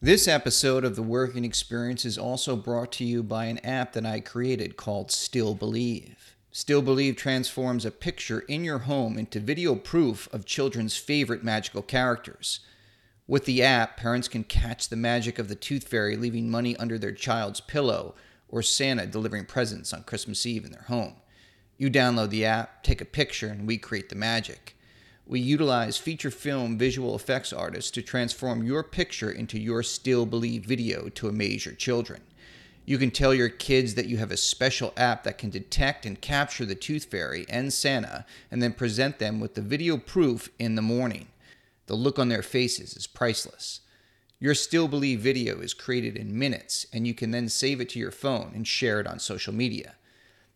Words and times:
This 0.00 0.28
episode 0.28 0.84
of 0.84 0.94
The 0.94 1.02
Working 1.02 1.44
Experience 1.44 2.04
is 2.04 2.16
also 2.16 2.54
brought 2.54 2.92
to 2.92 3.04
you 3.04 3.24
by 3.24 3.46
an 3.46 3.58
app 3.66 3.94
that 3.94 4.06
I 4.06 4.20
created 4.20 4.76
called 4.76 5.10
Still 5.10 5.56
Believe. 5.56 6.36
Still 6.52 6.82
Believe 6.82 7.16
transforms 7.16 7.84
a 7.84 7.90
picture 7.90 8.38
in 8.46 8.62
your 8.62 8.78
home 8.78 9.18
into 9.18 9.40
video 9.40 9.74
proof 9.74 10.32
of 10.32 10.46
children's 10.46 10.96
favorite 10.96 11.42
magical 11.42 11.82
characters. 11.82 12.60
With 13.26 13.44
the 13.44 13.60
app, 13.60 13.96
parents 13.96 14.28
can 14.28 14.44
catch 14.44 14.88
the 14.88 14.94
magic 14.94 15.36
of 15.36 15.48
the 15.48 15.56
tooth 15.56 15.88
fairy 15.88 16.16
leaving 16.16 16.48
money 16.48 16.76
under 16.76 16.96
their 16.96 17.10
child's 17.10 17.60
pillow 17.60 18.14
or 18.48 18.62
Santa 18.62 19.04
delivering 19.04 19.46
presents 19.46 19.92
on 19.92 20.04
Christmas 20.04 20.46
Eve 20.46 20.64
in 20.64 20.70
their 20.70 20.82
home. 20.82 21.16
You 21.76 21.90
download 21.90 22.30
the 22.30 22.44
app, 22.44 22.84
take 22.84 23.00
a 23.00 23.04
picture, 23.04 23.48
and 23.48 23.66
we 23.66 23.78
create 23.78 24.10
the 24.10 24.14
magic 24.14 24.76
we 25.28 25.38
utilize 25.38 25.98
feature 25.98 26.30
film 26.30 26.78
visual 26.78 27.14
effects 27.14 27.52
artists 27.52 27.90
to 27.90 28.00
transform 28.00 28.64
your 28.64 28.82
picture 28.82 29.30
into 29.30 29.58
your 29.58 29.82
still 29.82 30.24
believe 30.24 30.64
video 30.64 31.10
to 31.10 31.28
amaze 31.28 31.66
your 31.66 31.74
children. 31.74 32.22
You 32.86 32.96
can 32.96 33.10
tell 33.10 33.34
your 33.34 33.50
kids 33.50 33.94
that 33.94 34.06
you 34.06 34.16
have 34.16 34.30
a 34.30 34.38
special 34.38 34.94
app 34.96 35.24
that 35.24 35.36
can 35.36 35.50
detect 35.50 36.06
and 36.06 36.18
capture 36.18 36.64
the 36.64 36.74
Tooth 36.74 37.04
Fairy 37.04 37.44
and 37.50 37.70
Santa 37.70 38.24
and 38.50 38.62
then 38.62 38.72
present 38.72 39.18
them 39.18 39.38
with 39.38 39.54
the 39.54 39.60
video 39.60 39.98
proof 39.98 40.48
in 40.58 40.74
the 40.74 40.82
morning. 40.82 41.28
The 41.86 41.94
look 41.94 42.18
on 42.18 42.30
their 42.30 42.42
faces 42.42 42.94
is 42.94 43.06
priceless. 43.06 43.80
Your 44.40 44.54
Still 44.54 44.88
Believe 44.88 45.20
video 45.20 45.60
is 45.60 45.74
created 45.74 46.16
in 46.16 46.38
minutes 46.38 46.86
and 46.90 47.06
you 47.06 47.12
can 47.12 47.32
then 47.32 47.50
save 47.50 47.82
it 47.82 47.90
to 47.90 47.98
your 47.98 48.10
phone 48.10 48.52
and 48.54 48.66
share 48.66 48.98
it 48.98 49.06
on 49.06 49.18
social 49.18 49.52
media. 49.52 49.96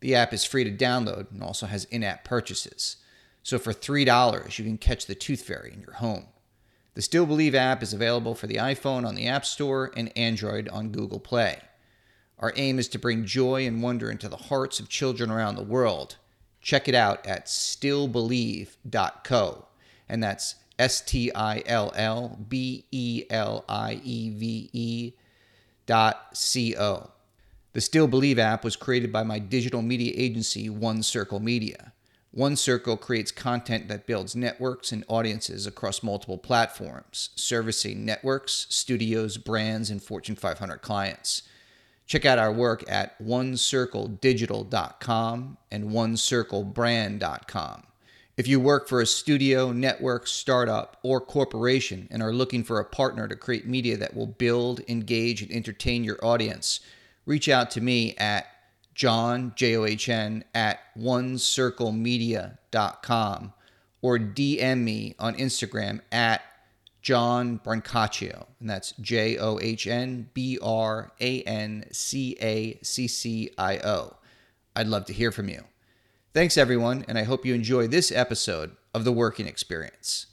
The 0.00 0.14
app 0.14 0.32
is 0.32 0.46
free 0.46 0.64
to 0.64 0.70
download 0.70 1.30
and 1.30 1.42
also 1.42 1.66
has 1.66 1.84
in 1.84 2.02
app 2.02 2.24
purchases. 2.24 2.96
So 3.42 3.59
for 3.59 3.73
$3, 3.73 4.59
you 4.59 4.64
can 4.64 4.78
catch 4.78 5.06
the 5.06 5.14
Tooth 5.14 5.42
Fairy 5.42 5.73
in 5.73 5.80
your 5.80 5.95
home. 5.95 6.27
The 6.95 7.02
Still 7.02 7.27
Believe 7.27 7.55
app 7.55 7.83
is 7.83 7.92
available 7.92 8.34
for 8.34 8.46
the 8.46 8.56
iPhone 8.56 9.06
on 9.06 9.14
the 9.14 9.27
App 9.27 9.46
Store 9.46 9.92
and 9.96 10.16
Android 10.16 10.69
on 10.69 10.91
Google 10.91 11.20
Play. 11.20 11.60
Our 12.38 12.52
aim 12.56 12.78
is 12.78 12.89
to 12.89 12.98
bring 12.98 13.25
joy 13.25 13.66
and 13.66 13.83
wonder 13.83 14.11
into 14.11 14.28
the 14.28 14.36
hearts 14.36 14.81
of 14.81 14.89
children 14.89 15.31
around 15.31 15.56
the 15.56 15.62
world. 15.62 16.16
Check 16.61 16.89
it 16.89 16.94
out 16.94 17.27
at 17.27 17.47
stillbelieve.co, 17.47 19.66
and 20.09 20.22
that's 20.22 20.56
S 20.78 21.00
T 21.00 21.33
I 21.34 21.62
L 21.66 21.92
L 21.94 22.38
B 22.48 22.84
E 22.91 23.25
L 23.31 23.64
I 23.69 24.00
E 24.05 24.31
V 24.31 24.70
E 24.72 25.12
dot 25.86 26.36
C 26.36 26.77
O. 26.77 27.11
The 27.72 27.81
Still 27.81 28.06
Believe 28.06 28.38
app 28.38 28.64
was 28.64 28.77
created 28.77 29.12
by 29.12 29.22
my 29.22 29.38
digital 29.38 29.81
media 29.81 30.12
agency, 30.14 30.69
One 30.69 31.03
Circle 31.03 31.41
Media. 31.41 31.92
One 32.33 32.56
Circle 32.56 32.97
creates 32.97 33.30
content 33.30 33.86
that 33.88 34.06
builds 34.06 34.34
networks 34.34 34.91
and 34.91 35.05
audiences 35.06 35.66
across 35.66 36.02
multiple 36.02 36.38
platforms, 36.38 37.28
servicing 37.36 38.06
networks, 38.06 38.66
studios, 38.70 39.36
brands, 39.36 39.91
and 39.91 40.02
Fortune 40.02 40.36
500 40.36 40.78
clients. 40.78 41.42
Check 42.06 42.25
out 42.25 42.38
our 42.38 42.50
work 42.50 42.91
at 42.91 43.22
onecircledigital.com 43.22 45.58
and 45.70 45.91
onecirclebrand.com. 45.91 47.83
If 48.38 48.48
you 48.48 48.60
work 48.60 48.88
for 48.88 49.03
a 49.03 49.06
studio, 49.06 49.70
network, 49.70 50.27
startup, 50.27 50.97
or 51.03 51.20
corporation 51.20 52.08
and 52.10 52.22
are 52.22 52.33
looking 52.33 52.64
for 52.64 52.80
a 52.80 52.84
partner 52.84 53.28
to 53.28 53.36
create 53.36 53.66
media 53.66 53.98
that 53.98 54.16
will 54.16 54.27
build, 54.27 54.80
engage, 54.88 55.42
and 55.42 55.53
entertain 55.53 56.03
your 56.03 56.16
audience, 56.25 56.80
reach 57.27 57.50
out 57.50 57.70
to 57.72 57.83
me 57.83 58.14
at 58.16 58.47
John, 58.94 59.52
J 59.56 59.76
O 59.76 59.84
H 59.84 60.08
N, 60.08 60.44
at 60.54 60.78
onecirclemedia.com 60.98 63.52
or 64.02 64.18
DM 64.18 64.78
me 64.78 65.14
on 65.18 65.34
Instagram 65.36 66.00
at 66.10 66.42
John 67.00 67.60
Brancaccio. 67.64 68.46
And 68.60 68.70
that's 68.70 68.92
J 69.00 69.38
O 69.38 69.58
H 69.60 69.86
N 69.86 70.28
B 70.34 70.58
R 70.62 71.12
A 71.20 71.42
N 71.42 71.84
C 71.92 72.36
A 72.40 72.78
C 72.82 73.08
C 73.08 73.50
I 73.58 73.78
O. 73.78 74.16
I'd 74.74 74.86
love 74.86 75.04
to 75.06 75.12
hear 75.12 75.32
from 75.32 75.48
you. 75.48 75.64
Thanks, 76.32 76.56
everyone, 76.56 77.04
and 77.08 77.19
I 77.19 77.25
hope 77.25 77.44
you 77.44 77.54
enjoy 77.54 77.88
this 77.88 78.10
episode 78.10 78.75
of 78.94 79.04
The 79.04 79.12
Working 79.12 79.47
Experience. 79.47 80.28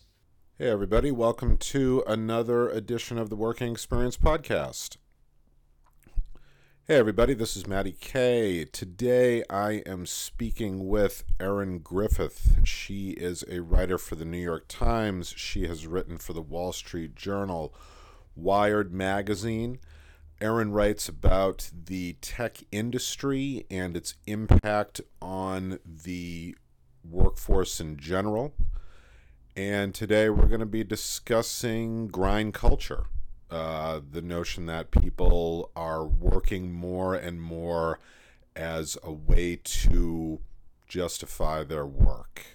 Hey, 0.57 0.69
everybody, 0.69 1.11
welcome 1.11 1.57
to 1.57 2.03
another 2.07 2.69
edition 2.69 3.17
of 3.17 3.29
the 3.29 3.35
Working 3.35 3.73
Experience 3.73 4.15
podcast. 4.15 4.95
Hey 6.89 6.95
everybody, 6.95 7.35
this 7.35 7.55
is 7.55 7.67
Matty 7.67 7.91
K. 7.91 8.65
Today 8.65 9.43
I 9.47 9.83
am 9.85 10.07
speaking 10.07 10.87
with 10.87 11.23
Erin 11.39 11.81
Griffith. 11.81 12.61
She 12.63 13.11
is 13.11 13.43
a 13.47 13.61
writer 13.61 13.99
for 13.99 14.15
the 14.15 14.25
New 14.25 14.39
York 14.39 14.65
Times. 14.67 15.31
She 15.37 15.67
has 15.67 15.85
written 15.85 16.17
for 16.17 16.33
the 16.33 16.41
Wall 16.41 16.73
Street 16.73 17.13
Journal, 17.13 17.75
Wired 18.35 18.91
Magazine. 18.91 19.77
Erin 20.41 20.71
writes 20.71 21.07
about 21.07 21.69
the 21.71 22.13
tech 22.21 22.63
industry 22.71 23.67
and 23.69 23.95
its 23.95 24.15
impact 24.25 24.99
on 25.21 25.77
the 25.85 26.55
workforce 27.07 27.79
in 27.79 27.97
general. 27.97 28.55
And 29.55 29.93
today 29.93 30.31
we're 30.31 30.47
going 30.47 30.59
to 30.59 30.65
be 30.65 30.83
discussing 30.83 32.07
grind 32.07 32.55
culture 32.55 33.05
uh, 33.51 33.99
the 34.11 34.21
notion 34.21 34.65
that 34.67 34.91
people 34.91 35.71
are 35.75 36.05
working 36.05 36.71
more 36.71 37.15
and 37.15 37.41
more 37.41 37.99
as 38.55 38.97
a 39.03 39.11
way 39.11 39.59
to 39.63 40.39
justify 40.87 41.63
their 41.63 41.85
work. 41.85 42.45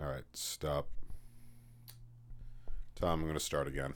All 0.00 0.06
right, 0.06 0.24
stop. 0.32 0.88
Tom, 2.94 3.20
I'm 3.20 3.22
going 3.22 3.34
to 3.34 3.40
start 3.40 3.66
again. 3.66 3.94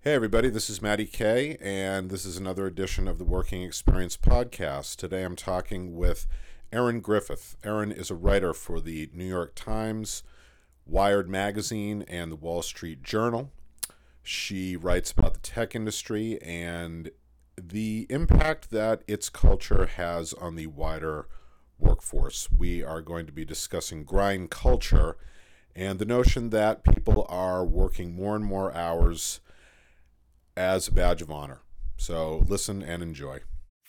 Hey, 0.00 0.12
everybody, 0.12 0.50
this 0.50 0.68
is 0.68 0.82
Matty 0.82 1.06
K, 1.06 1.56
and 1.62 2.10
this 2.10 2.26
is 2.26 2.36
another 2.36 2.66
edition 2.66 3.08
of 3.08 3.16
the 3.16 3.24
Working 3.24 3.62
Experience 3.62 4.18
podcast. 4.18 4.96
Today 4.96 5.22
I'm 5.24 5.34
talking 5.34 5.96
with 5.96 6.26
Erin 6.70 7.00
Griffith. 7.00 7.56
Erin 7.64 7.90
is 7.90 8.10
a 8.10 8.14
writer 8.14 8.52
for 8.52 8.80
the 8.80 9.08
New 9.14 9.24
York 9.24 9.54
Times, 9.54 10.22
Wired 10.84 11.28
Magazine, 11.28 12.04
and 12.06 12.30
the 12.30 12.36
Wall 12.36 12.60
Street 12.60 13.02
Journal. 13.02 13.50
She 14.24 14.74
writes 14.74 15.12
about 15.12 15.34
the 15.34 15.40
tech 15.40 15.74
industry 15.74 16.40
and 16.40 17.10
the 17.60 18.06
impact 18.08 18.70
that 18.70 19.02
its 19.06 19.28
culture 19.28 19.84
has 19.84 20.32
on 20.32 20.56
the 20.56 20.66
wider 20.66 21.28
workforce. 21.78 22.48
We 22.50 22.82
are 22.82 23.02
going 23.02 23.26
to 23.26 23.32
be 23.32 23.44
discussing 23.44 24.04
grind 24.04 24.50
culture 24.50 25.18
and 25.76 25.98
the 25.98 26.06
notion 26.06 26.48
that 26.50 26.84
people 26.84 27.26
are 27.28 27.66
working 27.66 28.16
more 28.16 28.34
and 28.34 28.44
more 28.44 28.74
hours 28.74 29.40
as 30.56 30.88
a 30.88 30.92
badge 30.92 31.20
of 31.20 31.30
honor. 31.30 31.60
So 31.98 32.44
listen 32.48 32.82
and 32.82 33.02
enjoy. 33.02 33.40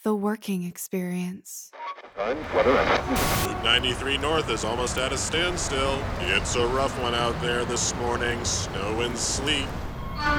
The 0.04 0.16
working 0.16 0.64
experience. 0.64 1.72
Route 2.18 3.64
93 3.64 4.18
North 4.18 4.50
is 4.50 4.66
almost 4.66 4.98
at 4.98 5.14
a 5.14 5.18
standstill. 5.18 5.98
It's 6.20 6.56
a 6.56 6.68
rough 6.68 7.00
one 7.02 7.16
out 7.16 7.40
there 7.42 7.64
this 7.66 7.96
morning. 7.96 8.44
Snow 8.44 9.02
and 9.02 9.18
sleet. 9.18 9.68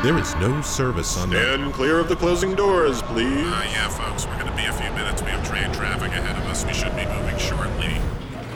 There 0.02 0.16
is 0.18 0.34
no 0.36 0.60
service 0.62 1.18
on 1.18 1.30
the. 1.30 1.36
Stand 1.36 1.74
clear 1.74 1.98
of 1.98 2.08
the 2.08 2.16
closing 2.16 2.54
doors, 2.54 3.02
please. 3.02 3.46
Uh, 3.46 3.66
yeah, 3.72 3.88
folks, 3.88 4.26
we're 4.26 4.34
going 4.38 4.46
to 4.50 4.56
be 4.56 4.64
a 4.64 4.72
few 4.72 4.90
minutes. 4.92 5.22
We 5.22 5.28
have 5.30 5.46
train 5.46 5.70
traffic 5.72 6.12
ahead 6.12 6.36
of 6.36 6.44
us. 6.48 6.64
We 6.64 6.72
should 6.72 6.94
be 6.96 7.04
moving 7.04 7.36
shortly. 7.38 8.00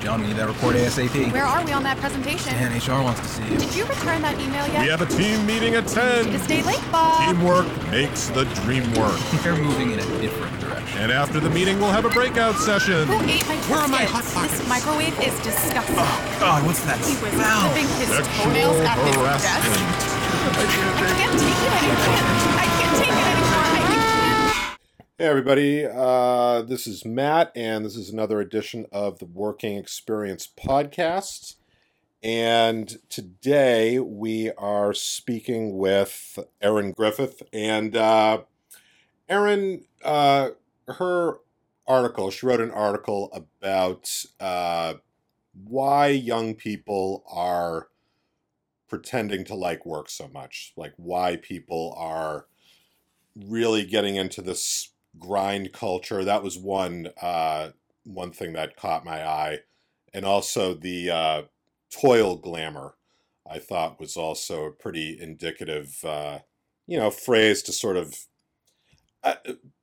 John, 0.00 0.22
we 0.22 0.28
need 0.28 0.36
that 0.36 0.48
report 0.48 0.76
ASAP. 0.76 1.30
Where 1.32 1.44
are 1.44 1.62
we 1.62 1.72
on 1.72 1.82
that 1.82 1.98
presentation? 1.98 2.54
And 2.54 2.72
HR 2.72 3.04
wants 3.04 3.20
to 3.20 3.28
see 3.28 3.44
you. 3.53 3.59
Did 3.59 3.75
you 3.75 3.84
return 3.84 4.22
that 4.22 4.41
email 4.41 4.66
yet? 4.72 4.80
We 4.80 4.88
have 4.88 5.03
a 5.03 5.06
team 5.06 5.44
meeting 5.44 5.75
at 5.75 5.86
10. 5.86 6.32
You 6.32 6.38
stay 6.38 6.62
late, 6.62 6.80
Bob. 6.91 7.20
Teamwork 7.28 7.69
makes 7.91 8.28
the 8.30 8.44
dream 8.64 8.84
work. 8.94 9.20
They're 9.44 9.56
moving 9.60 9.92
in 9.92 9.98
a 10.00 10.09
different 10.25 10.59
direction. 10.59 11.00
And 11.00 11.12
after 11.12 11.38
the 11.38 11.50
meeting, 11.50 11.78
we'll 11.80 11.92
have 11.92 12.06
a 12.06 12.10
breakout 12.16 12.56
session. 12.56 13.06
Who 13.09 13.20
ate 13.28 13.44
my 13.47 13.56
Where 13.69 13.80
are 13.80 13.88
my 13.88 14.09
biscuits? 14.09 14.32
hot 14.32 14.41
pockets? 14.41 14.59
This 14.60 14.69
microwave 14.69 15.19
is 15.20 15.36
disgusting. 15.44 15.97
Oh, 15.98 16.36
God, 16.41 16.64
what's 16.64 16.80
that 16.88 16.97
He 17.04 17.12
was 17.20 17.32
smell? 17.36 17.69
clipping 17.69 17.88
his 18.00 18.09
toenails 18.41 18.80
at 18.80 18.97
his 19.04 19.16
desk. 19.44 20.19
Hey, 25.21 25.27
everybody. 25.27 25.84
Uh, 25.84 26.62
this 26.62 26.86
is 26.86 27.04
Matt, 27.04 27.53
and 27.54 27.84
this 27.84 27.94
is 27.94 28.09
another 28.09 28.41
edition 28.41 28.86
of 28.91 29.18
the 29.18 29.27
Working 29.27 29.77
Experience 29.77 30.48
podcast. 30.48 31.56
And 32.22 32.97
today 33.10 33.98
we 33.98 34.50
are 34.53 34.94
speaking 34.94 35.77
with 35.77 36.38
Erin 36.62 36.92
Griffith. 36.92 37.42
And 37.53 37.94
uh, 37.94 38.44
Erin, 39.28 39.84
uh, 40.03 40.50
her 40.88 41.41
article, 41.86 42.30
she 42.30 42.47
wrote 42.47 42.62
an 42.62 42.71
article 42.71 43.28
about 43.34 44.24
uh, 44.41 44.94
why 45.65 46.06
young 46.09 46.54
people 46.54 47.24
are 47.30 47.90
pretending 48.91 49.45
to 49.45 49.54
like 49.54 49.87
work 49.87 50.10
so 50.10 50.28
much, 50.28 50.72
like 50.77 50.92
why 50.97 51.37
people 51.37 51.95
are 51.97 52.47
really 53.37 53.87
getting 53.87 54.16
into 54.16 54.42
this 54.42 54.91
grind 55.19 55.72
culture. 55.72 56.25
That 56.25 56.42
was 56.42 56.59
one 56.59 57.09
uh, 57.22 57.71
one 58.04 58.33
thing 58.33 58.53
that 58.54 58.77
caught 58.77 59.04
my 59.04 59.27
eye, 59.27 59.59
and 60.13 60.27
also 60.27 60.75
the 60.75 61.10
uh, 61.10 61.42
toil 61.91 62.37
glamour. 62.37 62.97
I 63.48 63.59
thought 63.59 64.01
was 64.01 64.16
also 64.16 64.65
a 64.65 64.72
pretty 64.72 65.19
indicative, 65.21 66.04
uh, 66.04 66.41
you 66.87 66.98
know, 66.98 67.10
phrase 67.10 67.63
to 67.63 67.72
sort 67.72 67.97
of. 67.97 68.27
Uh, 69.22 69.34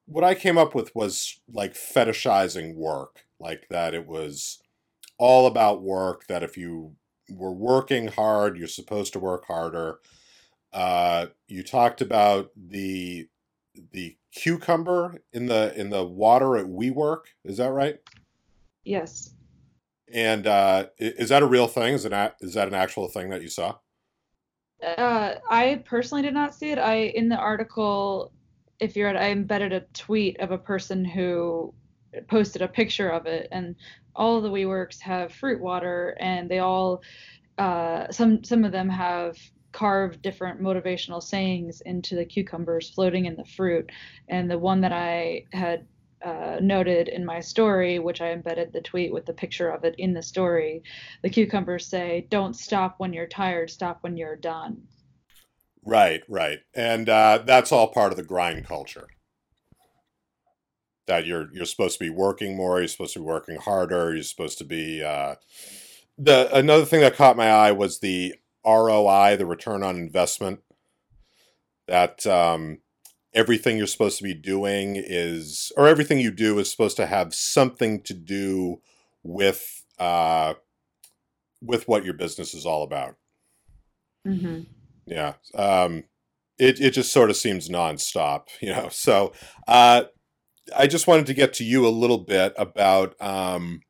what 0.06 0.24
I 0.24 0.36
came 0.36 0.58
up 0.58 0.74
with 0.74 0.96
was 0.96 1.40
like 1.52 1.74
fetishizing 1.74 2.76
work, 2.76 3.26
like 3.40 3.68
that 3.70 3.94
it 3.94 4.08
was 4.08 4.60
all 5.18 5.48
about 5.48 5.82
work. 5.82 6.28
That 6.28 6.44
if 6.44 6.58
you 6.58 6.96
were 7.30 7.54
working 7.54 8.08
hard, 8.08 8.58
you're 8.58 8.68
supposed 8.68 9.14
to 9.14 9.20
work 9.20 9.46
harder. 9.46 10.00
Uh, 10.74 11.28
you 11.48 11.64
talked 11.64 12.02
about 12.02 12.52
the 12.56 13.28
the 13.92 14.18
cucumber 14.34 15.22
in 15.34 15.48
the 15.48 15.74
in 15.80 15.90
the 15.90 16.04
water 16.04 16.58
at 16.58 16.66
WeWork. 16.66 17.22
Is 17.44 17.58
that 17.58 17.72
right? 17.72 17.98
Yes. 18.84 19.34
And 20.14 20.48
uh, 20.48 20.88
is 20.98 21.30
that 21.30 21.44
a 21.44 21.48
real 21.48 21.68
thing? 21.68 21.94
Is 21.94 22.06
it 22.06 22.14
is 22.42 22.54
that 22.54 22.68
an 22.68 22.74
actual 22.74 23.08
thing 23.08 23.30
that 23.30 23.42
you 23.42 23.50
saw? 23.50 23.76
Uh, 24.82 25.36
I 25.50 25.82
personally 25.86 26.22
did 26.22 26.34
not 26.34 26.56
see 26.56 26.72
it. 26.72 26.78
I 26.78 26.96
in 27.16 27.30
the 27.30 27.36
article, 27.36 28.32
if 28.80 28.96
you're 28.96 29.10
at, 29.10 29.18
I 29.18 29.32
embedded 29.32 29.74
a 29.74 29.82
tweet 29.94 30.40
of 30.40 30.52
a 30.52 30.58
person 30.58 31.04
who 31.04 31.74
posted 32.28 32.62
a 32.62 32.68
picture 32.68 33.10
of 33.10 33.26
it, 33.26 33.48
and 33.52 33.76
all 34.16 34.42
the 34.42 34.50
WeWorks 34.50 35.00
have 35.02 35.34
fruit 35.34 35.62
water, 35.62 36.18
and 36.20 36.50
they 36.50 36.60
all, 36.60 37.02
uh, 37.58 38.12
some 38.12 38.44
some 38.44 38.64
of 38.64 38.72
them 38.72 38.90
have 38.90 39.38
carved 39.72 40.22
different 40.22 40.62
motivational 40.62 41.22
sayings 41.22 41.82
into 41.82 42.16
the 42.16 42.26
cucumbers 42.26 42.90
floating 42.90 43.26
in 43.26 43.36
the 43.36 43.46
fruit, 43.46 43.92
and 44.28 44.50
the 44.50 44.58
one 44.58 44.82
that 44.82 44.92
I 44.92 45.46
had 45.54 45.86
uh, 46.26 46.58
noted 46.62 47.10
in 47.10 47.24
my 47.24 47.40
story, 47.40 48.00
which 48.00 48.22
I 48.22 48.32
embedded 48.32 48.74
the 48.74 48.82
tweet 48.82 49.14
with 49.14 49.26
the 49.26 49.34
picture 49.34 49.70
of 49.70 49.84
it 49.84 49.94
in 50.00 50.14
the 50.14 50.24
story, 50.24 50.82
the 51.22 51.30
cucumbers 51.30 51.86
say, 51.86 52.26
"Don't 52.30 52.56
stop 52.56 52.96
when 52.98 53.14
you're 53.14 53.28
tired. 53.28 53.70
Stop 53.70 54.00
when 54.02 54.18
you're 54.18 54.36
done." 54.36 54.88
Right, 55.84 56.24
right, 56.28 56.60
and 56.74 57.08
uh, 57.08 57.44
that's 57.46 57.72
all 57.72 57.88
part 57.88 58.12
of 58.12 58.18
the 58.18 58.24
grind 58.24 58.66
culture. 58.66 59.08
That 61.08 61.26
you're 61.26 61.50
you're 61.54 61.66
supposed 61.66 61.98
to 61.98 62.04
be 62.04 62.10
working 62.10 62.56
more. 62.56 62.80
You're 62.80 62.88
supposed 62.88 63.14
to 63.14 63.20
be 63.20 63.26
working 63.26 63.58
harder. 63.58 64.14
You're 64.14 64.24
supposed 64.24 64.58
to 64.60 64.66
be. 64.66 65.04
Uh, 65.04 65.36
the 66.18 66.54
another 66.56 66.86
thing 66.86 67.02
that 67.02 67.16
caught 67.16 67.38
my 67.38 67.50
eye 67.50 67.72
was 67.72 68.00
the 68.00 68.36
ROI, 68.66 69.38
the 69.38 69.46
return 69.46 69.84
on 69.84 69.96
investment. 69.96 70.60
That 71.88 72.26
um, 72.28 72.80
everything 73.34 73.78
you're 73.78 73.88
supposed 73.88 74.18
to 74.18 74.24
be 74.24 74.34
doing 74.34 74.96
is, 74.98 75.72
or 75.78 75.88
everything 75.88 76.20
you 76.20 76.32
do 76.32 76.60
is 76.60 76.70
supposed 76.70 76.98
to 76.98 77.06
have 77.06 77.34
something 77.34 78.02
to 78.02 78.14
do 78.14 78.82
with 79.24 79.86
uh, 80.00 80.56
with 81.62 81.88
what 81.88 82.04
your 82.04 82.14
business 82.14 82.54
is 82.54 82.66
all 82.66 82.84
about. 82.84 83.16
Mm-hmm. 84.28 84.62
Yeah, 85.06 85.34
um, 85.56 86.04
it 86.58 86.82
it 86.82 86.92
just 86.92 87.14
sort 87.14 87.30
of 87.30 87.38
seems 87.38 87.70
nonstop, 87.70 88.48
you 88.62 88.70
know. 88.70 88.90
So 88.90 89.34
uh, 89.68 90.04
I 90.76 90.88
just 90.88 91.08
wanted 91.08 91.26
to 91.28 91.34
get 91.34 91.54
to 91.56 91.64
you 91.64 91.88
a 91.88 91.90
little 91.90 92.18
bit 92.18 92.54
about, 92.58 93.20
um, 93.22 93.82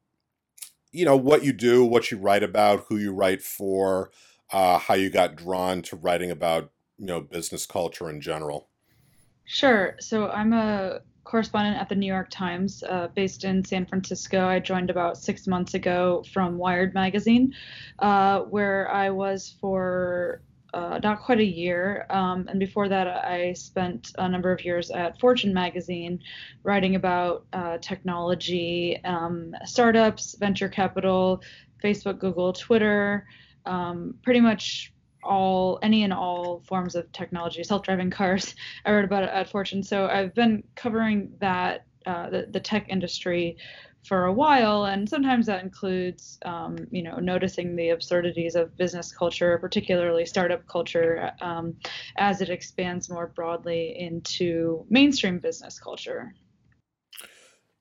you 0.91 1.06
know, 1.06 1.15
what 1.15 1.44
you 1.44 1.53
do, 1.53 1.85
what 1.85 2.12
you 2.12 2.18
write 2.18 2.44
about, 2.44 2.85
who 2.88 2.97
you 2.97 3.13
write 3.13 3.41
for, 3.41 4.12
uh, 4.51 4.79
how 4.79 4.94
you 4.94 5.09
got 5.09 5.35
drawn 5.35 5.81
to 5.83 5.95
writing 5.95 6.31
about, 6.31 6.71
you 6.97 7.06
know, 7.06 7.21
business 7.21 7.65
culture 7.65 8.09
in 8.09 8.21
general. 8.21 8.69
Sure. 9.45 9.95
So 10.00 10.29
I'm 10.29 10.53
a 10.53 11.00
correspondent 11.24 11.77
at 11.77 11.89
the 11.89 11.95
New 11.95 12.07
York 12.07 12.29
Times, 12.29 12.83
uh, 12.83 13.09
based 13.13 13.44
in 13.44 13.63
San 13.63 13.85
Francisco. 13.85 14.47
I 14.47 14.59
joined 14.59 14.89
about 14.89 15.18
six 15.18 15.45
months 15.45 15.73
ago 15.73 16.23
from 16.33 16.57
Wired 16.57 16.94
Magazine, 16.94 17.53
uh, 18.00 18.41
where 18.41 18.89
I 18.91 19.09
was 19.09 19.56
for 19.59 20.41
uh, 20.74 21.00
not 21.04 21.22
quite 21.22 21.40
a 21.40 21.46
year. 21.46 22.06
Um, 22.10 22.48
and 22.50 22.60
before 22.60 22.90
that, 22.90 23.08
I 23.08 23.54
spent 23.54 24.14
a 24.18 24.28
number 24.28 24.52
of 24.52 24.64
years 24.64 24.92
at 24.92 25.19
Fortune 25.19 25.54
Magazine 25.54 26.19
writing 26.64 26.96
about 26.96 27.46
uh, 27.54 27.78
technology, 27.80 29.00
um, 29.04 29.56
startups, 29.66 30.36
venture 30.40 30.69
capital, 30.69 31.42
Facebook, 31.84 32.19
Google, 32.19 32.54
Twitter, 32.54 33.28
um, 33.66 34.16
pretty 34.24 34.40
much 34.40 34.94
all 35.24 35.80
any 35.81 36.04
and 36.04 36.14
all 36.14 36.62
forms 36.68 36.96
of 36.96 37.12
technology, 37.12 37.64
self-driving 37.64 38.10
cars. 38.10 38.56
I 38.86 38.92
wrote 38.92 39.06
about 39.06 39.24
it 39.24 39.30
at 39.30 39.50
Fortune, 39.50 39.84
so 39.84 40.08
I've 40.08 40.34
been 40.34 40.64
covering 40.75 41.34
that 41.40 41.86
uh, 42.06 42.30
the, 42.30 42.48
the 42.52 42.60
tech 42.60 42.88
industry 42.88 43.58
for 44.07 44.25
a 44.25 44.33
while, 44.33 44.86
and 44.86 45.07
sometimes 45.07 45.45
that 45.48 45.63
includes, 45.63 46.39
um, 46.45 46.77
you 46.92 47.04
know, 47.04 47.18
noticing 47.18 47.75
the 47.75 47.89
absurdities 47.89 48.56
of 48.56 48.75
business 48.77 49.12
culture, 49.12 49.57
particularly 49.57 50.25
startup 50.25 50.65
culture, 50.68 51.31
um, 51.42 51.75
as 52.18 52.42
it 52.42 52.50
expands 52.50 53.09
more 53.09 53.27
broadly 53.27 53.95
into 54.00 54.86
mainstream 54.89 55.39
business 55.39 55.80
culture. 55.80 56.33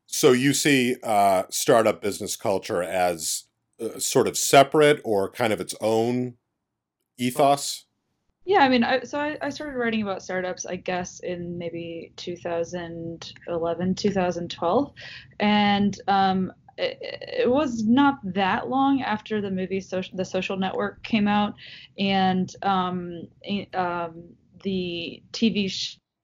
So 0.06 0.32
you 0.32 0.52
see 0.52 0.96
uh, 1.02 1.44
startup 1.50 2.02
business 2.02 2.36
culture 2.36 2.82
as 2.82 3.44
uh, 3.80 3.98
sort 3.98 4.28
of 4.28 4.36
separate 4.36 5.00
or 5.04 5.30
kind 5.30 5.52
of 5.52 5.60
its 5.60 5.74
own 5.80 6.34
ethos? 7.18 7.85
Yeah, 8.46 8.60
I 8.60 8.68
mean, 8.68 8.84
I, 8.84 9.00
so 9.02 9.18
I, 9.18 9.36
I 9.42 9.48
started 9.50 9.76
writing 9.76 10.02
about 10.02 10.22
startups, 10.22 10.66
I 10.66 10.76
guess, 10.76 11.18
in 11.20 11.58
maybe 11.58 12.12
2011, 12.16 13.94
2012, 13.96 14.92
and 15.40 15.98
um, 16.06 16.52
it, 16.78 17.50
was 17.50 17.82
not 17.84 18.18
that 18.34 18.68
long 18.68 19.02
after 19.02 19.40
the 19.40 19.50
movie 19.50 19.80
social, 19.80 20.16
The 20.16 20.24
Social 20.24 20.56
Network 20.56 21.02
came 21.02 21.26
out, 21.26 21.54
and 21.98 22.48
um, 22.62 23.26
um, 23.74 24.22
the 24.62 25.20
TV 25.32 25.68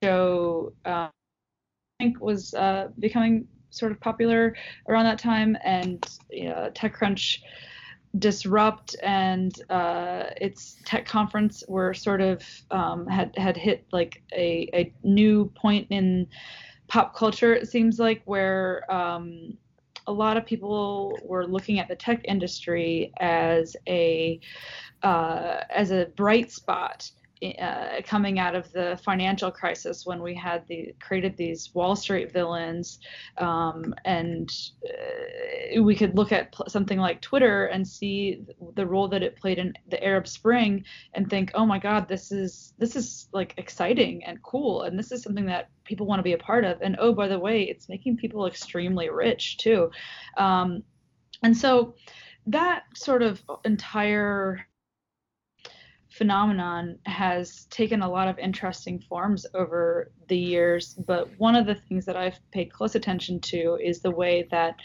show 0.05 0.73
uh, 0.85 1.09
I 1.09 2.05
think 2.05 2.21
was 2.21 2.55
uh, 2.55 2.89
becoming 2.99 3.49
sort 3.71 3.93
of 3.93 4.01
popular 4.01 4.57
around 4.89 5.05
that 5.07 5.19
time, 5.19 5.57
and 5.65 6.05
you 6.31 6.51
know, 6.51 6.71
TechCrunch 6.75 7.39
disrupt 8.19 8.95
and 9.03 9.55
uh, 9.71 10.25
its 10.37 10.77
tech 10.85 11.07
conference 11.07 11.65
were 11.69 11.95
sort 11.95 12.21
of 12.21 12.43
um, 12.71 13.07
had 13.07 13.37
had 13.37 13.57
hit 13.57 13.87
like 13.93 14.23
a, 14.33 14.69
a 14.75 14.93
new 15.03 15.47
point 15.55 15.87
in 15.91 16.27
pop 16.89 17.15
culture 17.17 17.55
it 17.55 17.69
seems 17.69 17.99
like 17.99 18.23
where 18.27 18.91
um, 18.93 19.57
a 20.07 20.13
lot 20.13 20.37
of 20.37 20.45
people 20.45 21.19
were 21.25 21.47
looking 21.47 21.79
at 21.79 21.89
the 21.89 21.97
tech 21.97 22.21
industry 22.25 23.13
as 23.21 23.77
a 23.89 24.39
uh, 25.03 25.61
as 25.71 25.91
a 25.91 26.07
bright 26.17 26.51
spot 26.51 27.11
uh, 27.43 28.01
coming 28.05 28.39
out 28.39 28.55
of 28.55 28.71
the 28.73 28.99
financial 29.05 29.51
crisis 29.51 30.07
when 30.07 30.23
we 30.23 30.35
had 30.35 30.67
the 30.69 30.95
created 31.01 31.37
these 31.37 31.75
Wall 31.75 31.97
Street 31.97 32.33
villains, 32.33 33.01
um, 33.39 33.95
and 34.05 34.51
uh, 34.89 35.83
we 35.83 35.97
could 35.97 36.17
look 36.17 36.31
at 36.31 36.53
pl- 36.53 36.69
something 36.69 36.99
like 36.99 37.21
Twitter 37.21 37.67
and 37.67 37.87
see 37.87 38.45
the 38.75 38.87
role 38.87 39.09
that 39.09 39.23
it 39.23 39.37
played 39.37 39.59
in 39.59 39.73
the 39.89 40.03
Arab 40.03 40.29
Spring 40.29 40.85
and 41.15 41.29
think, 41.29 41.51
oh 41.55 41.67
my 41.67 41.79
God, 41.79 42.09
this 42.09 42.31
is 42.31 42.75
this 42.79 42.95
is 42.95 43.29
like 43.33 43.55
exciting 43.57 44.25
and 44.25 44.43
cool, 44.43 44.83
and 44.83 44.99
this 44.99 45.11
is 45.11 45.23
something 45.23 45.47
that 45.47 45.71
people 45.85 46.07
want 46.07 46.21
to 46.21 46.25
be 46.25 46.35
a 46.35 46.39
part 46.39 46.65
of. 46.65 46.81
And 46.81 46.97
oh, 47.01 47.13
by 47.13 47.29
the 47.29 47.39
way, 47.39 47.63
it's 47.63 47.89
making 47.89 48.19
people 48.19 48.47
extremely 48.47 49.11
rich 49.11 49.59
too, 49.59 49.91
um, 50.37 50.85
and 51.43 51.57
so 51.57 51.95
that 52.47 52.85
sort 52.95 53.23
of 53.23 53.43
entire 53.65 54.67
phenomenon 56.13 56.99
has 57.07 57.65
taken 57.67 58.03
a 58.03 58.11
lot 58.11 58.29
of 58.29 58.39
interesting 58.39 59.01
forms 59.01 59.47
over 59.55 60.11
the 60.29 60.37
years. 60.37 60.95
But 60.95 61.29
one 61.39 61.55
of 61.55 61.67
the 61.67 61.75
things 61.75 62.05
that 62.05 62.17
I've 62.17 62.39
paid 62.51 62.73
close 62.73 62.95
attention 62.95 63.41
to 63.41 63.79
is 63.83 64.01
the 64.01 64.11
way 64.11 64.47
that 64.51 64.77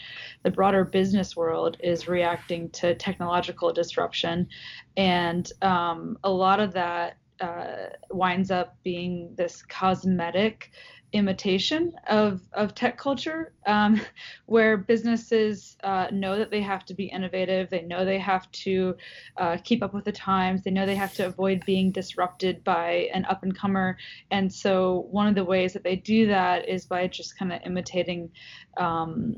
the 0.42 0.50
broader 0.50 0.84
business 0.84 1.36
world 1.36 1.76
is 1.80 2.08
reacting 2.08 2.70
to 2.70 2.94
technological 2.94 3.72
disruption. 3.72 4.48
And 4.96 5.50
um, 5.62 6.16
a 6.24 6.30
lot 6.30 6.60
of 6.60 6.72
that 6.72 7.18
uh, 7.40 7.90
winds 8.10 8.50
up 8.50 8.76
being 8.82 9.34
this 9.36 9.62
cosmetic 9.62 10.70
imitation 11.12 11.92
of, 12.08 12.42
of 12.52 12.74
tech 12.74 12.98
culture 12.98 13.52
um, 13.66 14.00
where 14.46 14.76
businesses 14.76 15.76
uh, 15.82 16.08
know 16.12 16.36
that 16.36 16.50
they 16.50 16.60
have 16.60 16.84
to 16.84 16.94
be 16.94 17.04
innovative. 17.04 17.70
They 17.70 17.82
know 17.82 18.04
they 18.04 18.18
have 18.18 18.50
to 18.52 18.96
uh, 19.36 19.56
keep 19.64 19.82
up 19.82 19.94
with 19.94 20.04
the 20.04 20.12
times. 20.12 20.62
They 20.62 20.70
know 20.70 20.86
they 20.86 20.94
have 20.94 21.14
to 21.14 21.26
avoid 21.26 21.64
being 21.64 21.90
disrupted 21.92 22.62
by 22.64 23.08
an 23.14 23.24
up 23.26 23.42
and 23.42 23.56
comer 23.56 23.96
and 24.30 24.52
so 24.52 25.06
one 25.10 25.26
of 25.26 25.34
the 25.34 25.44
ways 25.44 25.72
that 25.72 25.84
they 25.84 25.96
do 25.96 26.26
that 26.26 26.68
is 26.68 26.84
by 26.84 27.06
just 27.06 27.38
kind 27.38 27.52
of 27.52 27.60
imitating 27.64 28.30
um, 28.76 29.36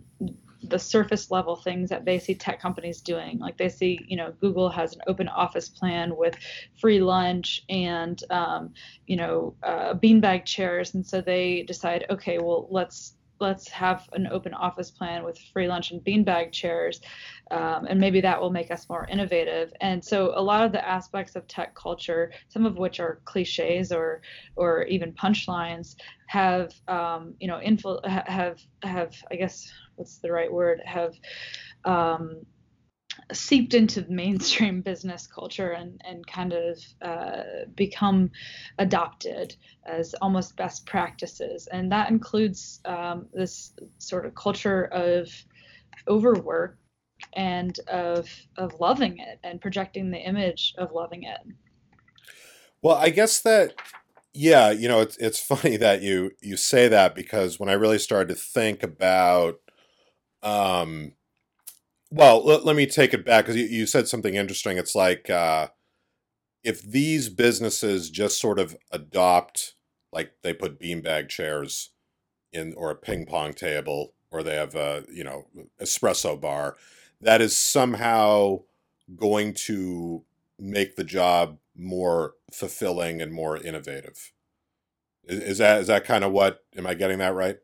the 0.63 0.79
surface 0.79 1.31
level 1.31 1.57
things 1.57 1.89
that 1.91 2.05
they 2.05 2.19
see 2.19 2.35
tech 2.35 2.61
companies 2.61 3.01
doing. 3.01 3.39
Like 3.39 3.57
they 3.57 3.69
see, 3.69 3.99
you 4.07 4.17
know, 4.17 4.33
Google 4.41 4.69
has 4.69 4.95
an 4.95 5.01
open 5.07 5.29
office 5.29 5.69
plan 5.69 6.17
with 6.17 6.37
free 6.81 7.01
lunch 7.01 7.63
and, 7.69 8.23
um, 8.31 8.75
you 9.07 9.17
know, 9.17 9.55
uh, 9.63 9.95
beanbag 9.95 10.45
chairs, 10.45 10.95
and 10.95 11.07
so 11.07 11.21
they 11.21 11.63
decide, 11.63 12.05
okay, 12.11 12.39
well, 12.39 12.69
let's 12.71 13.15
let's 13.41 13.69
have 13.71 14.09
an 14.13 14.29
open 14.29 14.53
office 14.55 14.91
plan 14.91 15.25
with 15.25 15.39
free 15.53 15.67
lunch 15.67 15.91
and 15.91 16.05
beanbag 16.05 16.53
chairs 16.53 17.01
um, 17.51 17.87
and 17.87 17.99
maybe 17.99 18.21
that 18.21 18.41
will 18.41 18.51
make 18.51 18.71
us 18.71 18.89
more 18.89 19.07
innovative 19.11 19.73
and 19.81 20.05
so 20.05 20.33
a 20.37 20.43
lot 20.43 20.65
of 20.65 20.73
the 20.73 20.87
aspects 20.87 21.35
of 21.35 21.47
tech 21.49 21.75
culture 21.75 22.31
some 22.49 22.67
of 22.67 22.77
which 22.77 23.01
are 23.01 23.21
cliches 23.25 23.91
or 23.91 24.21
or 24.57 24.85
even 24.85 25.13
punchlines 25.15 25.97
have 26.27 26.73
um, 26.87 27.35
you 27.41 27.49
know 27.49 27.59
influ- 27.65 28.05
have 28.07 28.61
have 28.83 29.15
i 29.33 29.37
guess 29.37 29.73
what's 30.01 30.19
the 30.19 30.33
right 30.33 30.51
word 30.51 30.81
have 30.85 31.15
um, 31.85 32.47
seeped 33.33 33.75
into 33.75 34.05
mainstream 34.09 34.81
business 34.91 35.27
culture 35.27 35.73
and, 35.73 36.01
and 36.05 36.27
kind 36.27 36.55
of 36.55 36.79
uh, 37.03 37.43
become 37.77 38.31
adopted 38.79 39.55
as 39.85 40.15
almost 40.15 40.57
best 40.57 40.87
practices. 40.87 41.69
And 41.71 41.93
that 41.93 42.11
includes 42.11 42.81
um, 42.87 43.27
this 43.35 43.73
sort 43.99 44.25
of 44.25 44.35
culture 44.35 44.85
of 44.85 45.29
overwork 46.09 46.79
and 47.35 47.79
of, 47.89 48.27
of 48.57 48.81
loving 48.81 49.19
it 49.19 49.39
and 49.45 49.61
projecting 49.61 50.11
the 50.11 50.19
image 50.19 50.75
of 50.79 50.93
loving 50.93 51.25
it. 51.25 51.41
Well, 52.83 52.97
I 52.97 53.11
guess 53.11 53.41
that 53.43 53.75
yeah, 54.33 54.71
you 54.71 54.89
know, 54.89 55.01
it's 55.01 55.17
it's 55.17 55.41
funny 55.55 55.77
that 55.77 56.03
you 56.03 56.33
you 56.41 56.57
say 56.57 56.89
that 56.89 57.15
because 57.15 57.59
when 57.59 57.69
I 57.69 57.75
really 57.75 57.99
started 57.99 58.29
to 58.35 58.41
think 58.41 58.83
about 58.83 59.61
um 60.43 61.13
well, 62.11 62.45
let, 62.45 62.65
let 62.65 62.77
me 62.77 62.87
take 62.87 63.15
it 63.15 63.25
back 63.25 63.45
because 63.45 63.57
you, 63.57 63.67
you 63.67 63.87
said 63.87 64.09
something 64.09 64.35
interesting. 64.35 64.79
It's 64.79 64.95
like 64.95 65.31
uh, 65.31 65.69
if 66.65 66.83
these 66.83 67.29
businesses 67.29 68.11
just 68.11 68.41
sort 68.41 68.59
of 68.59 68.77
adopt, 68.91 69.75
like 70.13 70.33
they 70.43 70.53
put 70.53 70.81
beanbag 70.81 71.29
chairs 71.29 71.91
in, 72.53 72.75
or 72.77 72.91
a 72.91 72.97
ping 72.97 73.27
pong 73.27 73.53
table, 73.55 74.15
or 74.31 74.43
they 74.43 74.57
have 74.57 74.75
a 74.75 75.05
you 75.13 75.25
know 75.25 75.47
espresso 75.81 76.41
bar, 76.41 76.77
that 77.21 77.41
is 77.41 77.57
somehow 77.57 78.61
going 79.17 79.55
to 79.55 80.25
make 80.59 80.97
the 80.97 81.05
job 81.05 81.59
more 81.77 82.35
fulfilling 82.53 83.23
and 83.23 83.33
more 83.33 83.57
innovative. 83.57 84.33
Is, 85.25 85.41
is 85.41 85.59
that 85.59 85.81
is 85.83 85.87
that 85.87 86.05
kind 86.05 86.25
of 86.25 86.33
what? 86.33 86.65
Am 86.77 86.87
I 86.87 86.95
getting 86.95 87.19
that 87.19 87.35
right? 87.35 87.59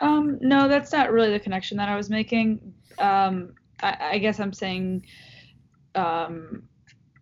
Um, 0.00 0.38
no, 0.40 0.68
that's 0.68 0.92
not 0.92 1.12
really 1.12 1.30
the 1.30 1.40
connection 1.40 1.76
that 1.78 1.88
I 1.88 1.96
was 1.96 2.08
making. 2.08 2.74
Um, 2.98 3.54
I, 3.82 3.96
I 4.12 4.18
guess 4.18 4.40
I'm 4.40 4.52
saying, 4.52 5.06
um, 5.94 6.62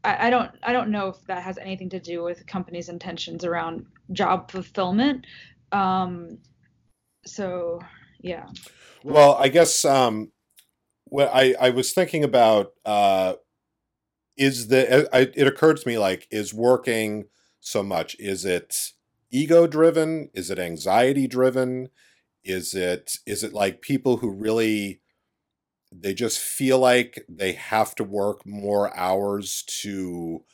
I, 0.05 0.29
I 0.29 0.31
don't, 0.31 0.51
I 0.63 0.73
don't 0.73 0.91
know 0.91 1.09
if 1.09 1.25
that 1.27 1.43
has 1.43 1.59
anything 1.59 1.91
to 1.91 2.01
do 2.01 2.23
with 2.23 2.47
companies' 2.47 2.89
intentions 2.89 3.45
around 3.45 3.87
job 4.13 4.51
fulfillment. 4.51 5.27
Um, 5.73 6.39
so, 7.27 7.81
yeah. 8.21 8.47
Well, 9.03 9.35
I 9.35 9.49
guess 9.49 9.85
um, 9.85 10.33
what 11.05 11.31
I 11.33 11.55
I 11.61 11.71
was 11.71 11.93
thinking 11.93 12.25
about 12.25 12.73
uh, 12.85 13.35
is 14.37 14.69
the 14.69 15.09
I, 15.13 15.21
it 15.35 15.47
occurred 15.47 15.79
to 15.79 15.89
me 15.89 15.99
like 15.99 16.27
is 16.31 16.53
working 16.53 17.27
so 17.61 17.83
much 17.83 18.17
is 18.19 18.45
it 18.45 18.93
ego 19.31 19.67
driven 19.67 20.31
is 20.33 20.51
it 20.51 20.59
anxiety 20.59 21.27
driven 21.27 21.89
is 22.45 22.75
it 22.75 23.17
is 23.27 23.43
it 23.43 23.53
like 23.53 23.83
people 23.83 24.19
who 24.19 24.31
really 24.31 25.01
they 25.93 26.13
just 26.15 26.39
feel 26.39 26.79
like 26.79 27.25
they 27.29 27.53
have 27.53 27.95
to 27.95 28.05
work 28.05 28.47
more 28.47 28.95
hours 28.97 29.65
to 29.67 30.45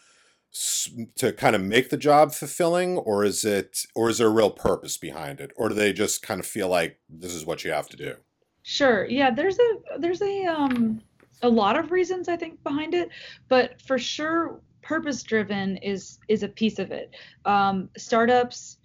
to 1.16 1.32
kind 1.32 1.56
of 1.56 1.62
make 1.62 1.90
the 1.90 1.96
job 1.96 2.32
fulfilling 2.32 2.96
or 2.98 3.24
is 3.24 3.44
it 3.44 3.80
or 3.94 4.08
is 4.08 4.18
there 4.18 4.28
a 4.28 4.30
real 4.30 4.50
purpose 4.50 4.96
behind 4.96 5.40
it? 5.40 5.50
Or 5.56 5.68
do 5.68 5.74
they 5.74 5.92
just 5.92 6.22
kind 6.22 6.38
of 6.38 6.46
feel 6.46 6.68
like 6.68 7.00
this 7.08 7.34
is 7.34 7.44
what 7.44 7.64
you 7.64 7.72
have 7.72 7.88
to 7.88 7.96
do 7.96 8.14
sure 8.62 9.04
yeah 9.06 9.30
there's 9.30 9.58
a 9.58 9.98
there's 9.98 10.22
a 10.22 10.46
um 10.46 11.00
a 11.42 11.48
lot 11.48 11.78
of 11.78 11.92
reasons 11.92 12.28
i 12.28 12.36
think 12.36 12.62
behind 12.62 12.94
it 12.94 13.10
but 13.48 13.78
for 13.82 13.98
sure 13.98 14.58
purpose 14.84 15.22
driven 15.22 15.76
is 15.78 16.18
is 16.28 16.42
a 16.42 16.48
piece 16.48 16.78
of 16.78 16.92
it. 16.92 17.16
Um 17.44 17.88
startups 17.96 18.78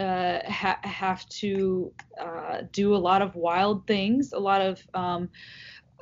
uh, 0.00 0.40
ha- 0.50 0.80
have 0.82 1.28
to 1.28 1.92
uh, 2.18 2.62
do 2.72 2.94
a 2.94 2.96
lot 2.96 3.20
of 3.20 3.34
wild 3.34 3.86
things, 3.86 4.32
a 4.32 4.38
lot 4.38 4.62
of 4.62 4.82
um, 4.94 5.28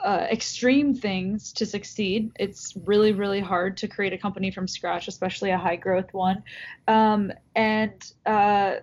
uh, 0.04 0.26
extreme 0.30 0.94
things 0.94 1.52
to 1.52 1.66
succeed. 1.66 2.30
It's 2.38 2.74
really, 2.84 3.12
really 3.12 3.40
hard 3.40 3.76
to 3.78 3.88
create 3.88 4.12
a 4.12 4.18
company 4.18 4.50
from 4.52 4.68
scratch, 4.68 5.08
especially 5.08 5.50
a 5.50 5.58
high 5.58 5.76
growth 5.76 6.12
one. 6.12 6.44
Um, 6.86 7.32
and 7.56 7.92
uh, 8.24 8.76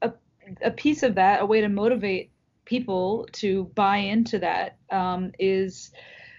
a, 0.00 0.12
a 0.62 0.70
piece 0.70 1.02
of 1.02 1.14
that, 1.16 1.42
a 1.42 1.46
way 1.46 1.60
to 1.60 1.68
motivate 1.68 2.30
people 2.64 3.28
to 3.32 3.64
buy 3.74 3.98
into 3.98 4.38
that, 4.38 4.78
um, 4.90 5.32
is 5.38 5.92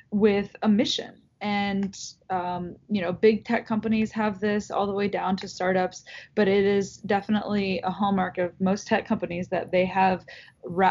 with 0.09 0.55
a 0.63 0.67
mission 0.67 1.22
and 1.43 1.99
um, 2.29 2.75
you 2.89 3.01
know 3.01 3.11
big 3.11 3.45
tech 3.45 3.67
companies 3.67 4.11
have 4.11 4.39
this 4.39 4.71
all 4.71 4.87
the 4.87 4.93
way 4.93 5.07
down 5.07 5.35
to 5.35 5.47
startups 5.47 6.03
but 6.33 6.47
it 6.47 6.65
is 6.65 6.97
definitely 6.97 7.79
a 7.83 7.91
hallmark 7.91 8.37
of 8.37 8.59
most 8.59 8.87
tech 8.87 9.05
companies 9.05 9.47
that 9.49 9.69
they 9.71 9.85
have 9.85 10.25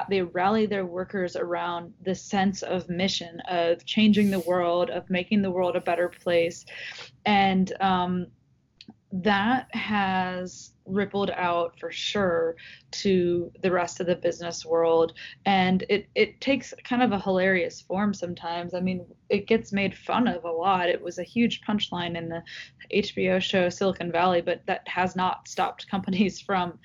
they 0.08 0.22
rally 0.22 0.66
their 0.66 0.84
workers 0.84 1.36
around 1.36 1.92
the 2.04 2.14
sense 2.14 2.62
of 2.62 2.88
mission 2.88 3.40
of 3.48 3.84
changing 3.84 4.30
the 4.30 4.40
world 4.40 4.90
of 4.90 5.08
making 5.08 5.42
the 5.42 5.50
world 5.50 5.76
a 5.76 5.80
better 5.80 6.08
place. 6.08 6.64
And 7.24 7.72
um, 7.80 8.26
that 9.12 9.74
has 9.74 10.71
rippled 10.84 11.30
out 11.30 11.78
for 11.78 11.90
sure 11.90 12.56
to 12.90 13.50
the 13.62 13.70
rest 13.70 14.00
of 14.00 14.06
the 14.06 14.16
business 14.16 14.64
world. 14.64 15.12
And 15.46 15.84
it 15.88 16.08
it 16.14 16.40
takes 16.40 16.74
kind 16.84 17.02
of 17.02 17.12
a 17.12 17.20
hilarious 17.20 17.80
form 17.80 18.14
sometimes. 18.14 18.74
I 18.74 18.80
mean 18.80 19.06
it 19.28 19.46
gets 19.46 19.72
made 19.72 19.96
fun 19.96 20.28
of 20.28 20.44
a 20.44 20.50
lot. 20.50 20.88
It 20.88 21.02
was 21.02 21.18
a 21.18 21.24
huge 21.24 21.60
punchline 21.66 22.16
in 22.16 22.28
the 22.28 22.42
hbo 22.92 23.40
show 23.40 23.68
silicon 23.68 24.12
valley 24.12 24.40
but 24.40 24.60
that 24.66 24.86
has 24.86 25.16
not 25.16 25.48
stopped 25.48 25.88
companies 25.90 26.40
from 26.40 26.78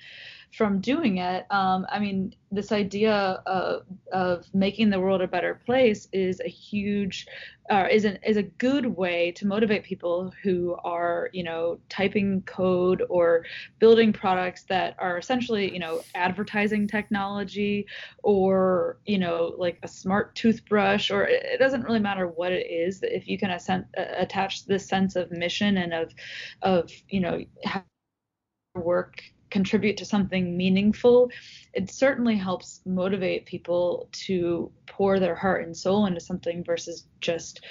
from 0.52 0.80
doing 0.80 1.18
it. 1.18 1.46
Um, 1.50 1.86
I 1.90 1.98
mean, 1.98 2.34
this 2.50 2.72
idea 2.72 3.42
of, 3.46 3.82
of 4.12 4.46
making 4.54 4.90
the 4.90 4.98
world 4.98 5.20
a 5.20 5.28
better 5.28 5.60
place 5.66 6.08
is 6.12 6.40
a 6.40 6.48
huge, 6.48 7.26
uh, 7.70 7.86
is 7.90 8.04
an, 8.06 8.18
is 8.26 8.38
a 8.38 8.42
good 8.42 8.86
way 8.86 9.30
to 9.32 9.46
motivate 9.46 9.84
people 9.84 10.32
who 10.42 10.74
are, 10.84 11.28
you 11.32 11.44
know, 11.44 11.78
typing 11.90 12.42
code 12.42 13.04
or 13.10 13.44
building 13.78 14.12
products 14.12 14.62
that 14.64 14.96
are 14.98 15.18
essentially, 15.18 15.70
you 15.70 15.78
know, 15.78 16.00
advertising 16.14 16.88
technology 16.88 17.86
or, 18.22 18.98
you 19.04 19.18
know, 19.18 19.54
like 19.58 19.78
a 19.82 19.88
smart 19.88 20.34
toothbrush 20.34 21.10
or 21.10 21.24
it 21.24 21.58
doesn't 21.58 21.82
really 21.82 22.00
matter 22.00 22.26
what 22.26 22.52
it 22.52 22.66
is. 22.70 23.00
If 23.02 23.28
you 23.28 23.38
can 23.38 23.50
uh, 23.50 23.82
attach 23.96 24.64
this 24.64 24.86
sense 24.86 25.14
of 25.16 25.30
mission 25.30 25.76
and 25.76 25.92
of, 25.92 26.14
of, 26.62 26.90
you 27.08 27.20
know, 27.20 27.44
work 28.74 29.22
contribute 29.50 29.96
to 29.98 30.04
something 30.04 30.56
meaningful, 30.56 31.30
it 31.72 31.90
certainly 31.90 32.36
helps 32.36 32.80
motivate 32.84 33.46
people 33.46 34.08
to 34.12 34.70
pour 34.86 35.18
their 35.18 35.34
heart 35.34 35.64
and 35.64 35.76
soul 35.76 36.06
into 36.06 36.20
something 36.20 36.64
versus 36.64 37.06
just 37.20 37.64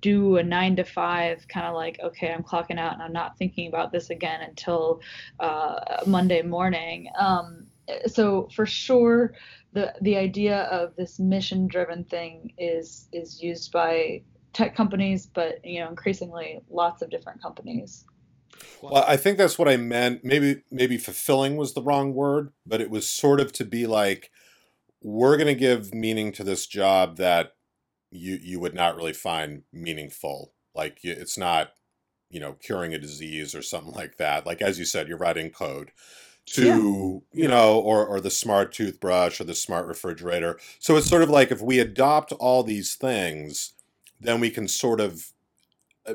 do 0.00 0.36
a 0.36 0.42
nine 0.42 0.76
to 0.76 0.84
five 0.84 1.46
kind 1.48 1.66
of 1.66 1.74
like 1.74 1.98
okay 2.04 2.30
i'm 2.30 2.42
clocking 2.42 2.78
out 2.78 2.92
and 2.92 3.02
i'm 3.02 3.12
not 3.12 3.38
thinking 3.38 3.68
about 3.68 3.90
this 3.90 4.10
again 4.10 4.42
until 4.42 5.00
uh, 5.40 6.02
monday 6.06 6.42
morning. 6.42 7.08
Um, 7.18 7.68
so 8.06 8.48
for 8.54 8.66
sure 8.66 9.34
the 9.72 9.94
the 10.02 10.16
idea 10.16 10.62
of 10.64 10.94
this 10.96 11.18
mission 11.18 11.66
driven 11.66 12.04
thing 12.04 12.52
is 12.58 13.08
is 13.12 13.42
used 13.42 13.72
by 13.72 14.22
tech 14.52 14.74
companies 14.74 15.26
but 15.26 15.64
you 15.64 15.80
know 15.80 15.88
increasingly 15.88 16.60
lots 16.70 17.02
of 17.02 17.10
different 17.10 17.40
companies 17.40 18.04
well, 18.82 19.04
I 19.06 19.16
think 19.16 19.38
that's 19.38 19.58
what 19.58 19.68
I 19.68 19.76
meant. 19.76 20.24
Maybe 20.24 20.62
maybe 20.70 20.96
fulfilling 20.98 21.56
was 21.56 21.74
the 21.74 21.82
wrong 21.82 22.14
word, 22.14 22.52
but 22.66 22.80
it 22.80 22.90
was 22.90 23.08
sort 23.08 23.40
of 23.40 23.52
to 23.54 23.64
be 23.64 23.86
like 23.86 24.30
we're 25.02 25.36
going 25.36 25.48
to 25.48 25.54
give 25.54 25.94
meaning 25.94 26.32
to 26.32 26.44
this 26.44 26.66
job 26.66 27.16
that 27.16 27.54
you 28.10 28.38
you 28.40 28.60
would 28.60 28.74
not 28.74 28.96
really 28.96 29.12
find 29.12 29.62
meaningful. 29.72 30.52
Like 30.74 30.98
it's 31.02 31.38
not, 31.38 31.72
you 32.30 32.40
know, 32.40 32.54
curing 32.54 32.94
a 32.94 32.98
disease 32.98 33.54
or 33.54 33.62
something 33.62 33.94
like 33.94 34.16
that. 34.16 34.46
Like 34.46 34.62
as 34.62 34.78
you 34.78 34.84
said, 34.84 35.08
you're 35.08 35.18
writing 35.18 35.50
code 35.50 35.90
to 36.46 37.22
yeah. 37.32 37.42
you 37.42 37.48
know 37.48 37.78
or 37.78 38.06
or 38.06 38.20
the 38.20 38.30
smart 38.30 38.72
toothbrush 38.72 39.40
or 39.40 39.44
the 39.44 39.54
smart 39.54 39.86
refrigerator. 39.86 40.58
So 40.78 40.96
it's 40.96 41.08
sort 41.08 41.22
of 41.22 41.30
like 41.30 41.50
if 41.50 41.60
we 41.60 41.78
adopt 41.78 42.32
all 42.32 42.62
these 42.62 42.94
things, 42.94 43.74
then 44.20 44.40
we 44.40 44.50
can 44.50 44.68
sort 44.68 45.00
of 45.00 45.32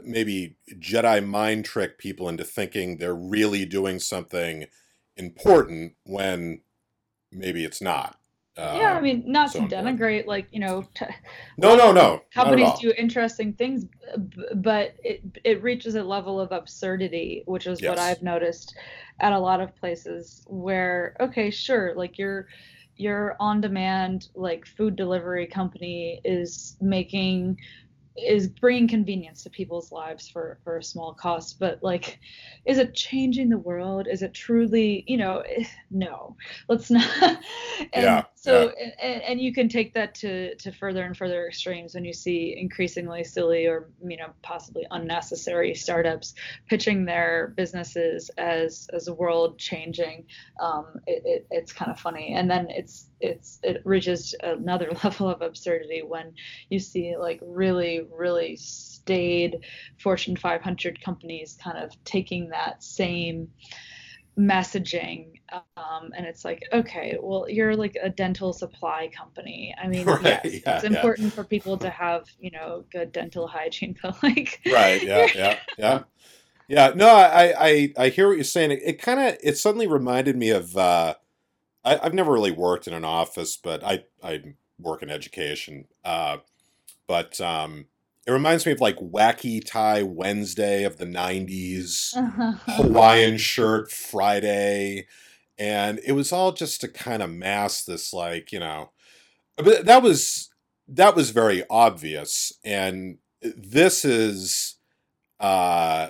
maybe 0.04 0.58
Jedi 0.80 1.26
mind 1.26 1.66
trick 1.66 1.98
people 1.98 2.30
into 2.30 2.44
thinking 2.44 2.98
they're 2.98 3.16
really 3.16 3.66
doing 3.66 4.00
something 4.00 4.66
important 5.18 5.94
when 6.04 6.62
maybe 7.32 7.64
it's 7.64 7.82
not. 7.82 8.18
Uh, 8.56 8.78
yeah, 8.80 8.94
I 8.94 9.02
mean, 9.02 9.24
not 9.26 9.52
so 9.52 9.66
to 9.66 9.76
denigrate, 9.76 10.28
like 10.28 10.48
you 10.52 10.60
know. 10.60 10.86
T- 10.94 11.06
no, 11.58 11.76
no, 11.76 11.92
no. 11.92 12.22
Companies 12.32 12.72
do 12.80 12.94
interesting 12.96 13.54
things, 13.54 13.86
but 14.56 14.94
it 15.04 15.24
it 15.44 15.64
reaches 15.64 15.96
a 15.96 16.04
level 16.04 16.40
of 16.40 16.52
absurdity, 16.52 17.42
which 17.48 17.66
is 17.66 17.82
yes. 17.82 17.90
what 17.90 17.98
I've 17.98 18.22
noticed 18.22 18.76
at 19.22 19.34
a 19.34 19.40
lot 19.40 19.60
of 19.60 19.76
places. 19.76 20.46
Where 20.48 21.16
okay, 21.20 21.50
sure, 21.50 21.96
like 21.96 22.20
you're 22.20 22.48
your 22.96 23.36
on-demand 23.40 24.28
like 24.36 24.68
food 24.68 24.96
delivery 24.96 25.48
company 25.48 26.22
is 26.24 26.78
making 26.80 27.58
is 28.18 28.48
bringing 28.48 28.88
convenience 28.88 29.44
to 29.44 29.50
people's 29.50 29.92
lives 29.92 30.30
for 30.30 30.60
for 30.64 30.78
a 30.78 30.84
small 30.84 31.14
cost 31.14 31.58
but 31.60 31.80
like 31.82 32.20
is 32.66 32.78
it 32.78 32.94
changing 32.94 33.50
the 33.50 33.58
world? 33.58 34.08
Is 34.10 34.22
it 34.22 34.34
truly 34.34 35.04
you 35.08 35.18
know 35.18 35.40
eh, 35.40 35.66
no 35.92 36.36
let's 36.70 36.90
not. 36.92 37.08
And 37.94 38.04
Yeah, 38.04 38.24
so 38.44 38.74
And, 39.02 39.22
and 39.22 39.42
you 39.42 39.54
can 39.54 39.70
take 39.70 39.94
that 39.94 40.16
to 40.16 40.56
to 40.56 40.72
further 40.74 41.04
and 41.04 41.16
further 41.16 41.48
extremes 41.48 41.96
when 41.96 42.04
you 42.04 42.12
see 42.12 42.56
increasingly 42.58 43.24
silly 43.24 43.68
or 43.68 43.90
you 44.06 44.18
know 44.18 44.32
possibly 44.42 44.86
unnecessary 44.92 45.74
startups 45.74 46.34
pitching 46.68 47.06
their 47.06 47.54
businesses 47.56 48.30
as 48.38 48.90
as 48.92 49.08
a 49.08 49.14
world 49.14 49.58
changing. 49.58 50.26
Um, 50.60 51.00
it, 51.08 51.24
it, 51.26 51.48
it's 51.52 51.72
kind 51.72 51.90
of 51.90 52.00
funny. 52.00 52.34
And 52.36 52.52
then 52.52 52.68
it's 52.70 53.08
it's 53.22 53.60
it 53.64 53.82
reaches 53.86 54.36
another 54.44 54.92
level 55.06 55.30
of 55.30 55.42
absurdity 55.42 56.04
when 56.06 56.34
you 56.70 56.80
see 56.80 57.16
like 57.18 57.40
really 57.42 58.06
really 58.12 58.58
staid 58.58 59.60
fortune 60.00 60.36
500 60.36 61.02
companies 61.02 61.58
kind 61.64 61.78
of 61.78 61.92
taking 62.04 62.50
that 62.50 62.84
same 62.84 63.48
messaging 64.38 65.40
um, 65.78 66.12
and 66.16 66.26
it's 66.26 66.44
like 66.44 66.64
okay 66.72 67.18
well 67.22 67.46
you're 67.48 67.76
like 67.76 67.98
a 68.02 68.10
dental 68.10 68.54
supply 68.54 69.10
company. 69.16 69.74
I 69.82 69.88
mean 69.88 70.06
Right, 70.14 70.24
yes 70.24 70.62
yeah, 70.66 70.76
it's 70.76 70.84
yeah. 70.84 70.90
important 70.90 71.34
for 71.34 71.44
people 71.44 71.78
to 71.78 71.90
have 71.90 72.26
you 72.40 72.52
know 72.52 72.86
good 72.92 73.12
dental 73.12 73.48
hygiene 73.48 73.96
but 74.04 74.22
like 74.24 74.62
right 74.72 75.04
yeah 75.04 75.28
yeah 75.36 75.60
yeah. 75.78 76.04
Yeah 76.68 76.92
no 76.96 77.08
i 77.08 77.54
i 77.60 77.94
i 77.98 78.10
hear 78.10 78.28
what 78.28 78.36
you're 78.38 78.44
saying. 78.44 78.72
It, 78.72 78.80
it 78.84 79.02
kind 79.02 79.20
of 79.20 79.38
it 79.44 79.58
suddenly 79.58 79.88
reminded 79.88 80.36
me 80.36 80.50
of 80.50 80.76
uh 80.78 81.16
I, 81.86 82.00
i've 82.02 82.14
never 82.14 82.32
really 82.32 82.52
worked 82.52 82.88
in 82.88 82.94
an 82.94 83.06
office 83.06 83.58
but 83.58 83.84
i 83.84 84.06
i 84.24 84.42
work 84.80 85.04
in 85.04 85.10
education. 85.10 85.86
Uh 86.04 86.38
but 87.08 87.40
um 87.42 87.86
it 88.26 88.32
reminds 88.32 88.66
me 88.66 88.72
of 88.72 88.80
like 88.80 88.98
wacky 88.98 89.62
tie 89.64 90.02
wednesday 90.02 90.84
of 90.84 90.98
the 90.98 91.06
90s 91.06 92.14
hawaiian 92.68 93.38
shirt 93.38 93.92
friday 93.92 95.06
and 95.58 96.00
it 96.06 96.14
was 96.14 96.32
all 96.32 96.52
just 96.52 96.82
to 96.82 96.88
kind 96.88 97.22
of 97.22 97.30
mask 97.30 97.86
this 97.86 98.14
like 98.14 98.52
you 98.52 98.60
know 98.60 98.92
but 99.58 99.86
that 99.86 100.02
was 100.02 100.50
that 100.88 101.16
was 101.16 101.30
very 101.30 101.64
obvious 101.70 102.52
and 102.64 103.18
this 103.42 104.04
is 104.06 104.78
uh 105.40 106.10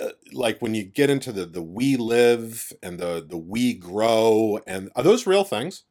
uh, 0.00 0.08
like 0.32 0.60
when 0.60 0.74
you 0.74 0.84
get 0.84 1.10
into 1.10 1.32
the 1.32 1.44
the 1.44 1.62
we 1.62 1.96
live 1.96 2.72
and 2.82 2.98
the 2.98 3.24
the 3.28 3.36
we 3.36 3.74
grow 3.74 4.58
and 4.66 4.90
are 4.96 5.02
those 5.02 5.26
real 5.26 5.44
things 5.44 5.84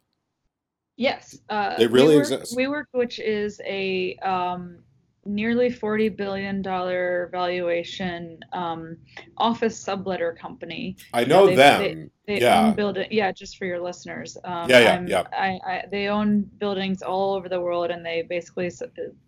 Yes, 1.01 1.39
uh, 1.49 1.77
They 1.77 1.87
really 1.87 2.15
WeWork, 2.15 2.19
exist. 2.19 2.57
WeWork, 2.57 2.83
which 2.91 3.19
is 3.19 3.59
a 3.65 4.15
um, 4.17 4.83
nearly 5.25 5.69
forty 5.69 6.09
billion 6.09 6.61
dollar 6.61 7.29
valuation 7.31 8.39
um, 8.53 8.97
office 9.37 9.81
subletter 9.83 10.35
company. 10.37 10.95
i 11.13 11.21
You 11.21 11.27
know 11.27 11.47
they- 11.47 11.55
them 11.55 12.11
They, 12.27 12.35
they 12.35 12.41
yeah 12.41 12.67
own 12.67 12.75
building. 12.75 13.07
Yeah, 13.11 13.31
just 13.31 13.57
for 13.57 13.65
your 13.65 13.79
listeners. 13.81 14.37
Um, 14.43 14.69
Yeah, 14.69 14.79
yeah, 14.79 14.91
I'm- 14.93 15.07
yeah. 15.07 15.23
I, 15.33 15.59
I, 15.65 15.83
they 15.91 16.07
own 16.07 16.41
buildings 16.59 17.01
all 17.01 17.33
over 17.35 17.49
the 17.49 17.59
world, 17.59 17.91
and 17.91 18.05
they 18.05 18.21
basically 18.23 18.69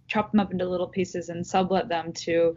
chop 0.08 0.32
them 0.32 0.40
up 0.40 0.52
into 0.52 0.68
little 0.68 0.88
pieces 0.88 1.30
and 1.30 1.46
sublet 1.46 1.88
them 1.90 2.14
to 2.14 2.56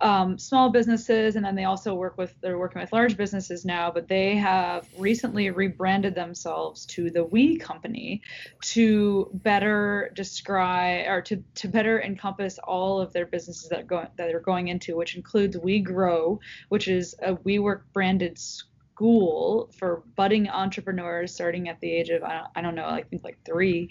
um, 0.00 0.38
small 0.38 0.70
businesses, 0.70 1.36
and 1.36 1.44
then 1.44 1.54
they 1.54 1.64
also 1.64 1.94
work 1.94 2.18
with 2.18 2.34
they're 2.40 2.58
working 2.58 2.80
with 2.80 2.92
large 2.92 3.16
businesses 3.16 3.64
now. 3.64 3.90
But 3.90 4.08
they 4.08 4.36
have 4.36 4.86
recently 4.98 5.50
rebranded 5.50 6.14
themselves 6.14 6.86
to 6.86 7.10
the 7.10 7.24
We 7.24 7.56
Company 7.56 8.22
to 8.62 9.30
better 9.34 10.10
describe 10.14 11.06
or 11.08 11.22
to, 11.22 11.42
to 11.56 11.68
better 11.68 12.02
encompass 12.02 12.58
all 12.58 13.00
of 13.00 13.12
their 13.12 13.26
businesses 13.26 13.68
that 13.70 13.80
are 13.80 13.84
going 13.84 14.08
that 14.16 14.26
they're 14.28 14.40
going 14.40 14.68
into, 14.68 14.96
which 14.96 15.16
includes 15.16 15.56
We 15.56 15.80
Grow, 15.80 16.40
which 16.68 16.88
is 16.88 17.14
a 17.22 17.34
WeWork 17.34 17.82
branded 17.92 18.38
school 18.38 18.73
for 19.76 20.02
budding 20.16 20.48
entrepreneurs 20.48 21.34
starting 21.34 21.68
at 21.68 21.80
the 21.80 21.90
age 21.90 22.10
of 22.10 22.22
I 22.22 22.34
don't, 22.34 22.46
I 22.56 22.62
don't 22.62 22.74
know 22.74 22.86
I 22.86 23.02
think 23.02 23.24
like 23.24 23.38
three, 23.44 23.90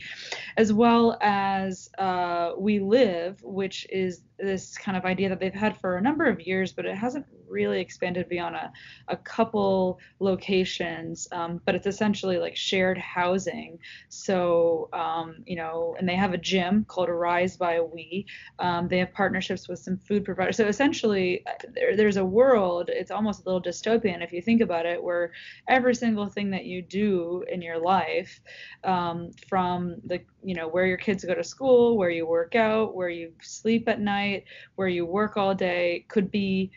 as 0.58 0.72
well 0.74 1.18
as 1.22 1.90
uh, 1.98 2.54
We 2.58 2.80
Live, 2.80 3.42
which 3.44 3.86
is 3.90 4.22
this 4.40 4.78
kind 4.78 4.98
of 4.98 5.06
idea 5.06 5.30
that 5.30 5.40
they've 5.40 5.54
had 5.54 5.78
for 5.80 5.98
a 5.98 6.02
number 6.02 6.26
of 6.26 6.42
years, 6.42 6.74
but 6.74 6.86
it 6.86 6.98
hasn't 6.98 7.26
really 7.48 7.80
expanded 7.80 8.28
beyond 8.30 8.56
a, 8.56 8.72
a 9.08 9.18
couple 9.18 10.00
locations. 10.20 11.28
Um, 11.32 11.62
but 11.66 11.76
it's 11.76 11.88
essentially 11.88 12.38
like 12.38 12.56
shared 12.56 12.98
housing. 12.98 13.78
So, 14.10 14.90
um, 14.94 15.44
you 15.46 15.56
know, 15.56 15.96
and 16.00 16.10
they 16.10 16.16
have 16.16 16.34
a 16.34 16.38
gym 16.38 16.86
called 16.86 17.10
Rise 17.10 17.58
by 17.58 17.80
We. 17.80 18.26
Um, 18.60 18.88
they 18.88 19.00
have 19.00 19.14
partnerships 19.14 19.68
with 19.68 19.80
some 19.80 19.98
food 19.98 20.26
providers. 20.26 20.58
So 20.58 20.68
essentially, 20.68 21.46
there, 21.74 21.96
there's 21.96 22.18
a 22.18 22.26
world, 22.26 22.90
it's 22.92 23.12
almost 23.12 23.42
a 23.42 23.44
little 23.46 23.62
dystopian 23.62 24.24
if 24.24 24.34
you 24.34 24.42
think 24.42 24.62
about 24.62 24.86
it, 24.86 25.02
where 25.02 25.32
every 25.68 25.96
single 25.96 26.28
thing 26.28 26.50
that 26.52 26.66
you 26.66 26.82
do 26.82 27.44
in 27.52 27.62
your 27.62 27.80
life, 27.80 28.42
um, 28.84 29.32
from 29.48 30.02
the, 30.06 30.22
you 30.44 30.56
know, 30.56 30.68
where 30.68 30.86
your 30.86 30.98
kids 30.98 31.24
go 31.26 31.34
to 31.34 31.44
school, 31.44 31.98
where 31.98 32.10
you 32.10 32.26
work 32.28 32.56
out, 32.56 32.96
where 32.96 33.10
you 33.10 33.34
sleep 33.42 33.88
at 33.88 34.00
night, 34.00 34.46
where 34.76 34.88
you 34.88 35.06
work 35.06 35.38
all 35.38 35.56
day, 35.56 36.06
could 36.10 36.32
be 36.32 36.72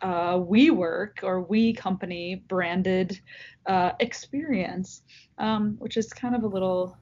uh, 0.00 0.34
WeWork 0.34 1.22
or 1.22 1.42
We 1.42 1.72
Company 1.72 2.42
branded 2.48 3.20
uh, 3.66 3.92
experience, 4.00 5.02
um, 5.38 5.76
which 5.78 5.96
is 5.96 6.12
kind 6.12 6.34
of 6.34 6.44
a 6.44 6.48
little 6.48 6.96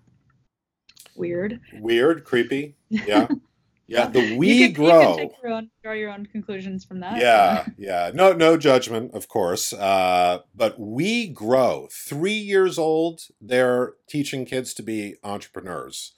weird. 1.17 1.61
weird 1.73 2.25
creepy 2.25 2.75
yeah 3.05 3.29
yeah. 3.89 4.07
The 4.09 4.21
You 4.21 4.37
we 4.39 4.59
can- 4.59 4.69
You 4.71 4.73
grow. 4.75 5.17
can 5.17 5.29
take 5.29 5.43
your 5.43 5.53
own, 5.53 5.71
draw 5.83 5.93
your 5.93 6.11
own 6.11 6.27
conclusions 6.27 6.85
from 6.85 7.01
that. 7.01 7.19
yeah 7.19 7.67
yeah. 7.79 8.11
No 8.15 8.33
no 8.33 8.57
judgment 8.57 9.13
of 9.15 9.29
course 9.29 9.73
uh 9.73 10.41
but 10.55 10.79
we 10.79 11.29
grow. 11.29 11.89
Three 11.93 12.33
years 12.53 12.79
old 12.79 13.23
they're 13.41 13.95
teaching 14.09 14.45
kids 14.45 14.75
to 14.75 14.83
be 14.83 15.15
entrepreneurs 15.23 16.13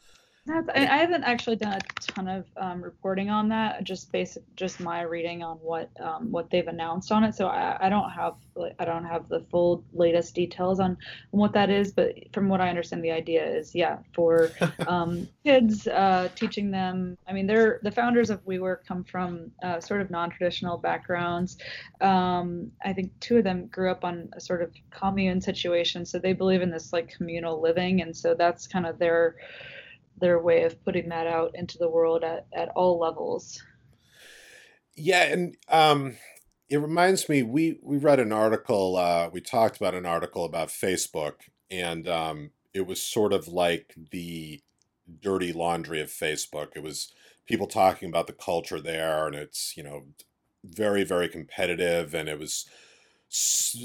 That's, 0.48 0.68
I, 0.74 0.80
I 0.80 0.96
haven't 0.96 1.24
actually 1.24 1.56
done 1.56 1.74
a 1.74 1.80
ton 2.00 2.26
of 2.26 2.46
um, 2.56 2.80
reporting 2.80 3.28
on 3.28 3.50
that. 3.50 3.84
Just 3.84 4.10
basic, 4.10 4.42
just 4.56 4.80
my 4.80 5.02
reading 5.02 5.42
on 5.42 5.58
what 5.58 5.90
um, 6.00 6.32
what 6.32 6.48
they've 6.50 6.66
announced 6.66 7.12
on 7.12 7.22
it. 7.22 7.34
So 7.34 7.48
I, 7.48 7.76
I 7.78 7.88
don't 7.90 8.08
have 8.08 8.34
I 8.78 8.86
don't 8.86 9.04
have 9.04 9.28
the 9.28 9.40
full 9.50 9.84
latest 9.92 10.34
details 10.34 10.80
on 10.80 10.96
what 11.32 11.52
that 11.52 11.68
is. 11.68 11.92
But 11.92 12.14
from 12.32 12.48
what 12.48 12.62
I 12.62 12.70
understand, 12.70 13.04
the 13.04 13.10
idea 13.10 13.46
is 13.46 13.74
yeah 13.74 13.98
for 14.14 14.50
um, 14.86 15.28
kids, 15.44 15.86
uh, 15.86 16.30
teaching 16.34 16.70
them. 16.70 17.18
I 17.28 17.34
mean, 17.34 17.46
they're 17.46 17.78
the 17.82 17.92
founders 17.92 18.30
of 18.30 18.42
WeWork 18.46 18.86
come 18.86 19.04
from 19.04 19.52
uh, 19.62 19.80
sort 19.80 20.00
of 20.00 20.10
non-traditional 20.10 20.78
backgrounds. 20.78 21.58
Um, 22.00 22.72
I 22.82 22.94
think 22.94 23.12
two 23.20 23.36
of 23.36 23.44
them 23.44 23.66
grew 23.66 23.90
up 23.90 24.02
on 24.02 24.30
a 24.32 24.40
sort 24.40 24.62
of 24.62 24.72
commune 24.90 25.42
situation, 25.42 26.06
so 26.06 26.18
they 26.18 26.32
believe 26.32 26.62
in 26.62 26.70
this 26.70 26.90
like 26.90 27.14
communal 27.14 27.60
living, 27.60 28.00
and 28.00 28.16
so 28.16 28.34
that's 28.34 28.66
kind 28.66 28.86
of 28.86 28.98
their 28.98 29.36
their 30.20 30.38
way 30.40 30.64
of 30.64 30.82
putting 30.84 31.08
that 31.08 31.26
out 31.26 31.52
into 31.54 31.78
the 31.78 31.88
world 31.88 32.24
at, 32.24 32.46
at 32.52 32.68
all 32.70 32.98
levels. 32.98 33.62
Yeah, 34.96 35.24
and 35.24 35.56
um, 35.68 36.16
it 36.68 36.78
reminds 36.78 37.28
me 37.28 37.42
we 37.42 37.78
we 37.82 37.96
read 37.98 38.20
an 38.20 38.32
article. 38.32 38.96
Uh, 38.96 39.30
we 39.32 39.40
talked 39.40 39.76
about 39.76 39.94
an 39.94 40.06
article 40.06 40.44
about 40.44 40.68
Facebook, 40.68 41.34
and 41.70 42.08
um, 42.08 42.50
it 42.74 42.86
was 42.86 43.02
sort 43.02 43.32
of 43.32 43.48
like 43.48 43.94
the 44.10 44.60
dirty 45.20 45.52
laundry 45.52 46.00
of 46.00 46.08
Facebook. 46.08 46.68
It 46.74 46.82
was 46.82 47.12
people 47.46 47.66
talking 47.66 48.08
about 48.08 48.26
the 48.26 48.32
culture 48.32 48.80
there, 48.80 49.26
and 49.26 49.36
it's 49.36 49.76
you 49.76 49.82
know 49.82 50.06
very 50.64 51.04
very 51.04 51.28
competitive, 51.28 52.14
and 52.14 52.28
it 52.28 52.38
was 52.38 52.66
s- 53.30 53.76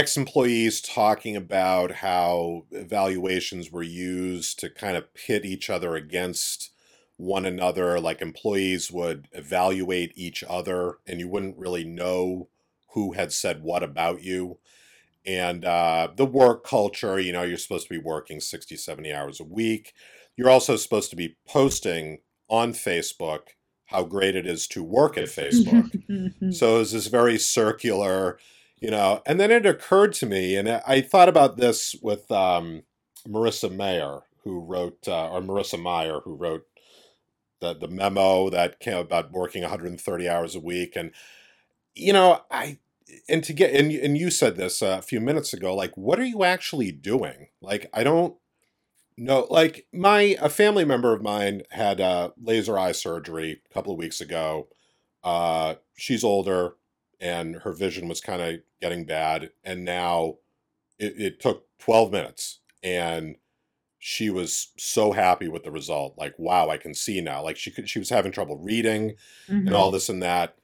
um, 0.00 0.02
ex-employees 0.02 0.80
talking 0.80 1.36
about 1.36 1.92
how 1.92 2.64
evaluations 2.70 3.70
were 3.70 3.82
used 3.82 4.58
to 4.58 4.70
kind 4.70 4.96
of 4.96 5.12
pit 5.14 5.44
each 5.44 5.68
other 5.68 5.94
against 5.94 6.70
one 7.16 7.44
another 7.44 8.00
like 8.00 8.22
employees 8.22 8.90
would 8.90 9.28
evaluate 9.32 10.12
each 10.16 10.42
other 10.48 10.96
and 11.06 11.20
you 11.20 11.28
wouldn't 11.28 11.58
really 11.58 11.84
know 11.84 12.48
who 12.92 13.12
had 13.12 13.30
said 13.30 13.62
what 13.62 13.82
about 13.82 14.22
you. 14.22 14.58
And 15.26 15.66
uh, 15.66 16.08
the 16.16 16.24
work 16.24 16.64
culture 16.64 17.20
you 17.20 17.32
know 17.32 17.42
you're 17.42 17.58
supposed 17.58 17.86
to 17.88 17.94
be 17.94 18.00
working 18.00 18.40
60 18.40 18.76
70 18.76 19.12
hours 19.12 19.38
a 19.38 19.44
week. 19.44 19.92
You're 20.34 20.48
also 20.48 20.76
supposed 20.76 21.10
to 21.10 21.16
be 21.16 21.36
posting 21.46 22.20
on 22.48 22.72
facebook 22.72 23.40
how 23.86 24.04
great 24.04 24.34
it 24.34 24.46
is 24.46 24.66
to 24.68 24.82
work 24.82 25.18
at 25.18 25.24
facebook. 25.26 25.90
So 26.54 26.76
it 26.76 26.78
was 26.78 26.92
this 26.92 27.06
very 27.08 27.38
circular 27.38 28.38
you 28.80 28.90
know 28.90 29.22
and 29.26 29.38
then 29.38 29.50
it 29.50 29.66
occurred 29.66 30.12
to 30.12 30.26
me 30.26 30.56
and 30.56 30.68
i 30.68 31.00
thought 31.00 31.28
about 31.28 31.56
this 31.56 31.94
with 32.02 32.30
um, 32.30 32.82
marissa 33.28 33.70
mayer 33.74 34.20
who 34.44 34.60
wrote 34.60 35.06
uh, 35.06 35.30
or 35.30 35.40
marissa 35.40 35.80
meyer 35.80 36.20
who 36.24 36.34
wrote 36.34 36.66
the, 37.60 37.74
the 37.74 37.88
memo 37.88 38.48
that 38.48 38.80
came 38.80 38.96
about 38.96 39.32
working 39.32 39.62
130 39.62 40.28
hours 40.28 40.54
a 40.54 40.60
week 40.60 40.94
and 40.96 41.10
you 41.94 42.12
know 42.12 42.40
i 42.50 42.78
and 43.28 43.42
to 43.44 43.52
get 43.52 43.74
and 43.74 43.90
and 43.92 44.16
you 44.18 44.30
said 44.30 44.56
this 44.56 44.82
a 44.82 45.02
few 45.02 45.20
minutes 45.20 45.52
ago. 45.52 45.74
Like, 45.74 45.96
what 45.96 46.18
are 46.18 46.24
you 46.24 46.44
actually 46.44 46.92
doing? 46.92 47.48
Like, 47.60 47.88
I 47.92 48.04
don't 48.04 48.34
know. 49.16 49.46
Like, 49.50 49.86
my 49.92 50.36
a 50.40 50.48
family 50.48 50.84
member 50.84 51.14
of 51.14 51.22
mine 51.22 51.62
had 51.70 52.00
laser 52.40 52.78
eye 52.78 52.92
surgery 52.92 53.62
a 53.68 53.74
couple 53.74 53.92
of 53.92 53.98
weeks 53.98 54.20
ago. 54.20 54.68
Uh, 55.22 55.74
she's 55.96 56.24
older, 56.24 56.74
and 57.20 57.56
her 57.56 57.72
vision 57.72 58.08
was 58.08 58.20
kind 58.20 58.42
of 58.42 58.60
getting 58.80 59.04
bad, 59.04 59.50
and 59.64 59.84
now 59.84 60.36
it, 60.98 61.20
it 61.20 61.40
took 61.40 61.66
twelve 61.78 62.12
minutes, 62.12 62.60
and 62.82 63.36
she 63.98 64.30
was 64.30 64.72
so 64.78 65.12
happy 65.12 65.48
with 65.48 65.64
the 65.64 65.70
result. 65.70 66.16
Like, 66.18 66.34
wow, 66.38 66.70
I 66.70 66.78
can 66.78 66.94
see 66.94 67.20
now. 67.20 67.42
Like 67.42 67.56
she 67.56 67.70
could, 67.70 67.88
she 67.88 67.98
was 67.98 68.10
having 68.10 68.32
trouble 68.32 68.58
reading 68.58 69.16
Mhm. 69.48 69.66
and 69.66 69.74
all 69.74 69.90
this 69.90 70.08
and 70.08 70.22
that. 70.22 70.56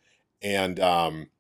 And 0.42 0.80
um 0.80 1.30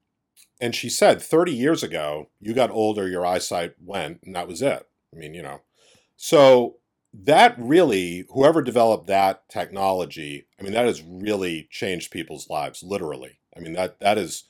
and 0.60 0.74
she 0.74 0.88
said 0.88 1.20
30 1.22 1.52
years 1.54 1.82
ago, 1.82 2.30
you 2.40 2.54
got 2.54 2.70
older, 2.70 3.08
your 3.08 3.26
eyesight 3.26 3.74
went, 3.80 4.22
and 4.24 4.34
that 4.34 4.48
was 4.48 4.62
it. 4.62 4.88
I 5.14 5.18
mean, 5.18 5.34
you 5.34 5.42
know. 5.42 5.60
So 6.16 6.78
that 7.14 7.56
really, 7.58 8.26
whoever 8.30 8.62
developed 8.62 9.06
that 9.08 9.48
technology, 9.48 10.46
I 10.60 10.62
mean, 10.62 10.72
that 10.74 10.86
has 10.86 11.02
really 11.02 11.68
changed 11.70 12.10
people's 12.10 12.50
lives, 12.50 12.82
literally. 12.82 13.40
I 13.56 13.60
mean, 13.60 13.72
that 13.74 14.00
that 14.00 14.18
is, 14.18 14.44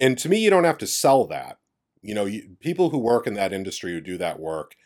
and 0.00 0.18
to 0.18 0.28
me, 0.28 0.38
you 0.38 0.50
don't 0.50 0.64
have 0.64 0.78
to 0.78 0.86
sell 0.86 1.26
that. 1.26 1.58
You 2.02 2.14
know, 2.14 2.24
you, 2.24 2.56
people 2.60 2.90
who 2.90 2.98
work 2.98 3.26
in 3.26 3.34
that 3.34 3.52
industry 3.52 3.92
who 3.92 4.00
do 4.00 4.16
that 4.18 4.38
work, 4.38 4.76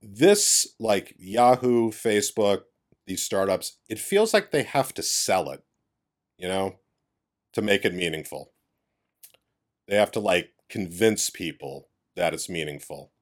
this 0.00 0.74
like 0.78 1.14
Yahoo, 1.18 1.90
Facebook, 1.90 2.62
these 3.06 3.22
startups, 3.22 3.78
it 3.88 3.98
feels 3.98 4.32
like 4.32 4.50
they 4.50 4.62
have 4.62 4.92
to 4.94 5.02
sell 5.02 5.50
it, 5.50 5.62
you 6.36 6.46
know, 6.46 6.76
to 7.54 7.62
make 7.62 7.84
it 7.84 7.94
meaningful. 7.94 8.52
They 9.88 9.96
have 9.96 10.12
to 10.12 10.20
like 10.20 10.50
convince 10.68 11.30
people 11.30 11.88
that 12.14 12.34
it's 12.34 12.48
meaningful. 12.48 13.12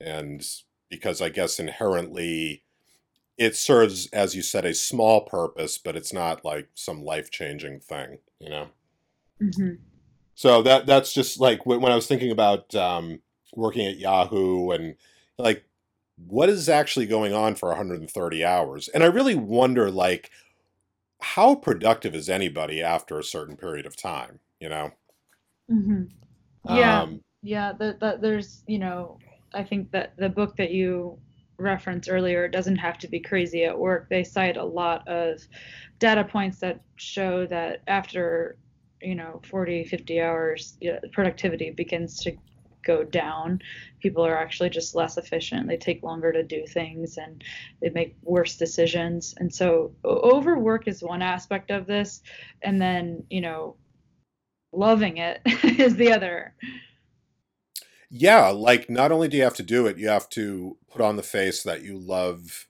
And 0.00 0.44
because 0.90 1.22
I 1.22 1.28
guess 1.28 1.60
inherently 1.60 2.64
it 3.38 3.56
serves, 3.56 4.08
as 4.08 4.34
you 4.34 4.42
said, 4.42 4.64
a 4.64 4.74
small 4.74 5.22
purpose, 5.22 5.78
but 5.78 5.96
it's 5.96 6.12
not 6.12 6.44
like 6.44 6.68
some 6.74 7.02
life 7.02 7.30
changing 7.30 7.80
thing, 7.80 8.18
you 8.40 8.50
know? 8.50 8.68
Mhm. 9.40 9.78
So 10.34 10.62
that 10.62 10.86
that's 10.86 11.12
just 11.12 11.40
like 11.40 11.66
when, 11.66 11.80
when 11.80 11.92
I 11.92 11.96
was 11.96 12.06
thinking 12.06 12.30
about 12.30 12.74
um, 12.74 13.20
working 13.54 13.86
at 13.86 13.98
Yahoo 13.98 14.70
and 14.70 14.96
like 15.38 15.64
what 16.16 16.48
is 16.48 16.68
actually 16.68 17.06
going 17.06 17.32
on 17.34 17.54
for 17.54 17.68
130 17.68 18.44
hours, 18.44 18.88
and 18.88 19.02
I 19.02 19.06
really 19.06 19.34
wonder 19.34 19.90
like 19.90 20.30
how 21.20 21.54
productive 21.56 22.14
is 22.14 22.28
anybody 22.30 22.82
after 22.82 23.18
a 23.18 23.24
certain 23.24 23.56
period 23.56 23.86
of 23.86 23.96
time, 23.96 24.40
you 24.60 24.68
know? 24.68 24.92
Mhm. 25.70 26.10
Yeah. 26.68 27.02
Um, 27.02 27.22
Yeah, 27.42 27.72
that 27.74 28.00
that 28.00 28.20
there's, 28.22 28.64
you 28.68 28.78
know, 28.78 29.18
I 29.54 29.64
think 29.64 29.90
that 29.92 30.16
the 30.16 30.28
book 30.28 30.56
that 30.56 30.72
you 30.72 31.18
referenced 31.58 32.10
earlier 32.10 32.48
doesn't 32.48 32.76
have 32.76 32.98
to 32.98 33.08
be 33.08 33.20
crazy 33.20 33.64
at 33.64 33.78
work. 33.78 34.08
They 34.08 34.24
cite 34.24 34.56
a 34.56 34.64
lot 34.64 35.06
of 35.08 35.40
data 35.98 36.24
points 36.24 36.60
that 36.60 36.82
show 36.96 37.46
that 37.46 37.82
after, 37.88 38.58
you 39.02 39.14
know, 39.14 39.40
40, 39.50 39.84
50 39.84 40.20
hours, 40.20 40.76
yeah, 40.80 40.98
productivity 41.12 41.70
begins 41.70 42.18
to 42.20 42.32
go 42.84 43.04
down. 43.04 43.60
People 44.00 44.24
are 44.24 44.36
actually 44.36 44.70
just 44.70 44.94
less 44.94 45.16
efficient. 45.16 45.68
They 45.68 45.76
take 45.76 46.02
longer 46.02 46.32
to 46.32 46.42
do 46.42 46.66
things 46.66 47.16
and 47.16 47.42
they 47.80 47.90
make 47.90 48.16
worse 48.22 48.56
decisions. 48.56 49.34
And 49.38 49.54
so 49.54 49.94
overwork 50.04 50.88
is 50.88 51.02
one 51.02 51.22
aspect 51.22 51.70
of 51.70 51.86
this. 51.86 52.22
And 52.62 52.80
then, 52.80 53.24
you 53.30 53.40
know, 53.40 53.76
loving 54.72 55.18
it 55.18 55.40
is 55.78 55.96
the 55.96 56.12
other. 56.12 56.54
yeah, 58.10 58.48
like 58.48 58.90
not 58.90 59.12
only 59.12 59.28
do 59.28 59.36
you 59.36 59.42
have 59.42 59.54
to 59.56 59.62
do 59.62 59.86
it, 59.86 59.98
you 59.98 60.08
have 60.08 60.28
to 60.30 60.76
put 60.90 61.00
on 61.00 61.16
the 61.16 61.22
face 61.22 61.62
that 61.62 61.82
you 61.82 61.98
love 61.98 62.68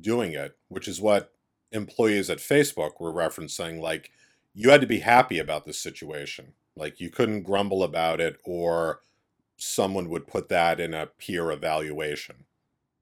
doing 0.00 0.32
it, 0.32 0.56
which 0.68 0.88
is 0.88 1.00
what 1.00 1.32
employees 1.72 2.30
at 2.30 2.38
Facebook 2.38 2.92
were 3.00 3.12
referencing. 3.12 3.80
Like 3.80 4.10
you 4.60 4.68
had 4.68 4.82
to 4.82 4.86
be 4.86 4.98
happy 4.98 5.38
about 5.38 5.64
this 5.64 5.78
situation. 5.78 6.52
Like 6.76 7.00
you 7.00 7.08
couldn't 7.08 7.44
grumble 7.44 7.82
about 7.82 8.20
it 8.20 8.38
or 8.44 9.00
someone 9.56 10.10
would 10.10 10.26
put 10.26 10.50
that 10.50 10.78
in 10.78 10.92
a 10.92 11.06
peer 11.06 11.50
evaluation. 11.50 12.44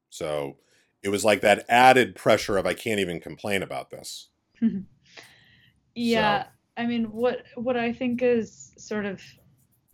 So 0.08 0.58
it 1.02 1.08
was 1.08 1.24
like 1.24 1.40
that 1.40 1.66
added 1.68 2.14
pressure 2.14 2.58
of 2.58 2.66
I 2.66 2.74
can't 2.74 3.00
even 3.00 3.20
complain 3.20 3.62
about 3.62 3.90
this. 3.90 4.28
Yeah, 5.94 6.46
I 6.76 6.86
mean, 6.86 7.06
what 7.06 7.42
what 7.56 7.76
I 7.76 7.92
think 7.92 8.22
is 8.22 8.72
sort 8.78 9.04
of 9.04 9.20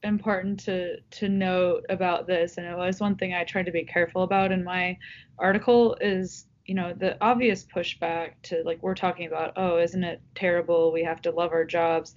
important 0.02 0.60
to 0.66 1.00
to 1.12 1.30
note 1.30 1.86
about 1.88 2.26
this, 2.26 2.58
and 2.58 2.66
it 2.66 2.76
was 2.76 3.00
one 3.00 3.16
thing 3.16 3.32
I 3.32 3.42
tried 3.44 3.64
to 3.64 3.72
be 3.72 3.84
careful 3.84 4.22
about 4.22 4.52
in 4.52 4.62
my 4.62 4.98
article, 5.38 5.96
is 6.02 6.44
you 6.66 6.74
know 6.74 6.94
the 6.94 7.16
obvious 7.22 7.64
pushback 7.64 8.32
to 8.44 8.62
like 8.64 8.82
we're 8.82 8.94
talking 8.94 9.26
about, 9.26 9.52
oh, 9.56 9.78
isn't 9.78 10.04
it 10.04 10.20
terrible? 10.34 10.92
We 10.92 11.04
have 11.04 11.20
to 11.22 11.30
love 11.30 11.52
our 11.52 11.64
jobs, 11.64 12.14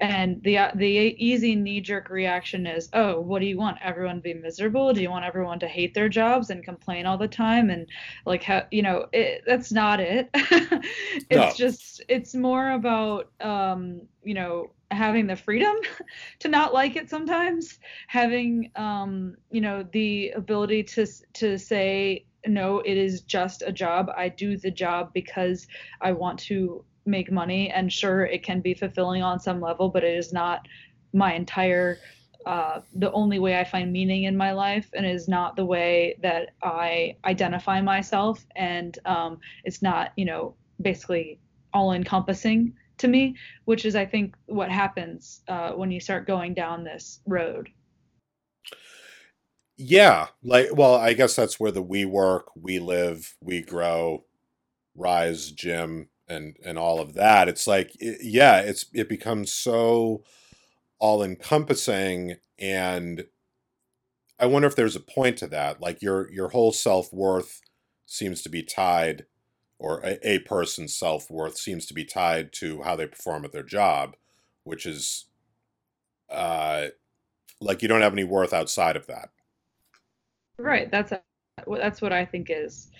and 0.00 0.42
the 0.42 0.58
uh, 0.58 0.70
the 0.74 0.86
easy 0.86 1.54
knee 1.56 1.80
jerk 1.80 2.10
reaction 2.10 2.66
is, 2.66 2.88
oh, 2.92 3.20
what 3.20 3.40
do 3.40 3.46
you 3.46 3.58
want? 3.58 3.78
Everyone 3.82 4.16
to 4.16 4.22
be 4.22 4.34
miserable? 4.34 4.92
Do 4.92 5.02
you 5.02 5.10
want 5.10 5.24
everyone 5.24 5.58
to 5.60 5.68
hate 5.68 5.94
their 5.94 6.08
jobs 6.08 6.50
and 6.50 6.64
complain 6.64 7.06
all 7.06 7.18
the 7.18 7.28
time 7.28 7.70
and 7.70 7.86
like 8.26 8.42
how 8.42 8.64
you 8.70 8.82
know 8.82 9.06
it, 9.12 9.42
that's 9.46 9.72
not 9.72 10.00
it. 10.00 10.28
it's 11.30 11.54
No. 11.54 11.54
just 11.54 12.02
it's 12.08 12.34
more 12.34 12.72
about 12.72 13.30
um, 13.40 14.02
you 14.24 14.34
know 14.34 14.70
having 14.90 15.26
the 15.26 15.36
freedom 15.36 15.74
to 16.40 16.48
not 16.48 16.72
like 16.72 16.96
it 16.96 17.10
sometimes 17.10 17.78
having 18.08 18.70
um, 18.76 19.36
you 19.50 19.60
know 19.60 19.84
the 19.92 20.30
ability 20.30 20.82
to 20.82 21.06
to 21.34 21.58
say 21.58 22.24
no 22.46 22.80
it 22.80 22.96
is 22.96 23.22
just 23.22 23.62
a 23.62 23.72
job 23.72 24.10
i 24.16 24.28
do 24.28 24.56
the 24.56 24.70
job 24.70 25.12
because 25.12 25.66
i 26.00 26.12
want 26.12 26.38
to 26.38 26.84
make 27.04 27.30
money 27.30 27.70
and 27.70 27.92
sure 27.92 28.24
it 28.24 28.42
can 28.42 28.60
be 28.60 28.74
fulfilling 28.74 29.22
on 29.22 29.38
some 29.38 29.60
level 29.60 29.88
but 29.88 30.04
it 30.04 30.16
is 30.16 30.32
not 30.32 30.66
my 31.12 31.34
entire 31.34 31.98
uh, 32.46 32.80
the 32.94 33.10
only 33.10 33.40
way 33.40 33.58
I 33.58 33.64
find 33.64 33.92
meaning 33.92 34.22
in 34.22 34.36
my 34.36 34.52
life, 34.52 34.88
and 34.94 35.04
is 35.04 35.26
not 35.26 35.56
the 35.56 35.66
way 35.66 36.16
that 36.22 36.50
I 36.62 37.16
identify 37.24 37.80
myself, 37.80 38.46
and 38.54 38.96
um, 39.04 39.40
it's 39.64 39.82
not, 39.82 40.12
you 40.16 40.24
know, 40.24 40.54
basically 40.80 41.40
all 41.74 41.92
encompassing 41.92 42.72
to 42.98 43.08
me, 43.08 43.34
which 43.64 43.84
is, 43.84 43.96
I 43.96 44.06
think, 44.06 44.36
what 44.46 44.70
happens 44.70 45.42
uh, 45.48 45.72
when 45.72 45.90
you 45.90 45.98
start 45.98 46.28
going 46.28 46.54
down 46.54 46.84
this 46.84 47.20
road. 47.26 47.68
Yeah, 49.78 50.28
like 50.42 50.68
well, 50.74 50.94
I 50.94 51.12
guess 51.12 51.36
that's 51.36 51.60
where 51.60 51.70
the 51.70 51.82
we 51.82 52.04
work, 52.06 52.46
we 52.56 52.78
live, 52.78 53.36
we 53.42 53.60
grow, 53.62 54.24
rise, 54.96 55.52
gym, 55.52 56.08
and 56.28 56.56
and 56.64 56.78
all 56.78 57.00
of 57.00 57.14
that. 57.14 57.48
It's 57.48 57.66
like 57.66 57.92
i 58.02 58.16
yeah, 58.22 58.60
it's 58.60 58.86
it 58.94 59.08
becomes 59.08 59.52
so 59.52 60.24
all 61.00 61.22
encompassing, 61.22 62.36
and 62.58 63.26
I 64.38 64.46
wonder 64.46 64.68
if 64.68 64.76
there's 64.76 64.96
a 64.96 65.00
point 65.00 65.38
to 65.38 65.46
that. 65.48 65.80
Like 65.80 66.02
your 66.02 66.30
your 66.32 66.48
whole 66.48 66.72
self 66.72 67.12
worth 67.12 67.60
seems 68.06 68.42
to 68.42 68.48
be 68.48 68.62
tied, 68.62 69.26
or 69.78 70.00
a, 70.04 70.18
a 70.28 70.38
person's 70.40 70.96
self 70.96 71.30
worth 71.30 71.58
seems 71.58 71.86
to 71.86 71.94
be 71.94 72.04
tied 72.04 72.52
to 72.54 72.82
how 72.82 72.96
they 72.96 73.06
perform 73.06 73.44
at 73.44 73.52
their 73.52 73.62
job, 73.62 74.16
which 74.64 74.86
is 74.86 75.26
uh 76.28 76.88
like 77.60 77.82
you 77.82 77.88
don't 77.88 78.02
have 78.02 78.12
any 78.14 78.24
worth 78.24 78.52
outside 78.54 78.96
of 78.96 79.06
that. 79.08 79.30
Right. 80.58 80.90
That's 80.90 81.12
that's 81.66 82.02
what 82.02 82.12
I 82.12 82.24
think 82.24 82.48
is 82.50 82.90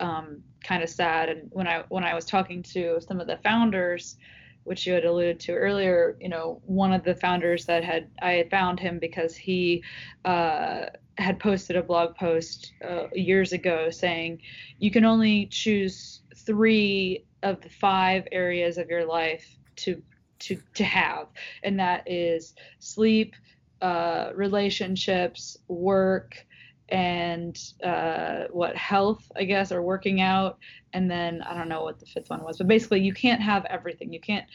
um, 0.00 0.42
kind 0.62 0.82
of 0.82 0.88
sad. 0.88 1.28
And 1.28 1.48
when 1.52 1.66
I 1.66 1.84
when 1.88 2.04
I 2.04 2.14
was 2.14 2.24
talking 2.24 2.62
to 2.74 3.00
some 3.00 3.20
of 3.20 3.26
the 3.26 3.38
founders, 3.38 4.16
which 4.64 4.86
you 4.86 4.92
had 4.94 5.04
alluded 5.04 5.40
to 5.40 5.52
earlier, 5.52 6.16
you 6.20 6.28
know, 6.28 6.60
one 6.66 6.92
of 6.92 7.04
the 7.04 7.14
founders 7.14 7.66
that 7.66 7.84
had 7.84 8.08
I 8.20 8.32
had 8.32 8.50
found 8.50 8.80
him 8.80 8.98
because 8.98 9.36
he 9.36 9.84
uh, 10.24 10.86
had 11.18 11.38
posted 11.38 11.76
a 11.76 11.82
blog 11.82 12.16
post 12.16 12.72
uh, 12.86 13.06
years 13.12 13.52
ago 13.52 13.90
saying 13.90 14.40
you 14.78 14.90
can 14.90 15.04
only 15.04 15.46
choose 15.46 16.22
three 16.36 17.24
of 17.42 17.60
the 17.60 17.70
five 17.70 18.26
areas 18.32 18.78
of 18.78 18.88
your 18.90 19.06
life 19.06 19.56
to 19.76 20.02
to 20.40 20.56
to 20.74 20.84
have, 20.84 21.28
and 21.62 21.78
that 21.78 22.02
is 22.10 22.54
sleep, 22.80 23.34
uh, 23.82 24.30
relationships, 24.34 25.56
work 25.68 26.46
and 26.88 27.58
uh, 27.82 28.44
what 28.50 28.76
health, 28.76 29.30
I 29.36 29.44
guess, 29.44 29.72
or 29.72 29.82
working 29.82 30.20
out, 30.20 30.58
and 30.92 31.10
then 31.10 31.42
I 31.42 31.56
don't 31.56 31.68
know 31.68 31.82
what 31.82 31.98
the 31.98 32.06
fifth 32.06 32.30
one 32.30 32.44
was, 32.44 32.58
but 32.58 32.68
basically 32.68 33.00
you 33.00 33.14
can't 33.14 33.40
have 33.40 33.64
everything. 33.66 34.12
You 34.12 34.20
can't 34.20 34.46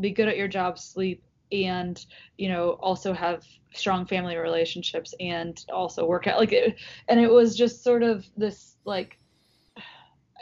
be 0.00 0.10
good 0.10 0.28
at 0.28 0.36
your 0.36 0.48
job, 0.48 0.78
sleep, 0.78 1.22
and 1.50 2.04
you 2.38 2.48
know 2.48 2.70
also 2.80 3.12
have 3.12 3.44
strong 3.74 4.06
family 4.06 4.36
relationships 4.36 5.14
and 5.20 5.64
also 5.72 6.06
work 6.06 6.26
out 6.26 6.38
like 6.38 6.52
it, 6.52 6.76
and 7.08 7.20
it 7.20 7.30
was 7.30 7.56
just 7.56 7.82
sort 7.82 8.02
of 8.02 8.24
this 8.36 8.76
like 8.84 9.18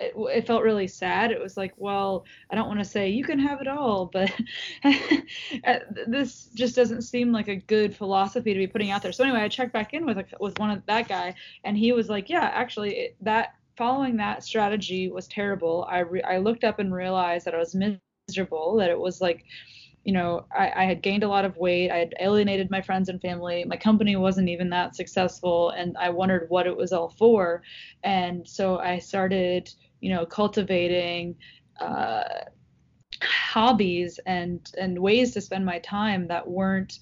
it, 0.01 0.15
it 0.17 0.47
felt 0.47 0.63
really 0.63 0.87
sad. 0.87 1.31
It 1.31 1.41
was 1.41 1.57
like, 1.57 1.73
well, 1.77 2.25
I 2.51 2.55
don't 2.55 2.67
want 2.67 2.81
to 2.81 2.85
say 2.85 3.11
you 3.11 3.23
can 3.23 3.39
have 3.39 3.61
it 3.61 3.69
all, 3.69 4.07
but 4.07 4.33
this 6.07 6.47
just 6.55 6.75
doesn't 6.75 7.03
seem 7.03 7.33
like 7.33 7.49
a 7.49 7.57
good 7.57 7.95
philosophy 7.95 8.53
to 8.55 8.59
be 8.59 8.67
putting 8.67 8.91
out 8.91 9.03
there. 9.03 9.13
So 9.13 9.25
anyway, 9.25 9.41
I 9.41 9.49
checked 9.49 9.73
back 9.73 9.93
in 9.93 10.07
with 10.07 10.19
with 10.41 10.59
one 10.59 10.71
of 10.71 10.85
that 10.87 11.09
guy, 11.09 11.35
and 11.65 11.77
he 11.77 11.93
was 11.93 12.09
like, 12.09 12.31
yeah, 12.31 12.51
actually, 12.55 12.97
it, 12.97 13.17
that 13.21 13.55
following 13.77 14.17
that 14.17 14.43
strategy 14.43 15.11
was 15.11 15.29
terrible. 15.29 15.87
I 15.89 16.01
re- 16.01 16.23
I 16.23 16.39
looked 16.39 16.65
up 16.65 16.79
and 16.79 16.93
realized 16.93 17.47
that 17.47 17.55
I 17.55 17.59
was 17.59 17.75
miserable. 17.75 18.77
That 18.77 18.91
it 18.91 18.99
was 18.99 19.21
like 19.21 19.45
you 20.05 20.13
know, 20.13 20.47
I, 20.57 20.73
I, 20.75 20.85
had 20.85 21.03
gained 21.03 21.25
a 21.25 21.29
lot 21.29 21.45
of 21.45 21.57
weight. 21.59 21.91
I 21.91 21.99
had 21.99 22.15
alienated 22.21 22.71
my 22.71 22.81
friends 22.81 23.09
and 23.11 23.21
family. 23.21 23.65
My 23.67 23.77
company 23.77 24.17
wasn't 24.17 24.49
even 24.49 24.71
that 24.71 24.97
successful, 24.97 25.71
and 25.71 25.97
I 25.99 26.09
wondered 26.09 26.49
what 26.49 26.67
it 26.67 26.77
was 26.77 26.93
all 26.93 27.11
for. 27.11 27.63
And 28.03 28.49
so 28.49 28.79
I 28.79 28.99
started, 28.99 29.71
you 30.01 30.11
know, 30.11 30.27
cultivating 30.27 31.37
uh, 31.81 32.23
hobbies 33.23 34.19
and 34.27 34.73
and 34.79 34.99
ways 34.99 35.33
to 35.33 35.41
spend 35.41 35.65
my 35.65 35.79
time 35.81 36.27
that 36.29 36.47
weren't 36.47 37.01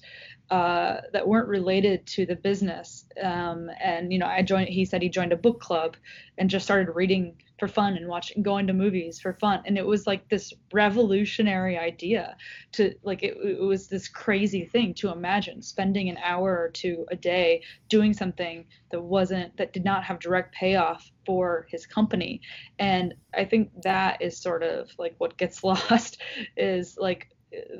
uh, 0.49 0.97
that 1.13 1.27
weren't 1.27 1.47
related 1.47 2.05
to 2.07 2.25
the 2.25 2.35
business. 2.35 3.05
Um, 3.21 3.69
and 3.79 4.11
you 4.11 4.19
know, 4.19 4.25
I 4.25 4.41
joined. 4.41 4.69
He 4.69 4.85
said 4.85 5.01
he 5.01 5.09
joined 5.09 5.33
a 5.33 5.37
book 5.37 5.59
club 5.59 5.95
and 6.37 6.49
just 6.49 6.65
started 6.65 6.91
reading 6.93 7.35
for 7.59 7.67
fun 7.67 7.95
and 7.97 8.07
watching 8.07 8.41
going 8.41 8.67
to 8.67 8.73
movies 8.73 9.19
for 9.19 9.33
fun. 9.33 9.61
And 9.65 9.77
it 9.77 9.85
was 9.85 10.07
like 10.07 10.27
this 10.29 10.53
revolutionary 10.71 11.77
idea 11.77 12.35
to 12.73 12.93
like 13.03 13.23
it, 13.23 13.37
it, 13.43 13.61
was 13.61 13.87
this 13.87 14.07
crazy 14.07 14.65
thing 14.65 14.93
to 14.95 15.11
imagine 15.11 15.61
spending 15.61 16.09
an 16.09 16.17
hour 16.23 16.57
or 16.57 16.69
two 16.69 17.05
a 17.11 17.15
day 17.15 17.63
doing 17.89 18.13
something 18.13 18.65
that 18.91 19.01
wasn't 19.01 19.55
that 19.57 19.73
did 19.73 19.83
not 19.83 20.03
have 20.03 20.19
direct 20.19 20.55
payoff 20.55 21.09
for 21.25 21.67
his 21.69 21.85
company. 21.85 22.41
And 22.79 23.13
i 23.35 23.45
think 23.45 23.69
that 23.83 24.21
is 24.21 24.37
sort 24.37 24.63
of 24.63 24.89
like 24.97 25.15
what 25.17 25.37
gets 25.37 25.63
lost 25.63 26.21
is 26.57 26.97
like 26.97 27.29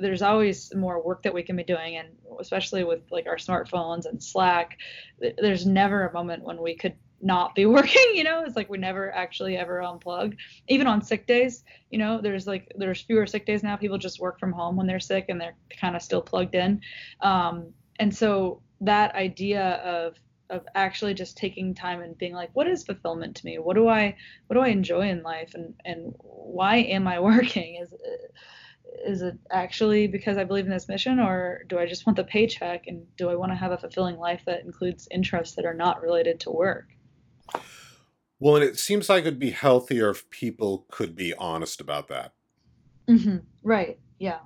there's 0.00 0.22
always 0.22 0.74
more 0.74 1.04
work 1.04 1.22
that 1.22 1.32
we 1.32 1.44
can 1.44 1.54
be 1.56 1.62
doing. 1.62 1.96
And 1.96 2.08
especially 2.40 2.82
with 2.84 3.02
like 3.10 3.26
our 3.26 3.36
smartphones 3.36 4.06
and 4.06 4.22
slack 4.22 4.78
there's 5.38 5.66
never 5.66 6.06
a 6.06 6.12
moment 6.12 6.42
when 6.44 6.60
we 6.60 6.74
could 6.74 6.94
not 7.20 7.54
be 7.54 7.66
working 7.76 8.12
you 8.14 8.24
know? 8.24 8.44
It's 8.44 8.56
like 8.56 8.70
we 8.70 8.78
never 8.78 9.14
actually 9.14 9.56
ever 9.56 9.80
unplug 9.80 10.36
even 10.68 10.86
on 10.86 11.02
sick 11.02 11.26
days 11.26 11.64
you 11.90 11.98
know 11.98 12.20
there's 12.20 12.46
like 12.46 12.72
there's 12.76 13.02
fewer 13.02 13.26
sick 13.26 13.44
days 13.44 13.62
now. 13.62 13.76
People 13.76 13.98
just 13.98 14.20
work 14.20 14.38
from 14.38 14.52
home 14.52 14.76
when 14.76 14.86
they're 14.86 15.00
sick 15.00 15.26
and 15.28 15.40
they're 15.40 15.56
kind 15.80 15.96
of 15.96 16.02
still 16.02 16.22
plugged 16.22 16.54
in. 16.54 16.80
Um, 17.20 17.72
and 17.98 18.14
so 18.14 18.62
that 18.80 19.14
idea 19.14 19.74
of 19.84 20.14
of 20.48 20.66
actually 20.74 21.14
just 21.14 21.36
taking 21.36 21.74
time 21.74 22.00
and 22.00 22.18
being 22.18 22.32
like 22.32 22.50
what 22.54 22.66
is 22.66 22.84
fulfillment 22.84 23.36
to 23.36 23.44
me? 23.44 23.58
What 23.58 23.74
do 23.74 23.88
i 23.88 24.16
what 24.46 24.54
do 24.54 24.60
i 24.60 24.68
enjoy 24.68 25.08
in 25.08 25.22
life? 25.22 25.52
And 25.54 25.74
and 25.84 26.14
why 26.18 26.76
am 26.76 27.08
i 27.08 27.18
working? 27.32 27.80
Is 27.82 27.92
is 29.04 29.22
it 29.22 29.38
actually 29.50 30.06
because 30.06 30.36
I 30.36 30.44
believe 30.44 30.64
in 30.64 30.70
this 30.70 30.88
mission, 30.88 31.18
or 31.18 31.62
do 31.68 31.78
I 31.78 31.86
just 31.86 32.06
want 32.06 32.16
the 32.16 32.24
paycheck? 32.24 32.86
And 32.86 33.04
do 33.16 33.28
I 33.28 33.34
want 33.34 33.52
to 33.52 33.56
have 33.56 33.72
a 33.72 33.78
fulfilling 33.78 34.16
life 34.16 34.42
that 34.46 34.64
includes 34.64 35.08
interests 35.10 35.56
that 35.56 35.64
are 35.64 35.74
not 35.74 36.02
related 36.02 36.40
to 36.40 36.50
work? 36.50 36.88
Well, 38.38 38.56
and 38.56 38.64
it 38.64 38.78
seems 38.78 39.08
like 39.08 39.22
it'd 39.22 39.38
be 39.38 39.50
healthier 39.50 40.10
if 40.10 40.28
people 40.30 40.86
could 40.90 41.14
be 41.14 41.34
honest 41.34 41.80
about 41.80 42.08
that. 42.08 42.32
Mm-hmm. 43.08 43.38
Right. 43.62 43.98
Yeah. 44.18 44.38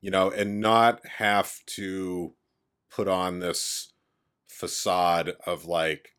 You 0.00 0.10
know, 0.10 0.30
and 0.30 0.60
not 0.60 1.04
have 1.06 1.60
to 1.66 2.34
put 2.90 3.08
on 3.08 3.40
this 3.40 3.92
facade 4.48 5.34
of 5.46 5.66
like, 5.66 6.16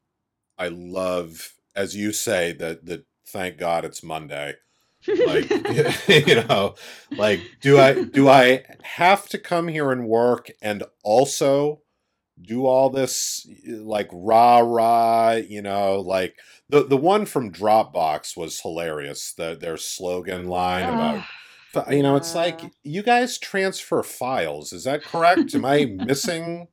I 0.58 0.68
love, 0.68 1.54
as 1.76 1.96
you 1.96 2.12
say, 2.12 2.52
that 2.54 2.86
that 2.86 3.06
thank 3.26 3.58
God 3.58 3.86
it's 3.86 4.04
Monday. 4.04 4.56
like 5.26 5.50
you 6.28 6.36
know 6.36 6.74
like 7.12 7.40
do 7.62 7.78
i 7.80 8.04
do 8.04 8.28
i 8.28 8.64
have 8.82 9.30
to 9.30 9.38
come 9.38 9.68
here 9.68 9.92
and 9.92 10.08
work 10.08 10.50
and 10.60 10.84
also 11.04 11.82
do 12.42 12.66
all 12.66 12.90
this 12.90 13.48
like 13.66 14.10
rah 14.12 14.60
rah 14.60 15.32
you 15.32 15.62
know 15.62 16.00
like 16.00 16.36
the 16.70 16.84
the 16.84 16.98
one 16.98 17.26
from 17.26 17.52
Dropbox 17.52 18.36
was 18.36 18.60
hilarious. 18.60 19.34
The 19.34 19.58
their 19.60 19.78
slogan 19.78 20.48
line 20.48 20.84
about 20.84 21.24
you 21.92 22.02
know, 22.02 22.16
it's 22.16 22.34
like 22.34 22.60
you 22.84 23.04
guys 23.04 23.38
transfer 23.38 24.02
files. 24.04 24.74
Is 24.74 24.84
that 24.86 25.04
correct? 25.04 25.54
Am 25.54 25.66
I 25.66 25.86
missing 25.86 26.68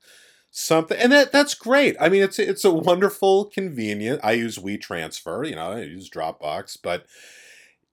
something? 0.50 0.98
And 0.98 1.12
that 1.12 1.32
that's 1.32 1.54
great. 1.54 1.96
I 2.00 2.08
mean, 2.08 2.22
it's 2.22 2.38
it's 2.38 2.64
a 2.64 2.72
wonderful, 2.72 3.46
convenient. 3.46 4.20
I 4.24 4.32
use 4.32 4.58
WeTransfer. 4.58 5.48
You 5.48 5.56
know, 5.56 5.72
I 5.72 5.82
use 5.82 6.10
Dropbox, 6.10 6.78
but 6.82 7.06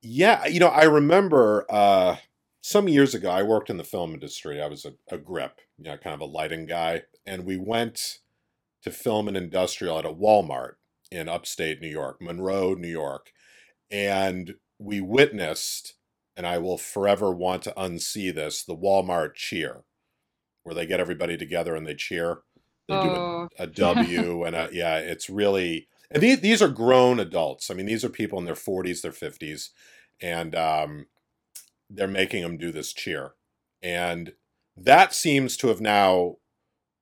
yeah, 0.02 0.46
you 0.48 0.60
know, 0.60 0.70
I 0.70 0.84
remember 0.84 1.66
uh, 1.70 2.16
some 2.62 2.88
years 2.88 3.14
ago. 3.14 3.30
I 3.30 3.44
worked 3.44 3.70
in 3.70 3.78
the 3.78 3.84
film 3.84 4.14
industry. 4.14 4.62
I 4.62 4.68
was 4.68 4.86
a, 4.86 4.94
a 5.12 5.18
grip, 5.18 5.60
you 5.78 5.86
know, 5.86 5.98
kind 5.98 6.14
of 6.14 6.22
a 6.22 6.26
lighting 6.26 6.66
guy, 6.66 7.04
and 7.26 7.46
we 7.46 7.58
went 7.58 8.20
to 8.84 8.92
film 8.92 9.28
an 9.28 9.36
industrial 9.36 10.00
at 10.00 10.06
a 10.06 10.14
Walmart 10.14 10.74
in 11.12 11.28
upstate 11.28 11.82
New 11.82 11.90
York, 11.90 12.22
Monroe, 12.22 12.74
New 12.74 12.88
York. 12.88 13.32
And 13.92 14.56
we 14.80 15.02
witnessed, 15.02 15.96
and 16.36 16.48
I 16.48 16.58
will 16.58 16.78
forever 16.78 17.32
want 17.32 17.64
to 17.64 17.74
unsee 17.78 18.34
this, 18.34 18.64
the 18.64 18.76
Walmart 18.76 19.36
cheer, 19.36 19.84
where 20.64 20.74
they 20.74 20.86
get 20.86 21.00
everybody 21.00 21.38
together 21.38 21.76
and 21.76 21.86
they 21.86 21.96
cheer. 21.96 22.40
They 22.88 22.96
oh. 22.96 23.04
do 23.04 23.10
a, 23.10 23.20
oh. 23.20 23.50
a 23.60 23.68
W 23.68 24.44
and 24.44 24.56
a, 24.56 24.70
yeah, 24.72 24.98
it's 24.98 25.30
really, 25.30 25.88
and 26.10 26.24
these, 26.24 26.40
these 26.40 26.62
are 26.62 26.70
grown 26.70 27.20
adults. 27.20 27.70
I 27.70 27.74
mean, 27.74 27.86
these 27.86 28.06
are 28.06 28.10
people 28.10 28.40
in 28.40 28.46
their 28.46 28.56
40s, 28.56 29.02
their 29.02 29.12
50s, 29.12 29.70
and 30.22 30.56
um, 30.56 31.06
they're 31.94 32.08
making 32.08 32.44
them 32.44 32.58
do 32.58 32.72
this 32.72 32.94
cheer. 32.94 33.34
And 33.82 34.34
that 34.78 35.14
seems 35.14 35.58
to 35.58 35.68
have 35.68 35.82
now, 35.82 36.36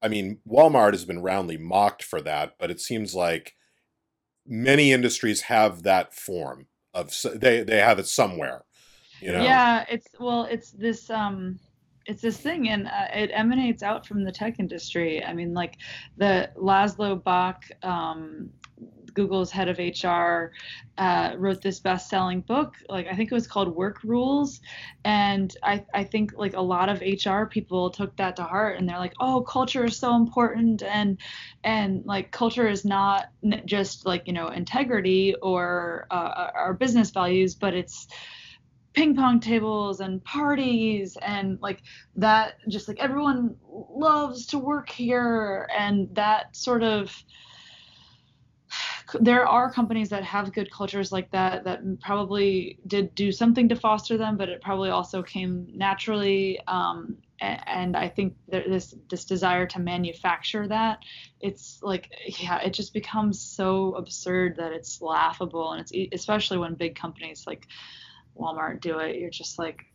I 0.01 0.07
mean, 0.07 0.39
Walmart 0.47 0.93
has 0.93 1.05
been 1.05 1.21
roundly 1.21 1.57
mocked 1.57 2.03
for 2.03 2.21
that, 2.21 2.53
but 2.59 2.71
it 2.71 2.79
seems 2.79 3.13
like 3.13 3.55
many 4.47 4.91
industries 4.91 5.41
have 5.43 5.83
that 5.83 6.13
form 6.13 6.67
of 6.93 7.13
they 7.35 7.61
they 7.61 7.77
have 7.77 7.99
it 7.99 8.07
somewhere 8.07 8.63
you 9.21 9.31
know 9.31 9.43
yeah 9.43 9.85
it's 9.89 10.07
well 10.19 10.45
it's 10.45 10.71
this 10.71 11.09
um 11.09 11.59
it's 12.07 12.21
this 12.21 12.37
thing 12.37 12.69
and 12.69 12.87
uh, 12.87 13.07
it 13.13 13.29
emanates 13.33 13.83
out 13.83 14.07
from 14.07 14.23
the 14.23 14.31
tech 14.31 14.59
industry 14.59 15.23
i 15.23 15.33
mean 15.33 15.53
like 15.53 15.77
the 16.17 16.49
laszlo 16.57 17.23
bock 17.23 17.63
um, 17.83 18.49
Google's 19.09 19.51
head 19.51 19.69
of 19.69 19.79
HR, 19.79 20.51
uh, 20.97 21.35
wrote 21.37 21.61
this 21.61 21.79
best-selling 21.79 22.41
book. 22.41 22.75
Like 22.87 23.07
I 23.07 23.15
think 23.15 23.31
it 23.31 23.35
was 23.35 23.47
called 23.47 23.75
Work 23.75 24.03
Rules, 24.03 24.61
and 25.03 25.55
I 25.63 25.85
I 25.93 26.03
think 26.03 26.33
like 26.35 26.55
a 26.55 26.61
lot 26.61 26.89
of 26.89 27.01
HR 27.01 27.45
people 27.45 27.89
took 27.89 28.15
that 28.17 28.35
to 28.37 28.43
heart, 28.43 28.77
and 28.77 28.87
they're 28.87 28.99
like, 28.99 29.13
oh, 29.19 29.41
culture 29.41 29.85
is 29.85 29.97
so 29.97 30.15
important, 30.15 30.83
and 30.83 31.19
and 31.63 32.05
like 32.05 32.31
culture 32.31 32.67
is 32.67 32.85
not 32.85 33.29
just 33.65 34.05
like 34.05 34.27
you 34.27 34.33
know 34.33 34.49
integrity 34.49 35.35
or 35.41 36.07
uh, 36.11 36.49
our 36.55 36.73
business 36.73 37.11
values, 37.11 37.55
but 37.55 37.73
it's 37.73 38.07
ping 38.93 39.15
pong 39.15 39.39
tables 39.39 39.99
and 39.99 40.23
parties 40.23 41.17
and 41.21 41.59
like 41.61 41.81
that 42.15 42.55
just 42.67 42.87
like 42.87 42.99
everyone 42.99 43.55
loves 43.69 44.47
to 44.47 44.59
work 44.59 44.89
here. 44.89 45.69
And 45.77 46.13
that 46.15 46.55
sort 46.55 46.83
of 46.83 47.15
there 49.19 49.47
are 49.47 49.71
companies 49.71 50.09
that 50.09 50.23
have 50.23 50.53
good 50.53 50.71
cultures 50.71 51.11
like 51.11 51.31
that 51.31 51.63
that 51.63 51.81
probably 52.01 52.79
did 52.87 53.15
do 53.15 53.31
something 53.31 53.69
to 53.69 53.75
foster 53.75 54.17
them, 54.17 54.37
but 54.37 54.49
it 54.49 54.61
probably 54.61 54.89
also 54.89 55.23
came 55.23 55.67
naturally. 55.73 56.59
Um, 56.67 57.17
and, 57.41 57.95
I 57.95 58.09
think 58.09 58.35
this 58.49 58.93
this 59.09 59.23
desire 59.23 59.65
to 59.67 59.79
manufacture 59.79 60.67
that, 60.67 60.99
it's 61.39 61.79
like 61.81 62.09
yeah, 62.39 62.57
it 62.59 62.73
just 62.73 62.93
becomes 62.93 63.39
so 63.39 63.93
absurd 63.95 64.57
that 64.57 64.73
it's 64.73 65.01
laughable, 65.01 65.71
and 65.71 65.81
it's 65.81 65.93
especially 66.13 66.57
when 66.57 66.75
big 66.75 66.95
companies 66.95 67.45
like 67.47 67.67
Walmart 68.37 68.81
do 68.81 68.99
it. 68.99 69.15
You're 69.17 69.29
just 69.29 69.57
like, 69.57 69.85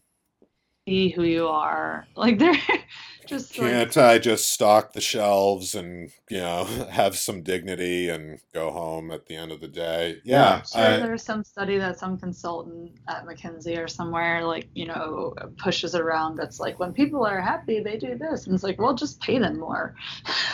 be 0.84 1.10
who 1.10 1.24
you 1.24 1.48
are. 1.48 2.06
Like 2.16 2.38
they're 2.38 2.54
just 3.26 3.52
can't 3.54 3.96
like, 3.96 4.04
I 4.04 4.18
just 4.18 4.50
stock 4.50 4.92
the 4.92 5.00
shelves 5.00 5.74
and 5.74 6.10
you 6.30 6.38
know 6.38 6.64
have 6.90 7.16
some 7.16 7.42
dignity 7.42 8.08
and 8.08 8.38
go 8.52 8.70
home 8.70 9.10
at 9.10 9.26
the 9.26 9.34
end 9.34 9.50
of 9.50 9.60
the 9.60 9.68
day? 9.68 10.18
Yeah, 10.24 10.62
sure. 10.62 10.80
I, 10.80 10.96
there's 10.98 11.24
some 11.24 11.42
study 11.42 11.76
that 11.78 11.98
some 11.98 12.16
consultant 12.16 12.92
at 13.08 13.26
McKinsey 13.26 13.82
or 13.82 13.88
somewhere 13.88 14.44
like 14.44 14.68
you 14.74 14.86
know 14.86 15.34
pushes 15.58 15.96
around 15.96 16.36
that's 16.36 16.60
like 16.60 16.78
when 16.78 16.92
people 16.92 17.26
are 17.26 17.40
happy 17.40 17.80
they 17.80 17.98
do 17.98 18.16
this 18.16 18.46
and 18.46 18.54
it's 18.54 18.62
like 18.62 18.80
well 18.80 18.94
just 18.94 19.20
pay 19.20 19.38
them 19.38 19.58
more. 19.58 19.96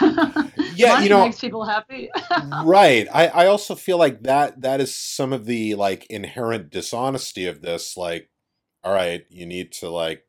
yeah, 0.01 0.95
Money 0.95 1.05
you 1.05 1.09
know 1.11 1.25
makes 1.25 1.41
people 1.41 1.67
happy. 1.67 2.09
right. 2.65 3.07
I 3.13 3.27
I 3.29 3.47
also 3.47 3.75
feel 3.75 3.99
like 3.99 4.23
that 4.23 4.63
that 4.63 4.81
is 4.81 4.95
some 4.95 5.35
of 5.35 5.45
the 5.45 5.75
like 5.75 6.07
inherent 6.07 6.71
dishonesty 6.71 7.47
of 7.47 7.61
this 7.61 7.99
like 7.99 8.30
all 8.85 8.93
right, 8.93 9.25
you 9.29 9.47
need 9.47 9.73
to 9.73 9.89
like 9.91 10.25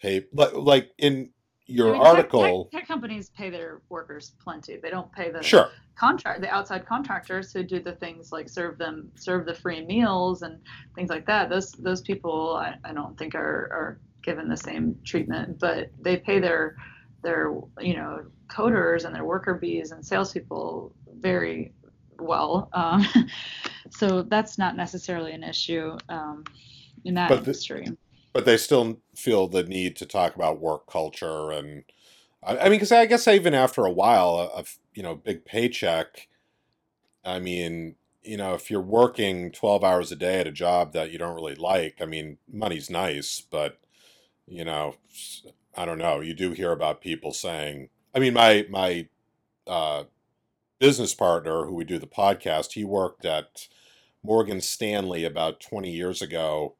pay 0.00 0.26
like 0.32 0.90
in 0.98 1.30
your 1.66 1.88
I 1.88 1.92
mean, 1.92 2.00
tech- 2.02 2.08
article. 2.08 2.64
Tech, 2.72 2.80
tech 2.80 2.88
companies 2.88 3.30
pay 3.30 3.50
their 3.50 3.80
workers 3.88 4.32
plenty. 4.42 4.76
They 4.76 4.90
don't 4.90 5.10
pay 5.12 5.30
the 5.30 5.42
Sure. 5.42 5.70
contract 5.96 6.40
the 6.40 6.50
outside 6.50 6.84
contractors 6.86 7.52
who 7.52 7.62
do 7.62 7.80
the 7.80 7.92
things 7.92 8.32
like 8.32 8.48
serve 8.48 8.78
them 8.78 9.10
serve 9.14 9.46
the 9.46 9.54
free 9.54 9.84
meals 9.86 10.42
and 10.42 10.60
things 10.94 11.08
like 11.10 11.26
that. 11.26 11.48
Those 11.48 11.72
those 11.72 12.02
people 12.02 12.56
I, 12.56 12.74
I 12.84 12.92
don't 12.92 13.16
think 13.18 13.34
are, 13.34 13.40
are 13.72 14.00
given 14.22 14.48
the 14.48 14.56
same 14.56 14.96
treatment, 15.04 15.58
but 15.58 15.90
they 16.00 16.16
pay 16.16 16.40
their 16.40 16.76
their 17.22 17.54
you 17.80 17.94
know 17.96 18.24
coders 18.48 19.04
and 19.04 19.14
their 19.14 19.24
worker 19.24 19.54
bees 19.54 19.92
and 19.92 20.04
salespeople 20.04 20.94
very 21.20 21.72
well. 22.18 22.68
Um, 22.72 23.06
so 23.90 24.22
that's 24.22 24.58
not 24.58 24.76
necessarily 24.76 25.32
an 25.32 25.42
issue 25.42 25.96
um, 26.08 26.44
in 27.04 27.14
that 27.14 27.28
But 27.28 27.44
the- 27.44 27.96
but 28.32 28.44
they 28.44 28.56
still 28.56 29.00
feel 29.14 29.46
the 29.46 29.62
need 29.62 29.94
to 29.96 30.06
talk 30.06 30.34
about 30.34 30.60
work 30.60 30.86
culture 30.88 31.52
and 31.52 31.84
I, 32.42 32.58
I 32.58 32.62
mean, 32.64 32.72
because 32.72 32.92
I 32.92 33.06
guess 33.06 33.26
even 33.28 33.54
after 33.54 33.84
a 33.84 33.90
while 33.92 34.50
of 34.54 34.78
you 34.94 35.02
know 35.02 35.14
big 35.14 35.44
paycheck, 35.44 36.28
I 37.24 37.38
mean, 37.38 37.96
you 38.22 38.36
know, 38.36 38.54
if 38.54 38.70
you're 38.70 38.80
working 38.80 39.50
twelve 39.52 39.84
hours 39.84 40.12
a 40.12 40.16
day 40.16 40.40
at 40.40 40.46
a 40.46 40.52
job 40.52 40.92
that 40.92 41.10
you 41.10 41.18
don't 41.18 41.34
really 41.34 41.54
like, 41.54 41.96
I 42.00 42.06
mean, 42.06 42.38
money's 42.52 42.90
nice, 42.90 43.40
but 43.40 43.80
you 44.46 44.64
know, 44.64 44.96
I 45.74 45.84
don't 45.86 45.98
know. 45.98 46.20
You 46.20 46.34
do 46.34 46.52
hear 46.52 46.72
about 46.72 47.00
people 47.00 47.32
saying, 47.32 47.88
I 48.14 48.18
mean, 48.18 48.34
my 48.34 48.66
my 48.70 49.08
uh, 49.66 50.04
business 50.78 51.14
partner 51.14 51.64
who 51.66 51.74
we 51.74 51.84
do 51.84 51.98
the 51.98 52.06
podcast, 52.06 52.72
he 52.72 52.84
worked 52.84 53.24
at 53.24 53.68
Morgan 54.22 54.60
Stanley 54.60 55.24
about 55.24 55.60
twenty 55.60 55.90
years 55.92 56.22
ago 56.22 56.76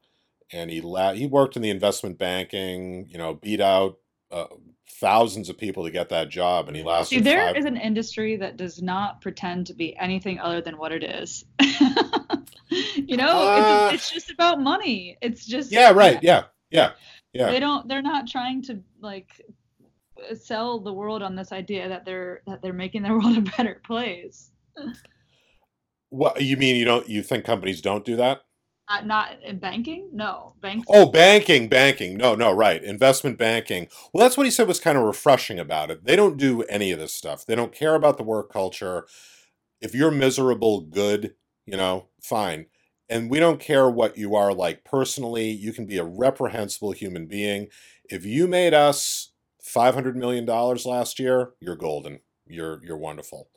and 0.55 0.71
he 0.71 0.81
la- 0.81 1.13
he 1.13 1.27
worked 1.27 1.57
in 1.57 1.63
the 1.63 1.71
investment 1.71 2.17
banking, 2.19 3.09
you 3.11 3.19
know, 3.19 3.35
beat 3.35 3.61
out 3.61 3.99
uh, 4.31 4.47
thousands 4.89 5.49
of 5.49 5.59
people 5.59 5.85
to 5.85 5.91
get 5.91 6.09
that 6.11 6.29
job, 6.31 6.69
and 6.69 6.77
he 6.77 6.83
lasted 6.83 7.17
See, 7.17 7.21
there 7.21 7.49
five. 7.49 7.57
is 7.57 7.65
an 7.65 7.77
industry 7.77 8.37
that 8.37 8.57
does 8.57 8.81
not 8.81 9.21
pretend 9.21 9.67
to 9.67 9.75
be 9.75 9.97
anything 9.97 10.39
other 10.39 10.61
than 10.61 10.79
what 10.79 10.93
it 10.93 11.03
is. 11.03 11.45
you 12.71 13.17
know, 13.17 13.49
Uh, 13.49 13.91
it's, 13.93 13.95
it's 13.95 14.11
just 14.11 14.31
about 14.31 14.61
money. 14.61 15.19
It's 15.21 15.45
just 15.45 15.73
yeah, 15.73 15.91
right. 15.91 16.23
Yeah, 16.23 16.45
yeah, 16.71 16.93
yeah. 17.33 17.51
They 17.51 17.61
don't. 17.61 17.89
They're 17.89 18.03
not 18.03 18.29
trying 18.29 18.63
to 18.63 18.81
like 19.01 19.41
sell 20.41 20.79
the 20.79 20.93
world 20.93 21.23
on 21.23 21.35
this 21.35 21.51
idea 21.51 21.89
that 21.89 22.05
they're 22.05 22.43
that 22.47 22.63
they're 22.63 22.73
making 22.73 23.03
their 23.03 23.13
world 23.19 23.37
a 23.37 23.41
better 23.43 23.81
place. 23.85 24.53
What 26.11 26.41
you 26.41 26.57
mean? 26.57 26.77
You 26.77 26.85
don't? 26.85 27.09
You 27.09 27.23
think 27.23 27.45
companies 27.45 27.81
don't 27.81 28.05
do 28.05 28.17
that? 28.17 28.43
Uh, 28.87 29.01
not 29.01 29.43
in 29.43 29.59
banking. 29.59 30.11
No, 30.13 30.53
banks. 30.61 30.87
Oh, 30.91 31.07
banking, 31.07 31.69
banking. 31.69 32.19
No, 32.19 32.35
no, 32.35 32.53
right. 32.53 32.83
Investment 32.83 33.39
banking. 33.39 33.89
Well, 34.13 34.23
that's 34.23 34.37
what 34.37 34.47
he 34.47 34.51
said 34.51 34.69
was 34.69 34.79
kind 34.79 34.99
of 34.99 35.05
refreshing 35.05 35.59
about 35.59 35.91
it. 35.91 36.05
They 36.05 36.17
don't 36.17 36.37
do 36.37 36.63
any 36.65 36.91
of 36.93 36.99
this 36.99 37.15
stuff. 37.15 37.47
They 37.47 37.55
don't 37.55 37.73
care 37.73 37.95
about 37.95 38.19
the 38.19 38.25
work 38.25 38.53
culture. 38.53 39.07
If 39.81 39.95
you're 39.95 40.11
miserable, 40.11 40.83
good, 40.83 41.35
you 41.65 41.79
know, 41.79 42.09
fine. 42.23 42.67
And 43.09 43.31
we 43.31 43.39
don't 43.39 43.61
care 43.61 43.89
what 43.89 44.19
you 44.19 44.35
are 44.35 44.53
like 44.53 44.85
personally. 44.85 45.51
You 45.51 45.73
can 45.73 45.87
be 45.87 45.97
a 45.97 46.05
reprehensible 46.05 46.93
human 46.93 47.27
being. 47.27 47.69
If 48.11 48.27
you 48.27 48.47
made 48.47 48.75
us 48.75 49.33
$500 49.63 50.15
million 50.15 50.45
last 50.45 51.19
year, 51.19 51.53
you're 51.61 51.77
golden. 51.77 52.21
You're 52.47 52.81
you're 52.85 52.99
wonderful. 52.99 53.49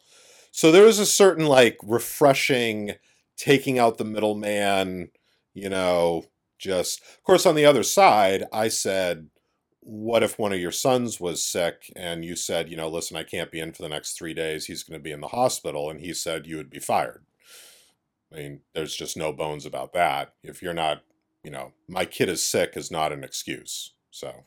So 0.51 0.71
there 0.71 0.85
is 0.85 0.99
a 0.99 1.05
certain 1.05 1.45
like 1.45 1.77
refreshing 1.83 2.93
taking 3.37 3.77
out 3.77 3.97
the 3.97 4.05
middleman, 4.05 5.09
you 5.57 5.69
know, 5.69 6.25
just 6.59 7.01
of 7.01 7.23
course 7.23 7.45
on 7.45 7.55
the 7.55 7.65
other 7.65 7.83
side, 7.83 8.45
I 8.53 8.67
said, 8.67 9.29
what 9.81 10.21
if 10.21 10.37
one 10.37 10.51
of 10.51 10.59
your 10.59 10.71
sons 10.71 11.19
was 11.19 11.43
sick 11.43 11.91
and 11.95 12.25
you 12.25 12.35
said, 12.35 12.69
you 12.69 12.75
know, 12.75 12.89
listen, 12.89 13.15
I 13.15 13.23
can't 13.23 13.51
be 13.51 13.61
in 13.61 13.71
for 13.71 13.81
the 13.81 13.89
next 13.89 14.17
three 14.17 14.33
days. 14.33 14.65
He's 14.65 14.83
going 14.83 14.99
to 14.99 15.03
be 15.03 15.13
in 15.13 15.21
the 15.21 15.29
hospital. 15.29 15.89
And 15.89 16.01
he 16.01 16.13
said 16.13 16.45
you 16.45 16.57
would 16.57 16.69
be 16.69 16.79
fired. 16.79 17.23
I 18.31 18.35
mean, 18.35 18.59
there's 18.75 18.95
just 18.95 19.15
no 19.15 19.31
bones 19.31 19.65
about 19.65 19.93
that. 19.93 20.33
If 20.43 20.61
you're 20.61 20.73
not, 20.73 21.03
you 21.41 21.51
know, 21.51 21.71
my 21.87 22.03
kid 22.03 22.27
is 22.27 22.45
sick 22.45 22.73
is 22.75 22.91
not 22.91 23.13
an 23.13 23.23
excuse. 23.23 23.93
So, 24.11 24.43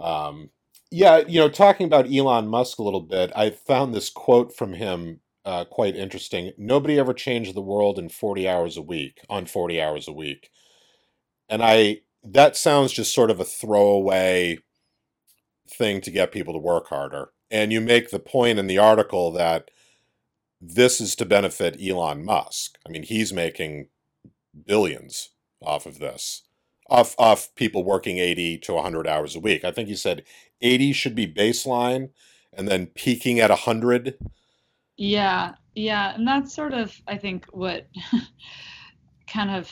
um, 0.00 0.50
yeah, 0.90 1.18
you 1.18 1.38
know, 1.38 1.48
talking 1.48 1.86
about 1.86 2.12
Elon 2.12 2.48
Musk 2.48 2.78
a 2.78 2.82
little 2.82 3.00
bit, 3.00 3.30
I 3.36 3.50
found 3.50 3.94
this 3.94 4.10
quote 4.10 4.52
from 4.52 4.72
him 4.72 5.20
uh, 5.44 5.64
quite 5.64 5.96
interesting. 5.96 6.52
Nobody 6.56 6.98
ever 6.98 7.14
changed 7.14 7.54
the 7.54 7.60
world 7.60 7.98
in 7.98 8.08
40 8.08 8.48
hours 8.48 8.76
a 8.76 8.82
week, 8.82 9.20
on 9.28 9.46
40 9.46 9.80
hours 9.80 10.08
a 10.08 10.12
week. 10.12 10.50
And 11.48 11.62
I, 11.62 12.00
that 12.22 12.56
sounds 12.56 12.92
just 12.92 13.14
sort 13.14 13.30
of 13.30 13.40
a 13.40 13.44
throwaway 13.44 14.58
thing 15.68 16.00
to 16.02 16.10
get 16.10 16.32
people 16.32 16.54
to 16.54 16.60
work 16.60 16.88
harder. 16.88 17.30
And 17.50 17.72
you 17.72 17.80
make 17.80 18.10
the 18.10 18.18
point 18.18 18.58
in 18.58 18.66
the 18.66 18.78
article 18.78 19.32
that 19.32 19.70
this 20.60 21.00
is 21.00 21.16
to 21.16 21.26
benefit 21.26 21.80
Elon 21.82 22.24
Musk. 22.24 22.78
I 22.86 22.90
mean, 22.90 23.02
he's 23.02 23.32
making 23.32 23.88
billions 24.66 25.30
off 25.60 25.86
of 25.86 25.98
this, 25.98 26.42
off 26.88 27.14
off 27.18 27.54
people 27.56 27.84
working 27.84 28.18
80 28.18 28.58
to 28.58 28.74
100 28.74 29.06
hours 29.06 29.34
a 29.34 29.40
week. 29.40 29.64
I 29.64 29.72
think 29.72 29.88
he 29.88 29.96
said 29.96 30.22
80 30.60 30.92
should 30.92 31.14
be 31.14 31.26
baseline 31.26 32.10
and 32.52 32.68
then 32.68 32.86
peaking 32.86 33.40
at 33.40 33.50
100 33.50 34.16
Yeah, 35.02 35.56
yeah, 35.74 36.14
and 36.14 36.28
that's 36.28 36.54
sort 36.54 36.72
of 36.72 36.96
I 37.08 37.18
think 37.18 37.46
what 37.46 37.88
kind 39.26 39.50
of 39.50 39.68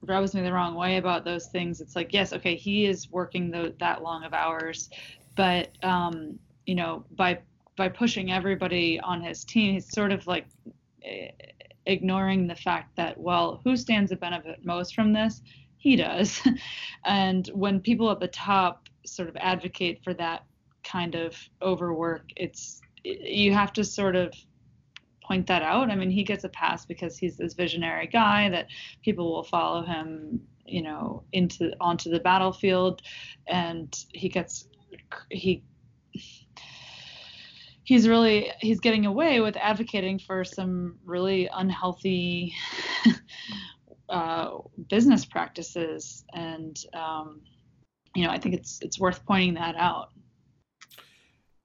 rubs 0.00 0.34
me 0.34 0.42
the 0.42 0.52
wrong 0.52 0.74
way 0.74 0.96
about 0.96 1.24
those 1.24 1.46
things. 1.46 1.80
It's 1.80 1.94
like, 1.94 2.12
yes, 2.12 2.32
okay, 2.32 2.56
he 2.56 2.86
is 2.86 3.08
working 3.08 3.48
the, 3.48 3.72
that 3.78 4.02
long 4.02 4.24
of 4.24 4.34
hours, 4.34 4.90
but 5.36 5.68
um, 5.84 6.36
you 6.66 6.74
know, 6.74 7.04
by 7.12 7.38
by 7.76 7.88
pushing 7.90 8.32
everybody 8.32 8.98
on 8.98 9.22
his 9.22 9.44
team, 9.44 9.74
he's 9.74 9.88
sort 9.88 10.10
of 10.10 10.26
like 10.26 10.46
eh, 11.04 11.28
ignoring 11.86 12.48
the 12.48 12.56
fact 12.56 12.96
that 12.96 13.16
well, 13.16 13.60
who 13.62 13.76
stands 13.76 14.10
to 14.10 14.16
benefit 14.16 14.64
most 14.64 14.96
from 14.96 15.12
this? 15.12 15.42
He 15.76 15.94
does. 15.94 16.40
and 17.04 17.46
when 17.54 17.78
people 17.78 18.10
at 18.10 18.18
the 18.18 18.26
top 18.26 18.88
sort 19.06 19.28
of 19.28 19.36
advocate 19.36 20.02
for 20.02 20.12
that 20.14 20.44
kind 20.82 21.14
of 21.14 21.36
overwork, 21.62 22.24
it's 22.34 22.80
you 23.04 23.52
have 23.52 23.72
to 23.74 23.84
sort 23.84 24.16
of 24.16 24.34
point 25.32 25.46
that 25.46 25.62
out. 25.62 25.90
I 25.90 25.96
mean, 25.96 26.10
he 26.10 26.24
gets 26.24 26.44
a 26.44 26.50
pass 26.50 26.84
because 26.84 27.16
he's 27.16 27.38
this 27.38 27.54
visionary 27.54 28.06
guy 28.06 28.50
that 28.50 28.66
people 29.02 29.32
will 29.32 29.44
follow 29.44 29.82
him, 29.82 30.42
you 30.66 30.82
know, 30.82 31.24
into 31.32 31.72
onto 31.80 32.10
the 32.10 32.20
battlefield, 32.20 33.00
and 33.48 33.90
he 34.12 34.28
gets 34.28 34.68
he 35.30 35.64
he's 37.82 38.06
really 38.06 38.52
he's 38.60 38.80
getting 38.80 39.06
away 39.06 39.40
with 39.40 39.56
advocating 39.56 40.18
for 40.18 40.44
some 40.44 40.98
really 41.02 41.48
unhealthy 41.50 42.52
uh, 44.10 44.50
business 44.90 45.24
practices, 45.24 46.24
and 46.34 46.76
um, 46.92 47.40
you 48.14 48.26
know, 48.26 48.30
I 48.30 48.38
think 48.38 48.54
it's 48.54 48.80
it's 48.82 49.00
worth 49.00 49.24
pointing 49.24 49.54
that 49.54 49.76
out. 49.76 50.10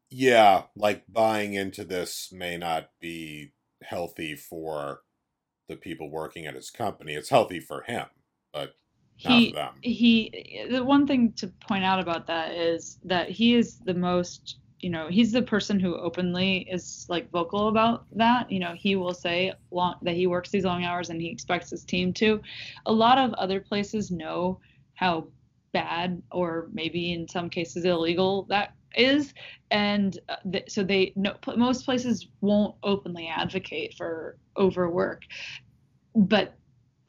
Yeah, 0.09 0.63
like 0.77 1.03
buying 1.09 1.53
into 1.53 1.83
this 1.83 2.29
may 2.31 2.55
not 2.55 2.91
be 3.01 3.51
healthy 3.83 4.35
for 4.35 5.01
the 5.67 5.75
people 5.75 6.09
working 6.09 6.45
at 6.45 6.55
his 6.55 6.69
company. 6.69 7.13
It's 7.13 7.29
healthy 7.29 7.59
for 7.59 7.81
him, 7.81 8.05
but 8.53 8.75
not 9.23 9.39
he 9.39 9.49
for 9.49 9.55
them. 9.55 9.73
he 9.81 10.67
the 10.69 10.83
one 10.83 11.07
thing 11.07 11.33
to 11.33 11.47
point 11.67 11.83
out 11.83 11.99
about 11.99 12.27
that 12.27 12.51
is 12.51 12.99
that 13.03 13.29
he 13.29 13.55
is 13.55 13.79
the 13.79 13.93
most 13.93 14.57
you 14.79 14.89
know 14.89 15.07
he's 15.07 15.31
the 15.31 15.41
person 15.41 15.79
who 15.79 15.95
openly 15.95 16.67
is 16.71 17.05
like 17.09 17.31
vocal 17.31 17.67
about 17.67 18.05
that 18.15 18.51
you 18.51 18.59
know 18.59 18.73
he 18.75 18.95
will 18.95 19.13
say 19.13 19.51
long 19.71 19.95
that 20.03 20.15
he 20.15 20.27
works 20.27 20.51
these 20.51 20.65
long 20.65 20.83
hours 20.83 21.09
and 21.09 21.21
he 21.21 21.29
expects 21.29 21.71
his 21.71 21.83
team 21.83 22.13
to 22.13 22.39
a 22.85 22.91
lot 22.91 23.17
of 23.17 23.33
other 23.33 23.59
places 23.59 24.11
know 24.11 24.59
how 24.93 25.27
bad 25.73 26.21
or 26.31 26.69
maybe 26.71 27.13
in 27.13 27.27
some 27.27 27.49
cases 27.49 27.85
illegal 27.85 28.45
that 28.49 28.73
is 28.95 29.33
and 29.71 30.19
uh, 30.29 30.35
th- 30.51 30.69
so 30.69 30.83
they 30.83 31.13
no 31.15 31.33
most 31.55 31.85
places 31.85 32.27
won't 32.41 32.75
openly 32.83 33.27
advocate 33.27 33.93
for 33.97 34.37
overwork 34.57 35.23
but 36.15 36.55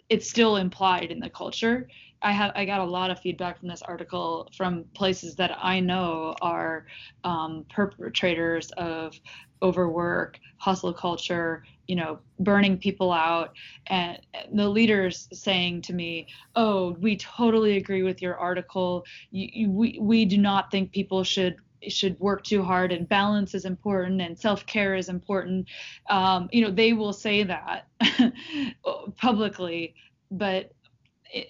it's 0.09 0.29
still 0.29 0.57
implied 0.57 1.11
in 1.11 1.21
the 1.21 1.31
culture 1.31 1.87
I 2.23 2.33
have 2.33 2.53
I 2.55 2.65
got 2.65 2.81
a 2.81 2.85
lot 2.85 3.11
of 3.11 3.21
feedback 3.21 3.59
from 3.59 3.69
this 3.69 3.83
article 3.83 4.49
from 4.57 4.85
places 4.95 5.37
that 5.37 5.57
I 5.63 5.81
know 5.81 6.35
are 6.41 6.87
um, 7.25 7.65
perpetrators 7.71 8.71
of 8.73 9.19
overwork, 9.63 10.39
hustle 10.59 10.93
culture, 10.93 11.65
you 11.87 11.97
know, 11.97 12.19
burning 12.41 12.79
people 12.79 13.13
out, 13.13 13.53
and 13.87 14.19
the 14.53 14.69
leaders 14.69 15.29
saying 15.33 15.83
to 15.83 15.93
me, 15.93 16.27
"Oh, 16.57 16.93
we 17.01 17.17
totally 17.17 17.77
agree 17.77 18.03
with 18.03 18.21
your 18.21 18.37
article. 18.37 19.05
You, 19.31 19.49
you, 19.53 19.71
we 19.71 19.99
we 20.01 20.25
do 20.25 20.39
not 20.39 20.71
think 20.71 20.93
people 20.93 21.23
should." 21.25 21.57
Should 21.87 22.19
work 22.19 22.45
too 22.45 22.63
hard 22.63 22.93
and 22.93 23.09
balance 23.09 23.55
is 23.55 23.65
important 23.65 24.21
and 24.21 24.39
self-care 24.39 24.95
is 24.95 25.09
important. 25.09 25.67
Um, 26.11 26.49
you 26.53 26.63
know 26.63 26.71
they 26.71 26.93
will 26.93 27.13
say 27.13 27.45
that 27.45 27.87
publicly 29.17 29.95
but 30.31 30.73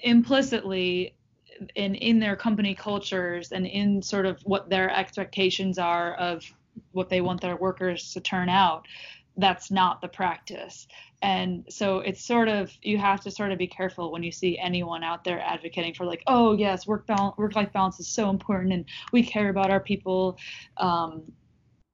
implicitly 0.02 1.14
in 1.74 1.94
in 1.94 2.18
their 2.18 2.36
company 2.36 2.74
cultures 2.74 3.52
and 3.52 3.66
in 3.66 4.02
sort 4.02 4.26
of 4.26 4.40
what 4.42 4.68
their 4.68 4.90
expectations 4.90 5.78
are 5.78 6.14
of 6.14 6.44
what 6.92 7.08
they 7.08 7.20
want 7.20 7.40
their 7.40 7.56
workers 7.56 8.12
to 8.12 8.20
turn 8.20 8.48
out 8.48 8.86
that's 9.36 9.70
not 9.70 10.00
the 10.00 10.08
practice 10.08 10.86
and 11.22 11.64
so 11.68 11.98
it's 11.98 12.24
sort 12.24 12.48
of 12.48 12.70
you 12.82 12.96
have 12.98 13.20
to 13.20 13.30
sort 13.30 13.50
of 13.50 13.58
be 13.58 13.66
careful 13.66 14.12
when 14.12 14.22
you 14.22 14.30
see 14.30 14.58
anyone 14.58 15.02
out 15.02 15.24
there 15.24 15.40
advocating 15.40 15.94
for 15.94 16.04
like 16.04 16.22
oh 16.26 16.52
yes 16.56 16.86
work 16.86 17.06
balance 17.06 17.36
work 17.36 17.56
life 17.56 17.72
balance 17.72 17.98
is 17.98 18.08
so 18.08 18.30
important 18.30 18.72
and 18.72 18.84
we 19.12 19.22
care 19.22 19.48
about 19.48 19.70
our 19.70 19.80
people 19.80 20.38
um, 20.76 21.22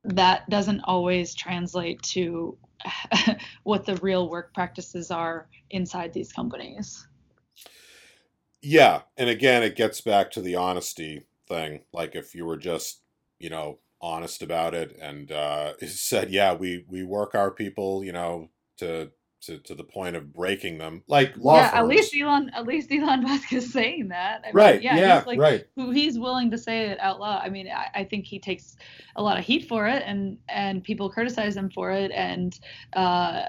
that 0.04 0.48
doesn't 0.50 0.80
always 0.82 1.34
translate 1.34 2.02
to 2.02 2.56
what 3.62 3.86
the 3.86 3.96
real 3.96 4.28
work 4.28 4.52
practices 4.52 5.10
are 5.10 5.48
inside 5.70 6.12
these 6.12 6.32
companies 6.32 7.06
Yeah, 8.62 9.02
and 9.16 9.28
again, 9.28 9.62
it 9.62 9.76
gets 9.76 10.00
back 10.00 10.30
to 10.32 10.40
the 10.40 10.56
honesty 10.56 11.26
thing. 11.48 11.82
Like 11.92 12.14
if 12.14 12.34
you 12.34 12.46
were 12.46 12.56
just, 12.56 13.02
you 13.38 13.50
know, 13.50 13.78
honest 14.00 14.42
about 14.42 14.74
it 14.74 14.96
and 15.00 15.30
uh, 15.32 15.74
said, 15.86 16.30
"Yeah, 16.30 16.54
we 16.54 16.84
we 16.88 17.02
work 17.04 17.34
our 17.34 17.50
people," 17.50 18.04
you 18.04 18.12
know, 18.12 18.50
to 18.78 19.10
to 19.44 19.58
to 19.58 19.74
the 19.74 19.84
point 19.84 20.16
of 20.16 20.32
breaking 20.32 20.78
them, 20.78 21.02
like 21.06 21.36
law 21.36 21.56
yeah, 21.56 21.70
at 21.74 21.86
least 21.86 22.14
Elon, 22.16 22.50
at 22.54 22.66
least 22.66 22.90
Elon 22.90 23.22
Musk 23.22 23.52
is 23.52 23.72
saying 23.72 24.08
that. 24.08 24.42
I 24.42 24.46
mean, 24.46 24.54
Right, 24.54 24.82
yeah, 24.82 24.96
yeah, 24.96 25.18
he's 25.18 25.26
like, 25.26 25.38
right. 25.38 25.64
Who 25.76 25.90
he's 25.90 26.18
willing 26.18 26.50
to 26.50 26.58
say 26.58 26.86
it 26.86 26.98
out 27.00 27.20
loud. 27.20 27.42
I 27.44 27.48
mean, 27.48 27.68
I, 27.68 27.88
I 27.94 28.04
think 28.04 28.26
he 28.26 28.38
takes 28.38 28.76
a 29.16 29.22
lot 29.22 29.38
of 29.38 29.44
heat 29.44 29.68
for 29.68 29.86
it, 29.86 30.02
and 30.06 30.38
and 30.48 30.82
people 30.82 31.10
criticize 31.10 31.56
him 31.56 31.70
for 31.70 31.90
it, 31.92 32.10
and 32.12 32.58
uh, 32.94 33.42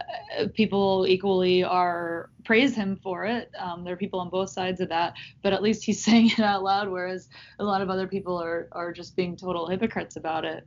people 0.54 1.06
equally 1.08 1.64
are 1.64 2.30
praise 2.44 2.76
him 2.76 3.00
for 3.02 3.26
it. 3.26 3.50
Um, 3.58 3.84
there 3.84 3.94
are 3.94 3.98
people 3.98 4.20
on 4.20 4.30
both 4.30 4.50
sides 4.50 4.82
of 4.82 4.90
that, 4.90 5.14
but 5.44 5.54
at 5.54 5.64
least 5.64 5.84
he's 5.84 6.04
saying 6.06 6.32
it 6.32 6.40
out 6.40 6.64
loud, 6.64 6.90
whereas 6.90 7.30
a 7.60 7.64
lot 7.64 7.82
of 7.82 7.90
other 7.90 8.08
people 8.08 8.42
are 8.42 8.68
are 8.72 8.92
just 8.92 9.16
being 9.16 9.36
total 9.36 9.68
hypocrites 9.68 10.16
about 10.16 10.46
it. 10.46 10.66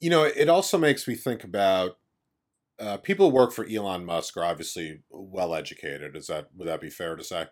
You 0.00 0.10
know, 0.10 0.22
it 0.22 0.48
also 0.48 0.78
makes 0.78 1.08
me 1.08 1.16
think 1.16 1.42
about 1.42 1.98
uh, 2.80 2.96
people 2.98 3.30
who 3.30 3.36
work 3.36 3.52
for 3.52 3.66
Elon 3.66 4.04
Musk 4.04 4.36
are 4.36 4.44
obviously 4.44 5.00
well 5.10 5.54
educated. 5.54 6.16
Is 6.16 6.28
that 6.28 6.48
would 6.56 6.68
that 6.68 6.80
be 6.80 6.90
fair 6.90 7.16
to 7.16 7.24
say? 7.24 7.46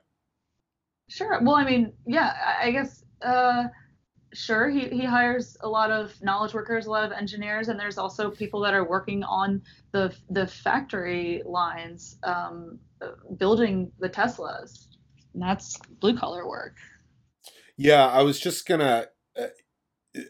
Sure. 1.08 1.38
Well, 1.42 1.54
I 1.54 1.64
mean, 1.64 1.92
yeah, 2.06 2.32
I 2.60 2.72
guess, 2.72 3.04
uh, 3.22 3.64
sure, 4.34 4.68
he, 4.68 4.88
he 4.88 5.04
hires 5.04 5.56
a 5.60 5.68
lot 5.68 5.90
of 5.90 6.12
knowledge 6.20 6.52
workers, 6.52 6.86
a 6.86 6.90
lot 6.90 7.04
of 7.04 7.12
engineers, 7.12 7.68
and 7.68 7.78
there's 7.78 7.98
also 7.98 8.30
people 8.30 8.60
that 8.60 8.74
are 8.74 8.88
working 8.88 9.22
on 9.24 9.62
the 9.92 10.14
the 10.30 10.46
factory 10.46 11.42
lines, 11.46 12.18
um, 12.24 12.78
building 13.36 13.90
the 14.00 14.08
Teslas. 14.08 14.88
And 15.34 15.42
that's 15.42 15.76
blue 16.00 16.16
collar 16.16 16.48
work. 16.48 16.76
Yeah, 17.76 18.06
I 18.06 18.22
was 18.22 18.40
just 18.40 18.66
gonna, 18.66 19.06
uh, 19.38 19.46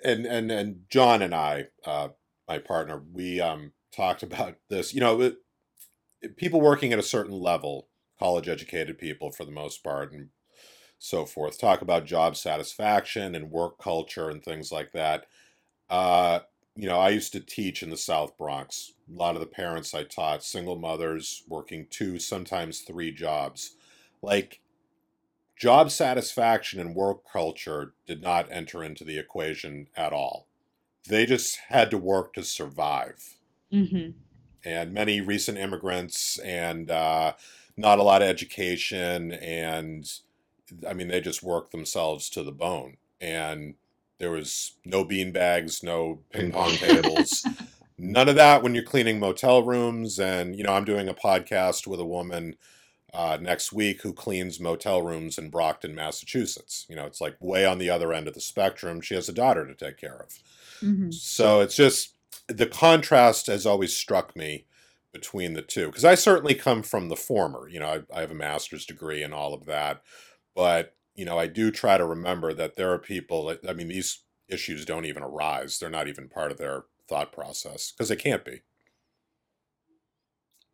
and 0.04 0.26
and 0.26 0.50
and 0.50 0.80
John 0.90 1.22
and 1.22 1.34
I, 1.34 1.66
uh, 1.84 2.08
my 2.48 2.58
partner, 2.58 3.02
we 3.12 3.40
um 3.40 3.72
talked 3.96 4.22
about 4.22 4.56
this. 4.68 4.94
You 4.94 5.00
know, 5.00 5.20
it, 5.20 5.38
people 6.36 6.60
working 6.60 6.92
at 6.92 6.98
a 6.98 7.04
certain 7.04 7.38
level, 7.40 7.88
college 8.18 8.48
educated 8.48 8.98
people 8.98 9.30
for 9.30 9.44
the 9.44 9.52
most 9.52 9.82
part, 9.82 10.12
and 10.12 10.28
so 10.98 11.24
forth, 11.24 11.58
talk 11.58 11.82
about 11.82 12.06
job 12.06 12.36
satisfaction 12.36 13.34
and 13.34 13.50
work 13.50 13.78
culture 13.78 14.30
and 14.30 14.42
things 14.42 14.72
like 14.72 14.92
that. 14.92 15.26
Uh, 15.90 16.40
you 16.74 16.88
know, 16.88 16.98
I 16.98 17.10
used 17.10 17.32
to 17.32 17.40
teach 17.40 17.82
in 17.82 17.90
the 17.90 17.96
South 17.96 18.36
Bronx. 18.36 18.92
A 19.08 19.16
lot 19.16 19.34
of 19.34 19.40
the 19.40 19.46
parents 19.46 19.94
I 19.94 20.04
taught, 20.04 20.44
single 20.44 20.76
mothers 20.76 21.42
working 21.48 21.86
two, 21.90 22.18
sometimes 22.18 22.80
three 22.80 23.12
jobs. 23.12 23.76
Like 24.22 24.60
job 25.56 25.90
satisfaction 25.90 26.80
and 26.80 26.94
work 26.94 27.22
culture 27.30 27.94
did 28.06 28.22
not 28.22 28.50
enter 28.50 28.84
into 28.84 29.04
the 29.04 29.18
equation 29.18 29.88
at 29.96 30.12
all. 30.12 30.48
They 31.08 31.24
just 31.24 31.58
had 31.68 31.90
to 31.92 31.98
work 31.98 32.34
to 32.34 32.42
survive. 32.42 33.35
Hmm 33.76 34.10
And 34.64 34.92
many 34.92 35.20
recent 35.20 35.58
immigrants 35.58 36.38
and 36.38 36.90
uh, 36.90 37.34
not 37.76 37.98
a 37.98 38.02
lot 38.02 38.22
of 38.22 38.28
education, 38.28 39.32
and 39.32 40.10
I 40.88 40.94
mean, 40.94 41.08
they 41.08 41.20
just 41.20 41.42
worked 41.42 41.72
themselves 41.72 42.30
to 42.30 42.42
the 42.42 42.52
bone. 42.52 42.96
And 43.20 43.74
there 44.18 44.30
was 44.32 44.76
no 44.84 45.04
bean 45.04 45.32
bags, 45.32 45.82
no 45.82 46.20
ping 46.32 46.52
pong 46.52 46.78
tables, 46.78 47.48
none 47.98 48.28
of 48.28 48.36
that 48.36 48.62
when 48.62 48.74
you're 48.74 48.84
cleaning 48.84 49.20
motel 49.20 49.62
rooms. 49.62 50.18
And, 50.20 50.56
you 50.56 50.64
know, 50.64 50.72
I'm 50.74 50.84
doing 50.84 51.08
a 51.08 51.14
podcast 51.14 51.86
with 51.86 52.00
a 52.00 52.06
woman 52.06 52.56
uh, 53.14 53.38
next 53.40 53.72
week 53.72 54.02
who 54.02 54.12
cleans 54.12 54.60
motel 54.60 55.02
rooms 55.02 55.38
in 55.38 55.50
Brockton, 55.50 55.94
Massachusetts. 55.94 56.86
You 56.88 56.96
know, 56.96 57.06
it's 57.06 57.20
like 57.20 57.36
way 57.40 57.66
on 57.66 57.78
the 57.78 57.90
other 57.90 58.12
end 58.12 58.28
of 58.28 58.34
the 58.34 58.40
spectrum. 58.40 59.00
She 59.00 59.14
has 59.14 59.28
a 59.28 59.34
daughter 59.34 59.66
to 59.66 59.74
take 59.74 59.98
care 59.98 60.16
of. 60.16 60.40
hmm 60.80 61.10
So 61.10 61.60
it's 61.60 61.76
just 61.76 62.15
the 62.48 62.66
contrast 62.66 63.46
has 63.46 63.66
always 63.66 63.96
struck 63.96 64.36
me 64.36 64.66
between 65.12 65.54
the 65.54 65.62
two 65.62 65.86
because 65.86 66.04
I 66.04 66.14
certainly 66.14 66.54
come 66.54 66.82
from 66.82 67.08
the 67.08 67.16
former. 67.16 67.68
You 67.68 67.80
know, 67.80 68.04
I, 68.12 68.18
I 68.18 68.20
have 68.20 68.30
a 68.30 68.34
master's 68.34 68.86
degree 68.86 69.22
and 69.22 69.34
all 69.34 69.54
of 69.54 69.66
that, 69.66 70.02
but 70.54 70.94
you 71.14 71.24
know, 71.24 71.38
I 71.38 71.46
do 71.46 71.70
try 71.70 71.96
to 71.96 72.04
remember 72.04 72.52
that 72.52 72.76
there 72.76 72.92
are 72.92 72.98
people. 72.98 73.46
That, 73.46 73.68
I 73.68 73.72
mean, 73.72 73.88
these 73.88 74.22
issues 74.48 74.84
don't 74.84 75.06
even 75.06 75.22
arise; 75.22 75.78
they're 75.78 75.90
not 75.90 76.08
even 76.08 76.28
part 76.28 76.52
of 76.52 76.58
their 76.58 76.84
thought 77.08 77.32
process 77.32 77.90
because 77.92 78.08
they 78.08 78.16
can't 78.16 78.44
be. 78.44 78.62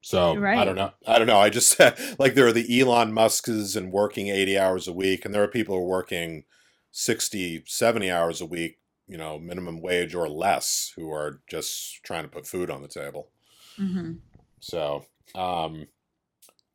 So 0.02 0.44
I 0.44 0.64
don't 0.64 0.74
know. 0.74 0.90
I 1.06 1.18
don't 1.18 1.28
know. 1.28 1.38
I 1.38 1.48
just 1.48 1.78
like 2.18 2.34
there 2.34 2.46
are 2.46 2.52
the 2.52 2.80
Elon 2.80 3.12
Musks 3.12 3.76
and 3.76 3.92
working 3.92 4.28
80 4.28 4.58
hours 4.58 4.88
a 4.88 4.92
week, 4.92 5.24
and 5.24 5.32
there 5.32 5.44
are 5.44 5.48
people 5.48 5.76
who 5.76 5.82
are 5.82 5.86
working 5.86 6.44
60, 6.90 7.64
70 7.66 8.10
hours 8.10 8.40
a 8.40 8.46
week, 8.46 8.78
you 9.12 9.18
know, 9.18 9.38
minimum 9.38 9.80
wage 9.80 10.14
or 10.14 10.28
less, 10.28 10.92
who 10.96 11.12
are 11.12 11.42
just 11.48 12.02
trying 12.02 12.22
to 12.22 12.28
put 12.28 12.46
food 12.46 12.70
on 12.70 12.82
the 12.82 12.88
table. 12.88 13.28
hmm 13.76 14.12
So, 14.60 15.04
um, 15.34 15.86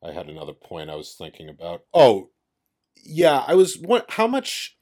I 0.04 0.12
had 0.12 0.28
another 0.28 0.52
point 0.52 0.88
I 0.88 0.94
was 0.94 1.14
thinking 1.14 1.48
about. 1.48 1.82
Oh, 1.92 2.30
yeah, 3.04 3.44
I 3.46 3.54
was 3.54 3.76
what 3.76 4.10
how 4.12 4.26
much 4.26 4.76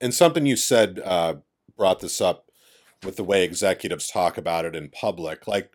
and 0.00 0.14
something 0.14 0.46
you 0.46 0.56
said 0.56 1.00
uh 1.04 1.34
brought 1.76 2.00
this 2.00 2.20
up 2.20 2.46
with 3.04 3.16
the 3.16 3.24
way 3.24 3.44
executives 3.44 4.08
talk 4.08 4.38
about 4.38 4.64
it 4.64 4.74
in 4.74 4.88
public. 4.88 5.46
Like, 5.46 5.70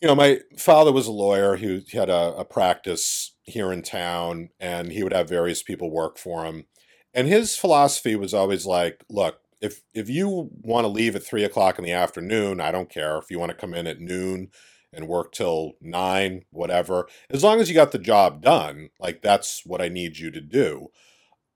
you 0.00 0.08
know, 0.08 0.14
my 0.14 0.40
father 0.58 0.92
was 0.92 1.06
a 1.06 1.12
lawyer 1.12 1.56
who 1.56 1.80
had 1.92 2.10
a, 2.10 2.34
a 2.36 2.44
practice 2.44 3.34
here 3.44 3.72
in 3.72 3.82
town 3.82 4.50
and 4.60 4.92
he 4.92 5.02
would 5.02 5.12
have 5.12 5.28
various 5.28 5.62
people 5.62 5.90
work 5.90 6.18
for 6.18 6.44
him. 6.44 6.66
And 7.14 7.28
his 7.28 7.56
philosophy 7.56 8.16
was 8.16 8.34
always 8.34 8.66
like, 8.66 9.04
look, 9.08 9.41
if 9.62 9.80
if 9.94 10.10
you 10.10 10.50
want 10.60 10.84
to 10.84 10.88
leave 10.88 11.14
at 11.16 11.22
three 11.22 11.44
o'clock 11.44 11.78
in 11.78 11.84
the 11.84 11.92
afternoon, 11.92 12.60
I 12.60 12.72
don't 12.72 12.90
care. 12.90 13.16
If 13.16 13.30
you 13.30 13.38
want 13.38 13.50
to 13.50 13.56
come 13.56 13.72
in 13.72 13.86
at 13.86 14.00
noon 14.00 14.50
and 14.92 15.08
work 15.08 15.32
till 15.32 15.74
nine, 15.80 16.44
whatever, 16.50 17.06
as 17.30 17.44
long 17.44 17.60
as 17.60 17.68
you 17.68 17.74
got 17.74 17.92
the 17.92 17.98
job 17.98 18.42
done, 18.42 18.90
like 18.98 19.22
that's 19.22 19.64
what 19.64 19.80
I 19.80 19.88
need 19.88 20.18
you 20.18 20.30
to 20.32 20.40
do. 20.40 20.88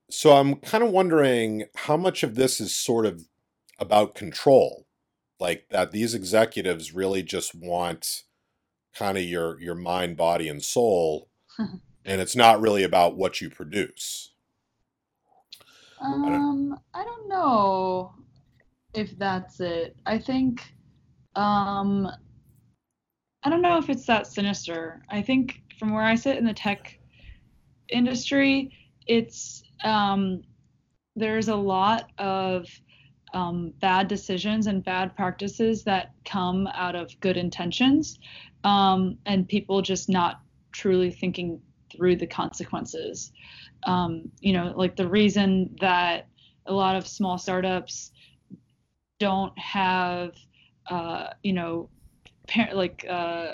So 0.09 0.37
I'm 0.37 0.55
kind 0.55 0.83
of 0.85 0.89
wondering 0.89 1.65
how 1.75 1.97
much 1.97 2.23
of 2.23 2.35
this 2.35 2.61
is 2.61 2.75
sort 2.75 3.05
of 3.05 3.25
about 3.77 4.15
control, 4.15 4.87
like 5.37 5.65
that 5.69 5.91
these 5.91 6.15
executives 6.15 6.95
really 6.95 7.21
just 7.21 7.53
want 7.53 8.23
kind 8.95 9.17
of 9.17 9.25
your 9.25 9.59
your 9.59 9.75
mind, 9.75 10.15
body, 10.15 10.47
and 10.47 10.63
soul, 10.63 11.29
and 11.59 12.21
it's 12.21 12.37
not 12.37 12.61
really 12.61 12.83
about 12.83 13.17
what 13.17 13.41
you 13.41 13.49
produce. 13.49 14.31
Um, 16.01 16.79
I 16.93 17.03
don't 17.03 17.27
know 17.27 18.13
if 18.93 19.17
that's 19.17 19.59
it. 19.59 19.95
I 20.05 20.17
think, 20.17 20.73
um, 21.35 22.07
I 23.43 23.49
don't 23.49 23.61
know 23.61 23.77
if 23.77 23.89
it's 23.89 24.05
that 24.05 24.27
sinister. 24.27 25.01
I 25.09 25.21
think 25.21 25.61
from 25.79 25.93
where 25.93 26.03
I 26.03 26.15
sit 26.15 26.37
in 26.37 26.45
the 26.45 26.53
tech 26.53 26.99
industry, 27.89 28.71
it's 29.07 29.63
um, 29.83 30.43
there's 31.15 31.47
a 31.47 31.55
lot 31.55 32.11
of 32.17 32.67
um, 33.33 33.73
bad 33.79 34.07
decisions 34.07 34.67
and 34.67 34.83
bad 34.83 35.15
practices 35.15 35.83
that 35.83 36.13
come 36.25 36.67
out 36.73 36.95
of 36.95 37.17
good 37.19 37.37
intentions, 37.37 38.19
um, 38.63 39.17
and 39.25 39.47
people 39.47 39.81
just 39.81 40.09
not 40.09 40.41
truly 40.71 41.11
thinking 41.11 41.61
through 41.91 42.15
the 42.17 42.27
consequences. 42.27 43.31
Um, 43.83 44.29
you 44.39 44.53
know, 44.53 44.73
like 44.75 44.95
the 44.95 45.07
reason 45.07 45.75
that 45.81 46.27
a 46.65 46.73
lot 46.73 46.95
of 46.95 47.07
small 47.07 47.37
startups 47.37 48.11
don't 49.19 49.57
have, 49.57 50.35
uh, 50.89 51.27
you 51.43 51.53
know, 51.53 51.89
like 52.73 53.05
uh, 53.09 53.53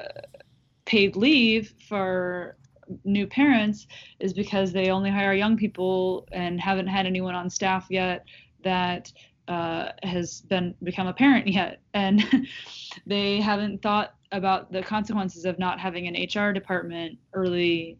paid 0.86 1.15
leave 1.15 1.73
for 1.88 2.57
new 3.05 3.25
parents 3.25 3.88
is 4.19 4.34
because 4.34 4.71
they 4.71 4.89
only 4.89 5.09
hire 5.09 5.34
young 5.34 5.57
people 5.57 6.27
and 6.31 6.59
haven't 6.59 6.88
had 6.88 7.05
anyone 7.05 7.36
on 7.36 7.49
staff 7.49 7.88
yet 7.89 8.25
that 8.63 9.11
uh, 9.47 9.89
has 10.03 10.41
been 10.41 10.73
become 10.84 11.07
a 11.07 11.13
parent 11.13 11.47
yet, 11.47 11.81
and 11.93 12.47
they 13.05 13.41
haven't 13.41 13.81
thought 13.81 14.15
about 14.31 14.71
the 14.71 14.81
consequences 14.81 15.45
of 15.45 15.59
not 15.59 15.79
having 15.79 16.07
an 16.07 16.15
HR 16.15 16.53
department 16.53 17.17
early 17.34 17.97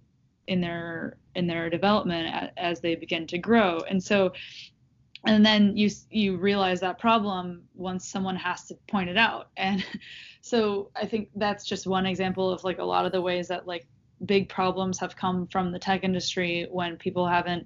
in 0.48 0.62
their 0.62 1.18
in 1.36 1.48
their 1.48 1.70
development 1.70 2.52
as 2.58 2.80
they 2.80 2.96
begin 2.96 3.28
to 3.28 3.38
grow. 3.38 3.80
And 3.90 4.04
so 4.04 4.34
and 5.26 5.46
then 5.46 5.78
you 5.78 5.90
you 6.10 6.38
realize 6.38 6.80
that 6.82 7.00
problem 7.00 7.64
once 7.76 8.08
someone 8.08 8.36
has 8.36 8.68
to 8.68 8.76
point 8.88 9.10
it 9.10 9.18
out. 9.18 9.50
And 9.58 9.86
so 10.44 10.92
i 10.96 11.06
think 11.06 11.30
that's 11.38 11.64
just 11.66 11.88
one 11.88 12.06
example 12.06 12.52
of 12.52 12.64
like 12.66 12.78
a 12.78 12.84
lot 12.84 13.06
of 13.06 13.12
the 13.14 13.22
ways 13.22 13.48
that 13.48 13.66
like 13.66 13.88
big 14.26 14.50
problems 14.50 15.00
have 15.00 15.16
come 15.16 15.48
from 15.48 15.72
the 15.72 15.80
tech 15.80 16.04
industry 16.04 16.68
when 16.70 16.98
people 16.98 17.26
haven't 17.26 17.66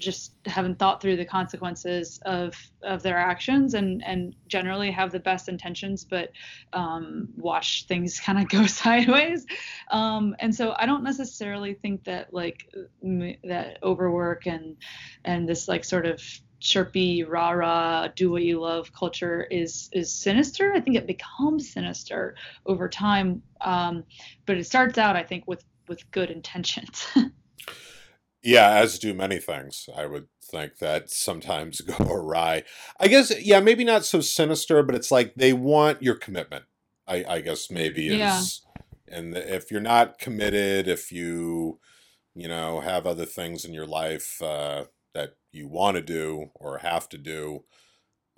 just 0.00 0.32
haven't 0.46 0.78
thought 0.78 1.00
through 1.00 1.16
the 1.16 1.24
consequences 1.24 2.18
of 2.24 2.54
of 2.82 3.02
their 3.02 3.18
actions 3.18 3.74
and 3.74 4.02
and 4.04 4.34
generally 4.48 4.90
have 4.90 5.12
the 5.12 5.20
best 5.20 5.48
intentions 5.48 6.04
but 6.04 6.30
um, 6.72 7.28
watch 7.36 7.86
things 7.86 8.18
kind 8.24 8.38
of 8.38 8.48
go 8.48 8.66
sideways. 8.82 9.46
Um, 9.90 10.34
and 10.40 10.54
so 10.54 10.74
i 10.78 10.86
don't 10.86 11.04
necessarily 11.04 11.74
think 11.74 12.04
that 12.04 12.32
like 12.32 12.66
m- 13.04 13.36
that 13.44 13.78
overwork 13.82 14.46
and 14.46 14.76
and 15.24 15.48
this 15.48 15.68
like 15.68 15.84
sort 15.84 16.06
of 16.06 16.22
chirpy 16.60 17.24
rah 17.24 17.50
rah 17.50 18.08
do 18.08 18.30
what 18.30 18.42
you 18.42 18.60
love 18.60 18.92
culture 18.92 19.44
is 19.50 19.88
is 19.92 20.12
sinister. 20.12 20.72
I 20.74 20.80
think 20.80 20.96
it 20.96 21.06
becomes 21.06 21.72
sinister 21.72 22.34
over 22.66 22.88
time 22.88 23.42
um, 23.62 24.04
but 24.46 24.58
it 24.58 24.64
starts 24.64 24.98
out 24.98 25.16
i 25.16 25.22
think 25.22 25.44
with 25.46 25.64
with 25.88 26.08
good 26.10 26.30
intentions 26.30 27.06
Yeah, 28.42 28.70
as 28.76 28.98
do 28.98 29.12
many 29.12 29.38
things. 29.38 29.88
I 29.94 30.06
would 30.06 30.28
think 30.42 30.78
that 30.78 31.10
sometimes 31.10 31.80
go 31.82 31.96
awry. 32.04 32.64
I 32.98 33.08
guess, 33.08 33.32
yeah, 33.40 33.60
maybe 33.60 33.84
not 33.84 34.04
so 34.04 34.20
sinister, 34.20 34.82
but 34.82 34.94
it's 34.94 35.10
like 35.10 35.34
they 35.34 35.52
want 35.52 36.02
your 36.02 36.14
commitment. 36.14 36.64
I, 37.06 37.24
I 37.28 37.40
guess 37.40 37.70
maybe 37.70 38.06
Yeah. 38.06 38.38
is, 38.38 38.62
and 39.08 39.36
if 39.36 39.70
you're 39.70 39.80
not 39.80 40.18
committed, 40.18 40.86
if 40.88 41.10
you, 41.10 41.80
you 42.34 42.48
know, 42.48 42.80
have 42.80 43.06
other 43.06 43.26
things 43.26 43.64
in 43.64 43.74
your 43.74 43.86
life 43.86 44.40
uh, 44.40 44.84
that 45.14 45.36
you 45.52 45.66
want 45.68 45.96
to 45.96 46.02
do 46.02 46.50
or 46.54 46.78
have 46.78 47.08
to 47.10 47.18
do, 47.18 47.64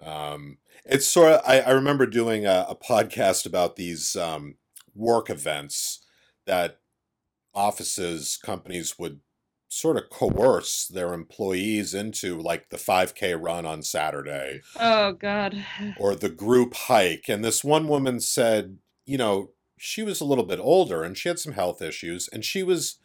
um, 0.02 0.58
it's 0.84 1.06
sort 1.06 1.32
of. 1.32 1.40
I, 1.46 1.60
I 1.60 1.70
remember 1.70 2.06
doing 2.06 2.46
a, 2.46 2.66
a 2.68 2.74
podcast 2.74 3.46
about 3.46 3.76
these 3.76 4.16
um, 4.16 4.56
work 4.94 5.30
events 5.30 6.04
that 6.46 6.80
offices, 7.54 8.38
companies 8.42 8.98
would 8.98 9.20
sort 9.72 9.96
of 9.96 10.10
coerce 10.10 10.86
their 10.86 11.14
employees 11.14 11.94
into 11.94 12.38
like 12.38 12.68
the 12.68 12.76
5k 12.76 13.40
run 13.40 13.64
on 13.64 13.82
Saturday 13.82 14.60
oh 14.78 15.12
god. 15.12 15.64
or 15.98 16.14
the 16.14 16.28
group 16.28 16.74
hike 16.74 17.24
and 17.26 17.42
this 17.42 17.64
one 17.64 17.88
woman 17.88 18.20
said 18.20 18.76
you 19.06 19.16
know 19.16 19.50
she 19.78 20.02
was 20.02 20.20
a 20.20 20.26
little 20.26 20.44
bit 20.44 20.60
older 20.60 21.02
and 21.02 21.16
she 21.16 21.28
had 21.28 21.38
some 21.38 21.54
health 21.54 21.80
issues 21.80 22.28
and 22.28 22.44
she 22.44 22.62
was 22.62 22.98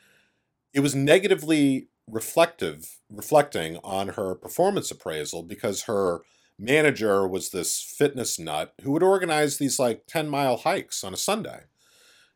it 0.74 0.82
was 0.82 0.94
negatively 0.94 1.88
reflective 2.06 3.00
reflecting 3.10 3.78
on 3.82 4.10
her 4.10 4.36
performance 4.36 4.92
appraisal 4.92 5.44
because 5.44 5.84
her 5.84 6.22
manager 6.60 7.26
was 7.26 7.52
this 7.52 7.82
fitness 7.82 8.38
nut 8.38 8.74
who 8.82 8.92
would 8.92 9.04
organize 9.04 9.58
these 9.58 9.80
like 9.80 10.06
10 10.08 10.28
mile 10.28 10.58
hikes 10.58 11.02
on 11.04 11.14
a 11.14 11.18
Sunday. 11.18 11.62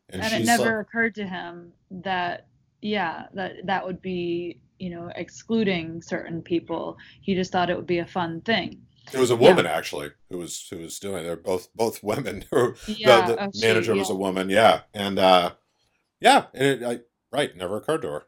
And, 0.09 0.21
it 0.21 0.33
uh, 0.33 0.39
never 0.39 0.77
like- 0.77 0.87
occurred 0.87 1.15
to 1.15 1.25
him 1.25 1.73
that 1.89 2.47
yeah 2.81 3.25
that 3.33 3.53
that 3.65 3.85
would 3.85 4.01
be 4.01 4.61
you 4.79 4.89
know 4.89 5.11
excluding 5.15 6.01
certain 6.01 6.41
people 6.41 6.97
he 7.21 7.35
just 7.35 7.51
thought 7.51 7.69
it 7.69 7.75
would 7.77 7.87
be 7.87 7.99
a 7.99 8.05
fun 8.05 8.41
thing 8.41 8.81
It 9.13 9.19
was 9.19 9.31
a 9.31 9.35
woman 9.35 9.65
actually 9.65 10.11
who 10.29 10.37
was 10.37 10.67
who 10.69 10.77
was 10.79 10.99
doing. 10.99 11.19
it. 11.23 11.23
They're 11.23 11.35
both 11.35 11.73
both 11.75 12.03
women. 12.03 12.45
Yeah, 12.85 13.21
the, 13.21 13.21
the 13.21 13.39
oh, 13.39 13.51
she- 13.53 13.67
manager 13.67 13.95
was 13.95 14.09
yeah. 14.09 14.15
a 14.15 14.17
woman. 14.17 14.49
Yeah, 14.49 14.81
and 14.93 15.19
uh, 15.19 15.51
yeah, 16.19 16.47
and 16.53 16.63
it, 16.63 16.83
I, 16.83 16.99
right 17.35 17.55
never 17.55 17.77
occurred 17.77 18.01
to 18.03 18.09
her. 18.09 18.23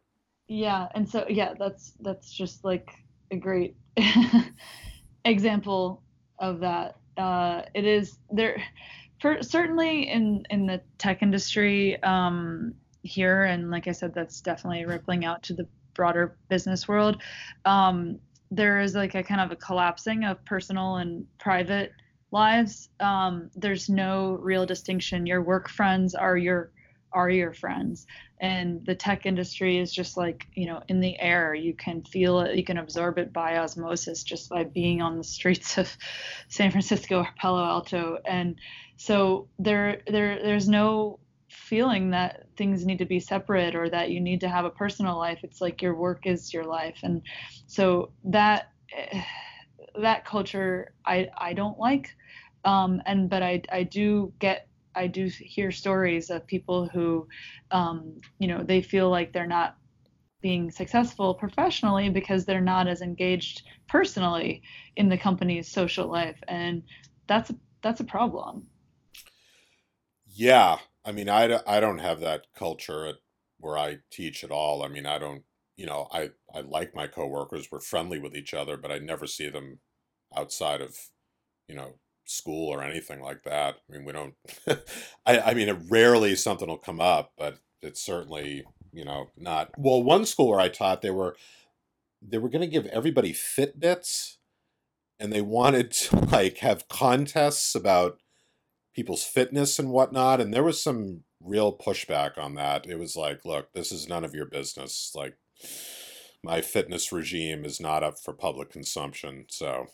yeah 0.48 0.88
and 0.96 1.08
so 1.10 1.26
yeah 1.30 1.54
that's 1.60 1.94
that's 2.02 2.32
just 2.32 2.64
like 2.66 2.90
a 3.32 3.38
great 3.38 3.76
example 5.26 6.04
of 6.40 6.60
that 6.60 6.98
uh 7.18 7.62
it 7.74 7.86
is 7.86 8.18
there 8.32 8.62
for 9.22 9.42
certainly 9.42 10.10
in 10.10 10.44
in 10.50 10.66
the 10.66 10.82
tech 10.98 11.22
industry 11.22 12.02
um 12.04 12.74
here 13.04 13.44
and 13.44 13.70
like 13.70 13.88
i 13.88 13.92
said 13.92 14.14
that's 14.14 14.40
definitely 14.42 14.86
rippling 14.86 15.26
out 15.26 15.44
to 15.44 15.54
the 15.54 15.68
broader 15.94 16.38
business 16.50 16.88
world. 16.88 17.22
Um 17.66 18.20
there 18.52 18.82
is 18.82 18.94
like 18.94 19.16
a 19.16 19.24
kind 19.24 19.42
of 19.42 19.52
a 19.52 19.56
collapsing 19.56 20.26
of 20.26 20.44
personal 20.46 20.98
and 20.98 21.26
private 21.40 21.92
lives. 22.32 22.90
Um 23.00 23.50
there's 23.56 23.90
no 23.90 24.38
real 24.42 24.66
distinction. 24.66 25.26
Your 25.26 25.42
work 25.42 25.70
friends 25.70 26.16
are 26.16 26.38
your 26.38 26.72
are 27.12 27.30
your 27.30 27.54
friends. 27.54 28.08
And 28.42 28.84
the 28.86 28.96
tech 28.96 29.26
industry 29.26 29.78
is 29.78 29.94
just 29.94 30.18
like 30.18 30.48
you 30.56 30.66
know 30.68 30.82
in 30.88 31.00
the 31.00 31.20
air. 31.20 31.54
You 31.54 31.74
can 31.74 32.04
feel 32.04 32.42
it. 32.42 32.56
You 32.56 32.64
can 32.64 32.78
absorb 32.78 33.18
it 33.18 33.32
by 33.32 33.58
osmosis 33.58 34.24
just 34.24 34.50
by 34.50 34.64
being 34.64 35.02
on 35.02 35.18
the 35.18 35.24
streets 35.24 35.78
of 35.78 35.96
san 36.50 36.72
francisco 36.72 37.20
or 37.20 37.30
palo 37.38 37.64
alto. 37.64 38.18
And 38.26 38.56
so 38.98 39.48
there 39.60 40.02
there 40.08 40.42
there's 40.44 40.68
no 40.68 41.20
feeling 41.54 42.10
that 42.12 42.48
things 42.58 42.86
need 42.86 42.98
to 42.98 43.06
be 43.06 43.20
separate 43.20 43.76
or 43.76 43.90
that 43.90 44.10
you 44.10 44.20
need 44.20 44.42
to 44.42 44.50
have 44.50 44.66
a 44.66 44.70
personal 44.70 45.18
life 45.18 45.40
it's 45.44 45.62
like 45.62 45.82
your 45.82 45.96
work 45.96 46.26
is 46.26 46.54
your 46.54 46.66
life. 46.66 47.00
And 47.04 47.22
so 47.68 48.12
that 48.26 48.72
eh, 48.98 49.22
that 50.02 50.26
culture 50.26 50.94
i 51.06 51.28
i 51.38 51.54
don't 51.54 51.80
like. 51.80 52.16
Um 52.66 53.02
and 53.06 53.30
but 53.30 53.44
i 53.44 53.62
i 53.72 53.84
do 53.84 54.34
get 54.40 54.68
I 54.96 55.08
do 55.08 55.26
hear 55.26 55.72
stories 55.72 56.30
of 56.30 56.46
people 56.46 56.88
who, 56.88 57.28
um, 57.72 58.16
you 58.40 58.48
know, 58.48 58.64
they 58.64 58.82
feel 58.82 59.10
like 59.10 59.34
they're 59.34 59.48
not 59.48 59.76
being 60.42 60.70
successful 60.70 61.34
professionally 61.34 62.10
because 62.10 62.46
they're 62.46 62.62
not 62.62 62.88
as 62.88 63.02
engaged 63.02 63.64
personally 63.88 64.62
in 64.96 65.10
the 65.10 65.18
company's 65.18 65.68
social 65.68 66.08
life, 66.08 66.38
and 66.48 66.84
that's 67.28 67.52
that's 67.82 68.02
a 68.02 68.06
problem. 68.06 68.68
Yeah, 70.36 70.78
I 71.06 71.12
mean, 71.12 71.30
I 71.30 71.48
don't 71.48 72.00
have 72.00 72.20
that 72.22 72.48
culture 72.56 73.06
at 73.06 73.16
where 73.60 73.78
I 73.78 74.00
teach 74.12 74.44
at 74.44 74.52
all. 74.52 74.84
I 74.84 74.88
mean, 74.88 75.06
I 75.06 75.20
don't, 75.20 75.44
you 75.76 75.86
know, 75.86 76.08
I 76.12 76.32
I 76.54 76.62
like 76.62 76.96
my 76.96 77.08
coworkers. 77.08 77.70
We're 77.72 77.80
friendly 77.80 78.20
with 78.20 78.36
each 78.36 78.54
other, 78.54 78.78
but 78.78 78.92
I 78.92 79.00
never 79.00 79.28
see 79.28 79.50
them 79.50 79.80
outside 80.36 80.82
of, 80.82 80.98
you 81.68 81.76
know, 81.76 81.96
school 82.26 82.70
or 82.70 82.84
anything 82.84 83.22
like 83.22 83.44
that. 83.44 83.78
I 83.90 83.94
mean, 83.94 84.06
we 84.06 84.14
don't. 84.14 84.36
I 85.26 85.40
I 85.40 85.54
mean, 85.54 85.70
it 85.70 85.78
rarely 85.90 86.36
something 86.36 86.68
will 86.68 86.78
come 86.78 87.02
up, 87.02 87.34
but 87.38 87.60
it's 87.82 88.02
certainly 88.02 88.64
you 88.92 89.06
know 89.06 89.32
not. 89.38 89.72
Well, 89.78 90.04
one 90.04 90.26
school 90.26 90.50
where 90.50 90.60
I 90.60 90.70
taught, 90.70 91.02
they 91.02 91.12
were 91.12 91.36
they 92.22 92.38
were 92.38 92.50
going 92.50 92.62
to 92.62 92.68
give 92.68 92.86
everybody 92.88 93.34
Fitbits, 93.34 94.38
and 95.20 95.32
they 95.32 95.42
wanted 95.42 95.92
to 95.92 96.16
like 96.32 96.60
have 96.60 96.88
contests 96.88 97.76
about 97.76 98.20
people's 98.94 99.24
fitness 99.24 99.80
and 99.80 99.90
whatnot, 99.90 100.40
and 100.42 100.54
there 100.54 100.64
was 100.64 100.82
some 100.82 101.24
real 101.42 101.76
pushback 101.78 102.38
on 102.38 102.56
that. 102.56 102.88
It 102.88 102.98
was 103.00 103.16
like, 103.16 103.44
look, 103.46 103.74
this 103.74 103.92
is 103.92 104.08
none 104.08 104.24
of 104.24 104.34
your 104.36 104.46
business. 104.46 105.12
Like, 105.16 105.38
my 106.44 106.62
fitness 106.62 107.12
regime 107.12 107.66
is 107.66 107.80
not 107.80 108.04
up 108.04 108.20
for 108.20 108.34
public 108.34 108.70
consumption, 108.70 109.46
so 109.50 109.88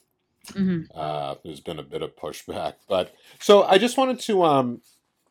Mhm. 0.48 0.88
uh, 0.96 1.36
there's 1.44 1.60
been 1.60 1.80
a 1.80 1.84
bit 1.84 2.02
of 2.02 2.16
pushback. 2.16 2.76
But 2.88 3.14
so 3.40 3.64
I 3.64 3.78
just 3.78 3.98
wanted 3.98 4.20
to 4.22 4.44
um, 4.44 4.82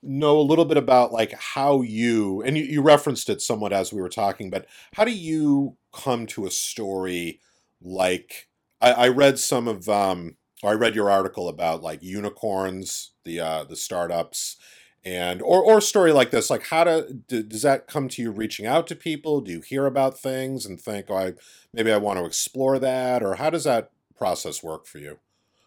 know 0.02 0.38
a 0.38 0.42
little 0.42 0.64
bit 0.64 0.76
about 0.76 1.12
like 1.12 1.32
how 1.32 1.82
you 1.82 2.42
and 2.42 2.56
you, 2.56 2.64
you 2.64 2.82
referenced 2.82 3.28
it 3.28 3.42
somewhat 3.42 3.72
as 3.72 3.92
we 3.92 4.00
were 4.00 4.08
talking, 4.08 4.50
but 4.50 4.66
how 4.94 5.04
do 5.04 5.12
you 5.12 5.76
come 5.92 6.26
to 6.28 6.46
a 6.46 6.50
story 6.50 7.40
like 7.80 8.48
I, 8.80 8.92
I 8.92 9.08
read 9.08 9.38
some 9.38 9.66
of 9.66 9.88
um, 9.88 10.36
or 10.62 10.70
I 10.70 10.74
read 10.74 10.94
your 10.94 11.10
article 11.10 11.48
about 11.48 11.82
like 11.82 12.02
unicorns, 12.02 13.12
the 13.24 13.40
uh, 13.40 13.64
the 13.64 13.76
startups. 13.76 14.56
And 15.04 15.40
or 15.42 15.62
or 15.62 15.78
a 15.78 15.82
story 15.82 16.12
like 16.12 16.32
this, 16.32 16.50
like 16.50 16.66
how 16.66 16.84
to 16.84 17.14
d- 17.28 17.44
does 17.44 17.62
that 17.62 17.86
come 17.86 18.08
to 18.08 18.20
you 18.20 18.32
reaching 18.32 18.66
out 18.66 18.86
to 18.88 18.96
people? 18.96 19.40
Do 19.40 19.52
you 19.52 19.60
hear 19.60 19.86
about 19.86 20.18
things 20.18 20.66
and 20.66 20.80
think, 20.80 21.06
oh, 21.08 21.16
I 21.16 21.32
maybe 21.72 21.92
I 21.92 21.98
want 21.98 22.18
to 22.18 22.24
explore 22.24 22.78
that, 22.80 23.22
or 23.22 23.36
how 23.36 23.48
does 23.48 23.64
that 23.64 23.92
process 24.16 24.62
work 24.62 24.86
for 24.86 24.98
you? 24.98 25.20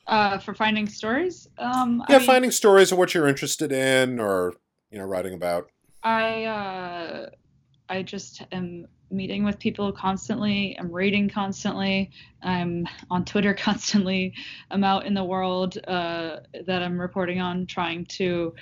Uh, 0.08 0.38
for 0.40 0.54
finding 0.54 0.88
stories, 0.88 1.48
um, 1.58 2.04
I 2.08 2.12
Yeah, 2.12 2.18
mean, 2.18 2.26
finding 2.26 2.52
stories 2.52 2.92
of 2.92 2.98
what 2.98 3.14
you're 3.14 3.28
interested 3.28 3.72
in, 3.72 4.20
or 4.20 4.54
you 4.92 4.98
know, 4.98 5.06
writing 5.06 5.34
about. 5.34 5.72
I 6.04 6.44
uh, 6.46 7.30
I 7.90 8.04
just 8.04 8.44
am 8.52 8.88
meeting 9.12 9.44
with 9.44 9.60
people 9.60 9.92
constantly. 9.92 10.76
I'm 10.80 10.92
reading 10.92 11.30
constantly. 11.30 12.12
I'm 12.42 12.88
on 13.10 13.26
Twitter 13.26 13.54
constantly. 13.68 14.34
I'm 14.70 14.84
out 14.84 15.06
in 15.06 15.14
the 15.14 15.24
world 15.24 15.78
uh, 15.88 16.38
that 16.66 16.82
I'm 16.82 17.00
reporting 17.00 17.42
on, 17.42 17.66
trying 17.66 18.06
to, 18.06 18.54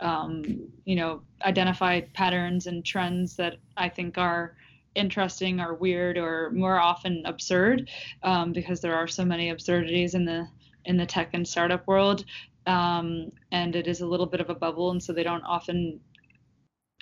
um, 0.00 0.68
you 0.84 0.96
know, 0.96 1.22
identify 1.42 2.00
patterns 2.00 2.66
and 2.66 2.84
trends 2.84 3.36
that 3.36 3.56
I 3.76 3.88
think 3.88 4.18
are 4.18 4.56
interesting 4.94 5.60
or 5.60 5.74
weird 5.74 6.18
or 6.18 6.50
more 6.50 6.78
often 6.78 7.22
absurd, 7.24 7.88
um, 8.22 8.52
because 8.52 8.80
there 8.80 8.96
are 8.96 9.06
so 9.06 9.24
many 9.24 9.50
absurdities 9.50 10.14
in 10.14 10.24
the 10.24 10.48
in 10.84 10.96
the 10.96 11.06
tech 11.06 11.30
and 11.34 11.46
startup 11.46 11.86
world. 11.86 12.24
Um, 12.66 13.30
and 13.52 13.76
it 13.76 13.86
is 13.86 14.00
a 14.00 14.06
little 14.06 14.26
bit 14.26 14.40
of 14.40 14.50
a 14.50 14.54
bubble, 14.54 14.90
and 14.90 15.02
so 15.02 15.12
they 15.12 15.22
don't 15.22 15.44
often 15.44 16.00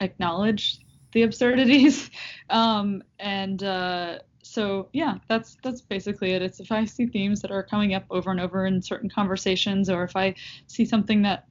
acknowledge 0.01 0.81
the 1.13 1.23
absurdities. 1.23 2.11
Um, 2.49 3.03
and 3.19 3.61
uh, 3.65 4.21
so 4.45 4.89
yeah, 4.93 5.17
that's 5.29 5.57
that's 5.65 5.81
basically 5.81 6.31
it. 6.31 6.43
It's 6.43 6.61
if 6.61 6.71
I 6.71 6.85
see 6.85 7.07
themes 7.07 7.43
that 7.43 7.51
are 7.51 7.65
coming 7.65 7.93
up 7.93 8.05
over 8.09 8.31
and 8.31 8.39
over 8.39 8.67
in 8.67 8.81
certain 8.81 9.11
conversations, 9.11 9.91
or 9.91 10.05
if 10.05 10.15
I 10.15 10.37
see 10.69 10.85
something 10.85 11.23
that 11.23 11.49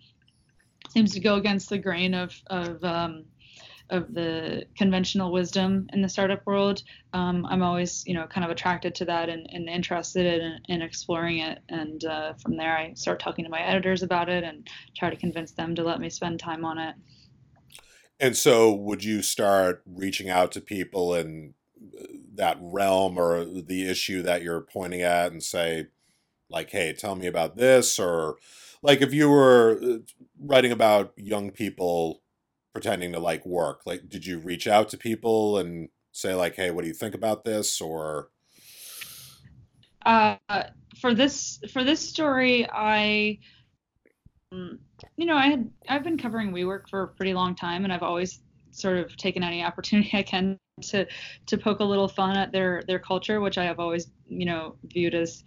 seems 0.90 1.12
to 1.16 1.20
go 1.20 1.36
against 1.36 1.70
the 1.70 1.78
grain 1.78 2.14
of 2.14 2.34
of 2.48 2.82
um, 2.86 3.26
of 3.90 4.14
the 4.14 4.66
conventional 4.78 5.32
wisdom 5.32 5.88
in 5.94 6.02
the 6.02 6.10
startup 6.10 6.46
world, 6.46 6.82
um, 7.14 7.46
I'm 7.46 7.62
always, 7.62 8.04
you 8.08 8.14
know, 8.14 8.26
kind 8.26 8.44
of 8.44 8.52
attracted 8.52 8.96
to 8.96 9.06
that 9.06 9.30
and, 9.30 9.48
and 9.52 9.70
interested 9.70 10.42
in, 10.42 10.60
in 10.70 10.82
exploring 10.82 11.40
it. 11.40 11.60
And 11.70 12.04
uh, 12.06 12.34
from 12.42 12.58
there, 12.58 12.76
I 12.76 12.94
start 12.94 13.20
talking 13.20 13.46
to 13.46 13.52
my 13.52 13.62
editors 13.62 14.02
about 14.02 14.30
it 14.30 14.44
and 14.44 14.68
try 14.98 15.10
to 15.10 15.16
convince 15.16 15.52
them 15.52 15.76
to 15.76 15.84
let 15.84 16.00
me 16.00 16.10
spend 16.10 16.40
time 16.40 16.66
on 16.66 16.80
it. 16.80 16.96
And 18.20 18.36
so, 18.36 18.74
would 18.74 19.04
you 19.04 19.22
start 19.22 19.84
reaching 19.86 20.30
out 20.30 20.52
to 20.54 20.62
people 20.62 21.14
in 21.14 21.54
uh, 22.00 22.06
that 22.36 22.58
realm 22.62 23.18
or 23.18 23.44
the 23.46 23.90
issue 23.90 24.22
that 24.22 24.42
you're 24.42 24.62
pointing 24.62 25.02
at 25.02 25.32
and 25.32 25.44
say, 25.44 25.88
like, 26.50 26.70
hey, 26.70 26.94
tell 26.94 27.16
me 27.16 27.28
about 27.28 27.58
this? 27.58 28.00
Or, 28.00 28.38
like, 28.82 29.02
if 29.02 29.14
you 29.14 29.30
were 29.30 29.80
uh, 29.82 29.98
writing 30.40 30.72
about 30.72 31.14
young 31.18 31.52
people 31.52 32.22
pretending 32.76 33.14
to 33.14 33.20
like 33.20 33.46
work 33.46 33.84
like 33.86 34.10
did 34.10 34.26
you 34.26 34.38
reach 34.38 34.68
out 34.68 34.90
to 34.90 34.98
people 34.98 35.58
and 35.58 35.88
say 36.12 36.36
like 36.36 36.56
hey 36.58 36.72
what 36.72 36.82
do 36.82 36.90
you 36.90 36.94
think 36.94 37.16
about 37.16 37.46
this 37.46 37.80
or 37.80 38.28
uh, 40.06 40.36
for 41.00 41.14
this 41.14 41.58
for 41.72 41.86
this 41.86 42.02
story 42.02 42.68
i 42.74 43.40
um, 44.56 44.80
you 45.18 45.26
know 45.26 45.36
i 45.36 45.48
had 45.48 45.70
i've 45.90 46.04
been 46.04 46.18
covering 46.18 46.52
WeWork 46.52 46.90
for 46.90 47.04
a 47.04 47.08
pretty 47.08 47.34
long 47.34 47.56
time 47.56 47.84
and 47.84 47.94
i've 47.94 48.04
always 48.04 48.42
sort 48.72 48.98
of 48.98 49.16
taken 49.18 49.44
any 49.44 49.64
opportunity 49.64 50.12
i 50.18 50.24
can 50.24 50.58
to 50.82 51.06
to 51.46 51.58
poke 51.58 51.80
a 51.80 51.84
little 51.84 52.08
fun 52.08 52.36
at 52.36 52.52
their 52.52 52.84
their 52.88 53.00
culture 53.00 53.40
which 53.42 53.58
i 53.58 53.64
have 53.64 53.80
always 53.80 54.08
you 54.28 54.46
know 54.46 54.76
viewed 54.84 55.16
as 55.16 55.44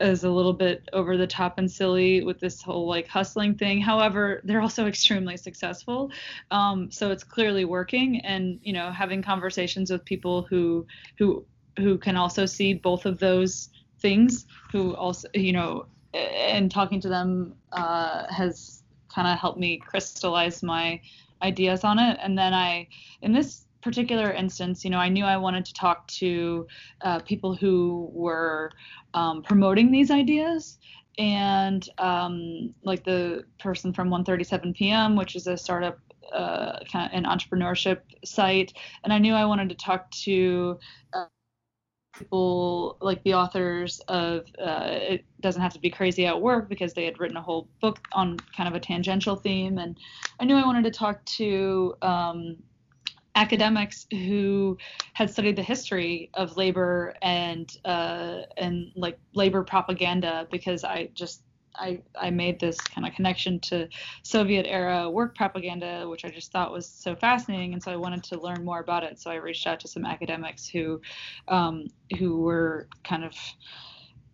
as 0.00 0.24
a 0.24 0.30
little 0.30 0.52
bit 0.52 0.88
over 0.92 1.16
the 1.16 1.26
top 1.26 1.58
and 1.58 1.70
silly 1.70 2.22
with 2.22 2.40
this 2.40 2.60
whole 2.60 2.86
like 2.86 3.06
hustling 3.06 3.54
thing. 3.54 3.80
However, 3.80 4.40
they're 4.44 4.60
also 4.60 4.86
extremely 4.88 5.36
successful. 5.36 6.10
Um, 6.50 6.90
so 6.90 7.10
it's 7.10 7.24
clearly 7.24 7.64
working 7.64 8.20
and 8.20 8.58
you 8.62 8.72
know 8.72 8.90
having 8.90 9.22
conversations 9.22 9.90
with 9.90 10.04
people 10.04 10.46
who 10.50 10.86
who 11.18 11.44
who 11.78 11.98
can 11.98 12.16
also 12.16 12.46
see 12.46 12.74
both 12.74 13.06
of 13.06 13.18
those 13.18 13.70
things 14.00 14.46
who 14.72 14.94
also 14.94 15.28
you 15.34 15.52
know 15.52 15.86
and 16.14 16.70
talking 16.70 17.00
to 17.00 17.08
them 17.08 17.54
uh, 17.72 18.26
has 18.32 18.82
kind 19.14 19.28
of 19.28 19.38
helped 19.38 19.58
me 19.58 19.76
crystallize 19.78 20.62
my 20.62 21.00
ideas 21.42 21.84
on 21.84 21.98
it 21.98 22.18
and 22.22 22.38
then 22.38 22.54
i 22.54 22.86
in 23.22 23.32
this 23.32 23.64
particular 23.84 24.32
instance, 24.32 24.82
you 24.82 24.90
know, 24.90 24.98
I 24.98 25.10
knew 25.10 25.24
I 25.24 25.36
wanted 25.36 25.66
to 25.66 25.74
talk 25.74 26.08
to 26.08 26.66
uh, 27.02 27.20
people 27.20 27.54
who 27.54 28.10
were 28.12 28.72
um, 29.12 29.42
promoting 29.42 29.92
these 29.92 30.10
ideas. 30.10 30.78
And 31.18 31.88
um, 31.98 32.74
like 32.82 33.04
the 33.04 33.44
person 33.60 33.92
from 33.92 34.08
1:37 34.08 34.74
p.m., 34.74 35.14
which 35.14 35.36
is 35.36 35.46
a 35.46 35.56
startup 35.56 36.00
uh, 36.32 36.80
kind 36.90 37.06
of 37.06 37.16
an 37.16 37.24
entrepreneurship 37.24 38.00
site, 38.24 38.72
and 39.04 39.12
I 39.12 39.18
knew 39.18 39.34
I 39.34 39.44
wanted 39.44 39.68
to 39.68 39.76
talk 39.76 40.10
to 40.22 40.76
uh, 41.12 41.26
people 42.18 42.96
like 43.00 43.22
the 43.24 43.34
authors 43.34 44.00
of 44.08 44.46
uh, 44.58 44.86
it 44.86 45.24
doesn't 45.40 45.62
have 45.62 45.72
to 45.72 45.80
be 45.80 45.90
crazy 45.90 46.26
at 46.26 46.40
work 46.40 46.68
because 46.68 46.94
they 46.94 47.04
had 47.04 47.18
written 47.18 47.36
a 47.36 47.42
whole 47.42 47.68
book 47.80 47.98
on 48.12 48.38
kind 48.56 48.68
of 48.68 48.74
a 48.74 48.80
tangential 48.80 49.36
theme. 49.36 49.78
And 49.78 49.98
i 50.40 50.44
knew 50.44 50.56
i 50.56 50.64
wanted 50.64 50.84
to 50.84 50.90
talk 50.90 51.24
to 51.24 51.94
um, 52.02 52.56
academics 53.34 54.06
who 54.10 54.78
had 55.12 55.30
studied 55.30 55.56
the 55.56 55.62
history 55.62 56.30
of 56.34 56.56
labor 56.56 57.14
and 57.22 57.76
uh, 57.84 58.42
and 58.56 58.92
like 58.94 59.18
labor 59.34 59.64
propaganda 59.64 60.46
because 60.50 60.84
I 60.84 61.10
just 61.14 61.42
I, 61.76 62.02
I 62.20 62.30
made 62.30 62.60
this 62.60 62.80
kind 62.80 63.06
of 63.06 63.14
connection 63.14 63.60
to 63.60 63.88
Soviet 64.22 64.66
era 64.66 65.10
work 65.10 65.36
propaganda, 65.36 66.06
which 66.08 66.24
I 66.24 66.30
just 66.30 66.52
thought 66.52 66.72
was 66.72 66.88
so 66.88 67.16
fascinating, 67.16 67.72
and 67.72 67.82
so 67.82 67.92
I 67.92 67.96
wanted 67.96 68.22
to 68.24 68.40
learn 68.40 68.64
more 68.64 68.80
about 68.80 69.04
it. 69.04 69.20
So 69.20 69.30
I 69.30 69.36
reached 69.36 69.66
out 69.66 69.80
to 69.80 69.88
some 69.88 70.04
academics 70.04 70.68
who 70.68 71.00
um, 71.48 71.86
who 72.18 72.40
were 72.40 72.88
kind 73.04 73.24
of 73.24 73.34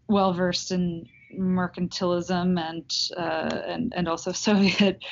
well 0.08 0.32
versed 0.32 0.72
in 0.72 1.06
mercantilism 1.38 2.58
and 2.60 2.90
uh, 3.16 3.60
and 3.66 3.92
and 3.96 4.08
also 4.08 4.32
Soviet 4.32 5.02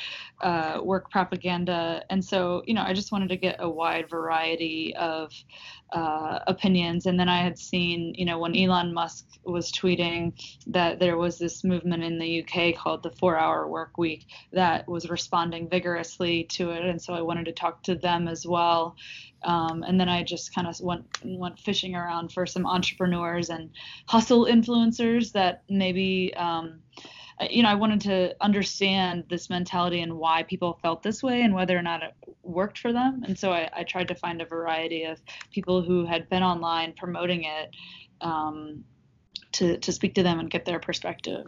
uh, 0.41 0.79
work 0.83 1.09
propaganda. 1.11 2.03
And 2.09 2.23
so, 2.23 2.63
you 2.65 2.73
know, 2.73 2.83
I 2.83 2.93
just 2.93 3.11
wanted 3.11 3.29
to 3.29 3.37
get 3.37 3.57
a 3.59 3.69
wide 3.69 4.09
variety 4.09 4.95
of 4.95 5.31
uh, 5.91 6.39
opinions. 6.47 7.05
And 7.05 7.19
then 7.19 7.29
I 7.29 7.41
had 7.41 7.57
seen, 7.57 8.13
you 8.15 8.25
know, 8.25 8.39
when 8.39 8.55
Elon 8.55 8.93
Musk 8.93 9.25
was 9.43 9.71
tweeting 9.71 10.33
that 10.67 10.99
there 10.99 11.17
was 11.17 11.37
this 11.37 11.63
movement 11.63 12.03
in 12.03 12.19
the 12.19 12.43
UK 12.43 12.75
called 12.75 13.03
the 13.03 13.11
Four 13.11 13.37
Hour 13.37 13.67
Work 13.67 13.97
Week 13.97 14.25
that 14.53 14.87
was 14.87 15.09
responding 15.09 15.69
vigorously 15.69 16.43
to 16.45 16.71
it. 16.71 16.85
And 16.85 17.01
so 17.01 17.13
I 17.13 17.21
wanted 17.21 17.45
to 17.45 17.53
talk 17.53 17.83
to 17.83 17.95
them 17.95 18.27
as 18.27 18.45
well. 18.45 18.95
Um, 19.43 19.83
and 19.83 19.99
then 19.99 20.09
I 20.09 20.23
just 20.23 20.53
kind 20.53 20.67
of 20.67 20.79
went 20.81 21.05
went 21.23 21.59
fishing 21.59 21.95
around 21.95 22.33
for 22.33 22.45
some 22.45 22.65
entrepreneurs 22.65 23.49
and 23.49 23.69
hustle 24.05 24.45
influencers 24.45 25.31
that 25.31 25.63
maybe 25.69 26.33
um, 26.35 26.81
you 27.49 27.63
know, 27.63 27.69
I 27.69 27.75
wanted 27.75 28.01
to 28.01 28.35
understand 28.41 29.23
this 29.29 29.49
mentality 29.49 30.01
and 30.01 30.17
why 30.17 30.43
people 30.43 30.79
felt 30.81 31.03
this 31.03 31.23
way 31.23 31.41
and 31.41 31.53
whether 31.53 31.77
or 31.77 31.81
not 31.81 32.03
it 32.03 32.13
worked 32.43 32.79
for 32.79 32.91
them. 32.91 33.23
And 33.25 33.37
so 33.37 33.51
I, 33.51 33.69
I 33.73 33.83
tried 33.83 34.09
to 34.09 34.15
find 34.15 34.41
a 34.41 34.45
variety 34.45 35.03
of 35.03 35.19
people 35.51 35.81
who 35.81 36.05
had 36.05 36.29
been 36.29 36.43
online 36.43 36.93
promoting 36.97 37.43
it 37.43 37.75
um, 38.21 38.83
to, 39.53 39.77
to 39.77 39.91
speak 39.91 40.15
to 40.15 40.23
them 40.23 40.39
and 40.39 40.49
get 40.49 40.65
their 40.65 40.79
perspective. 40.79 41.45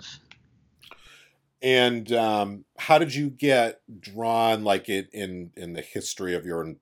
And 1.62 2.12
um, 2.14 2.66
how 2.78 2.98
did 2.98 3.14
you 3.14 3.30
get 3.30 3.82
drawn, 4.00 4.64
like 4.64 4.90
it 4.90 5.10
in 5.14 5.52
in 5.56 5.74
the 5.74 5.82
history 5.82 6.34
of 6.34 6.46
your 6.46 6.74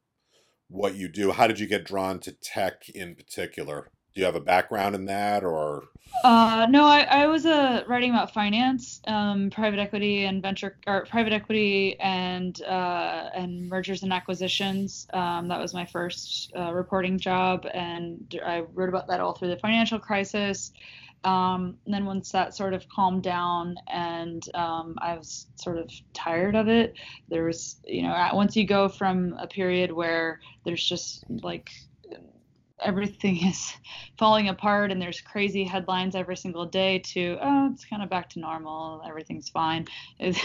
what 0.70 0.96
you 0.96 1.10
do? 1.10 1.32
How 1.32 1.48
did 1.48 1.60
you 1.60 1.68
get 1.68 1.84
drawn 1.84 2.20
to 2.22 2.32
tech 2.32 2.88
in 2.88 3.16
particular? 3.16 3.92
Do 4.14 4.22
you 4.22 4.26
have 4.26 4.36
a 4.36 4.42
background 4.42 4.96
in 4.96 5.06
that, 5.06 5.44
or? 5.44 5.84
Uh, 6.24 6.66
no, 6.70 6.86
I, 6.86 7.02
I 7.02 7.28
was 7.28 7.46
uh, 7.46 7.84
writing 7.88 8.10
about 8.10 8.34
finance, 8.34 9.02
um, 9.08 9.50
private 9.52 9.80
equity, 9.80 10.26
and 10.26 10.42
venture, 10.42 10.78
or 10.88 11.06
private 11.06 11.32
equity 11.32 11.98
and 12.00 12.62
uh, 12.64 13.30
and 13.36 13.70
mergers 13.70 14.04
and 14.04 14.12
acquisitions. 14.12 15.08
Um, 15.14 15.48
that 15.48 15.60
was 15.60 15.74
my 15.74 15.86
first 15.86 16.52
uh, 16.58 16.74
reporting 16.74 17.20
job, 17.20 17.68
and 17.74 18.36
I 18.44 18.62
wrote 18.74 18.90
about 18.90 19.08
that 19.08 19.20
all 19.20 19.34
through 19.34 19.50
the 19.50 19.58
financial 19.58 20.00
crisis. 20.00 20.74
Um, 21.24 21.78
and 21.86 21.94
then 21.94 22.06
once 22.06 22.32
that 22.32 22.56
sort 22.56 22.74
of 22.74 22.88
calmed 22.88 23.24
down 23.24 23.76
and 23.88 24.44
um, 24.56 24.96
I 25.02 25.18
was 25.18 25.48
sort 25.56 25.78
of 25.78 25.92
tired 26.14 26.56
of 26.56 26.70
it, 26.70 26.94
there 27.28 27.44
was, 27.44 27.76
you 27.86 28.04
know, 28.04 28.30
once 28.34 28.56
you 28.56 28.66
go 28.66 28.88
from 28.88 29.34
a 29.34 29.46
period 29.46 29.92
where 29.92 30.40
there's 30.64 30.84
just 30.84 31.26
like 31.28 31.72
everything 32.82 33.38
is 33.48 33.74
falling 34.18 34.50
apart 34.50 34.92
and 34.92 35.02
there's 35.02 35.22
crazy 35.22 35.64
headlines 35.64 36.16
every 36.16 36.38
single 36.38 36.66
day 36.66 37.00
to 37.00 37.38
oh 37.42 37.70
it's 37.72 37.86
kind 37.86 38.04
of 38.04 38.10
back 38.10 38.30
to 38.30 38.40
normal. 38.40 39.02
Everything's 39.08 39.50
fine. 39.50 39.86
It's 40.20 40.40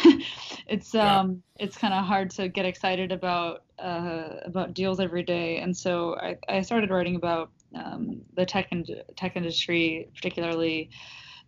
it's 0.67 0.95
yeah. 0.95 1.21
um 1.21 1.43
it's 1.59 1.77
kind 1.77 1.95
of 1.95 2.05
hard 2.05 2.31
to 2.31 2.49
get 2.49 2.65
excited 2.65 3.13
about 3.13 3.65
uh, 3.79 4.37
about 4.45 4.75
deals 4.75 5.01
every 5.01 5.23
day. 5.23 5.59
And 5.59 5.77
so 5.77 6.17
I, 6.17 6.37
I 6.49 6.61
started 6.63 6.91
writing 6.91 7.17
about 7.17 7.51
um, 7.75 8.21
the 8.37 8.47
tech 8.47 8.69
and 8.71 8.89
tech 9.17 9.37
industry 9.37 10.09
particularly 10.15 10.91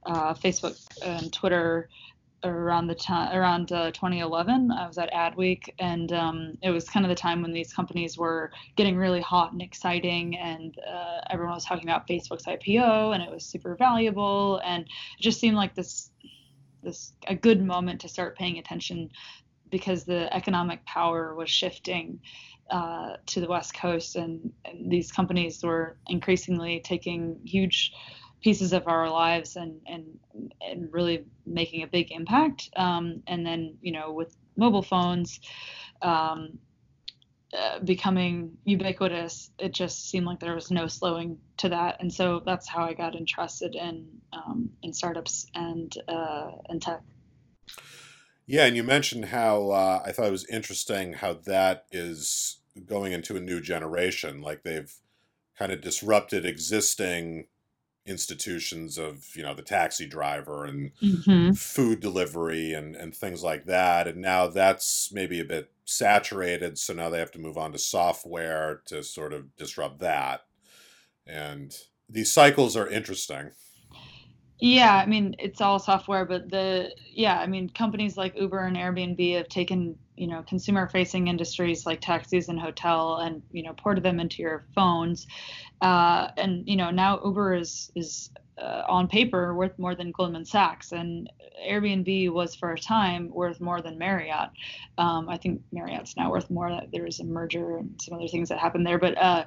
uh, 0.07 0.35
Facebook 0.35 0.77
and 1.05 1.33
Twitter 1.33 1.89
around 2.55 2.87
the 2.87 2.95
time 2.95 3.37
around 3.37 3.73
uh, 3.73 3.91
2011 3.93 4.71
i 4.71 4.87
was 4.87 4.99
at 4.99 5.13
adweek 5.13 5.69
and 5.79 6.13
um, 6.13 6.55
it 6.63 6.71
was 6.71 6.89
kind 6.89 7.05
of 7.05 7.11
the 7.11 7.17
time 7.17 7.43
when 7.43 7.53
these 7.53 7.73
companies 7.73 8.17
were 8.17 8.51
getting 8.77 8.97
really 8.97 9.21
hot 9.21 9.53
and 9.53 9.63
exciting 9.63 10.37
and 10.37 10.77
uh, 10.89 11.21
everyone 11.31 11.55
was 11.55 11.65
talking 11.65 11.89
about 11.89 12.07
facebook's 12.07 12.45
ipo 12.45 13.15
and 13.15 13.23
it 13.23 13.31
was 13.31 13.45
super 13.45 13.77
valuable 13.77 14.61
and 14.65 14.85
it 14.85 15.23
just 15.23 15.41
seemed 15.41 15.57
like 15.57 15.75
this 15.75 16.11
this 16.83 17.13
a 17.27 17.35
good 17.35 17.65
moment 17.65 18.01
to 18.01 18.09
start 18.09 18.37
paying 18.37 18.59
attention 18.59 19.11
because 19.71 20.05
the 20.05 20.33
economic 20.35 20.85
power 20.87 21.35
was 21.35 21.51
shifting 21.51 22.21
uh, 22.71 23.15
to 23.27 23.41
the 23.41 23.49
west 23.49 23.75
coast 23.75 24.17
and, 24.17 24.53
and 24.65 24.91
these 24.91 25.13
companies 25.13 25.63
were 25.63 25.97
increasingly 26.09 26.81
taking 26.81 27.39
huge 27.45 27.93
pieces 28.43 28.73
of 28.73 28.87
our 28.87 29.11
lives 29.11 29.57
and 29.57 29.81
and 29.87 30.05
and 30.61 30.93
really 30.93 31.25
making 31.45 31.83
a 31.83 31.87
big 31.87 32.13
impact. 32.13 32.71
Um, 32.77 33.23
and 33.27 33.45
then 33.45 33.77
you 33.81 33.93
know 33.93 34.13
with 34.13 34.37
mobile 34.57 34.83
phones 34.83 35.41
um, 36.03 36.59
uh, 37.57 37.79
becoming 37.81 38.57
ubiquitous, 38.65 39.51
it 39.59 39.73
just 39.73 40.11
seemed 40.11 40.27
like 40.27 40.41
there 40.41 40.55
was 40.55 40.71
no 40.71 40.87
slowing 40.87 41.39
to 41.59 41.69
that. 41.69 41.97
And 42.01 42.13
so 42.13 42.43
that's 42.45 42.69
how 42.69 42.85
I 42.85 42.93
got 42.93 43.15
interested 43.15 43.75
in 43.75 44.07
um, 44.33 44.71
in 44.83 44.93
startups 44.93 45.47
and 45.55 45.93
uh, 46.09 46.51
tech. 46.81 47.03
Yeah, 48.47 48.67
and 48.67 48.77
you 48.77 48.85
mentioned 48.85 49.27
how 49.27 49.71
uh, 49.71 50.03
I 50.05 50.13
thought 50.13 50.27
it 50.27 50.33
was 50.33 50.49
interesting 50.49 51.15
how 51.15 51.35
that 51.47 51.87
is 51.91 52.61
going 52.85 53.13
into 53.13 53.37
a 53.37 53.41
new 53.41 53.61
generation. 53.61 54.41
Like 54.41 54.63
they've 54.63 54.95
kind 55.59 55.73
of 55.73 55.81
disrupted 55.81 56.45
existing 56.45 57.47
institutions 58.07 58.99
of 58.99 59.27
you 59.35 59.43
know 59.43 59.55
the 59.55 59.63
taxi 59.63 60.07
driver 60.07 60.65
and 60.65 60.93
Mm-hmm. 61.03 61.53
food 61.53 62.01
delivery 62.01 62.73
and 62.75 62.97
and 62.97 63.15
things 63.17 63.43
like 63.43 63.67
that. 63.67 64.09
And 64.09 64.21
now 64.21 64.49
that's 64.49 65.13
maybe 65.13 65.41
a 65.41 65.45
bit 65.45 65.71
saturated 65.85 66.79
so 66.79 66.93
now 66.95 67.09
they 67.11 67.19
have 67.21 67.31
to 67.33 67.39
move 67.39 67.57
on 67.59 67.73
to 67.73 67.79
software 67.79 68.83
to 68.87 69.03
sort 69.05 69.33
of 69.33 69.55
disrupt 69.57 70.01
that. 70.01 70.43
And 71.27 71.77
these 72.09 72.33
cycles 72.33 72.77
are 72.77 72.89
interesting. 72.89 73.53
Yeah, 74.59 74.95
I 74.95 75.05
mean 75.05 75.37
it's 75.39 75.61
all 75.61 75.79
software, 75.79 76.25
but 76.25 76.51
the 76.51 76.91
yeah, 77.13 77.39
I 77.39 77.47
mean 77.47 77.69
companies 77.69 78.17
like 78.17 78.35
Uber 78.37 78.61
and 78.61 78.77
Airbnb 78.77 79.37
have 79.37 79.49
taken 79.49 79.99
you 80.17 80.27
know 80.27 80.43
consumer 80.45 80.89
facing 80.89 81.29
industries 81.29 81.85
like 81.85 82.01
taxis 82.01 82.49
and 82.49 82.59
hotel 82.59 83.17
and 83.19 83.43
you 83.51 83.63
know 83.63 83.75
ported 83.75 84.03
them 84.03 84.19
into 84.19 84.41
your 84.43 84.65
phones, 84.75 85.27
uh, 85.81 86.29
and 86.37 86.69
you 86.69 86.77
know 86.77 86.91
now 86.91 87.21
Uber 87.25 87.55
is 87.55 87.91
is 87.95 88.31
uh, 88.59 88.83
on 88.89 89.07
paper 89.07 89.55
worth 89.55 89.79
more 89.79 89.95
than 89.95 90.13
Goldman 90.13 90.45
Sachs 90.45 90.93
and 90.93 91.31
Airbnb 91.69 92.31
was 92.33 92.55
for 92.55 92.73
a 92.73 92.79
time 92.79 93.31
worth 93.31 93.61
more 93.61 93.81
than 93.81 93.99
Marriott. 93.99 94.51
Um, 94.99 95.29
I 95.29 95.37
think 95.37 95.63
Marriott's 95.73 96.17
now 96.17 96.31
worth 96.31 96.51
more. 96.51 96.81
There 96.93 97.05
was 97.05 97.21
a 97.21 97.25
merger 97.25 97.79
and 97.79 98.01
some 98.01 98.15
other 98.15 98.29
things 98.29 98.49
that 98.49 98.59
happened 98.59 98.87
there, 98.87 98.99
but 98.99 99.17
uh, 99.19 99.45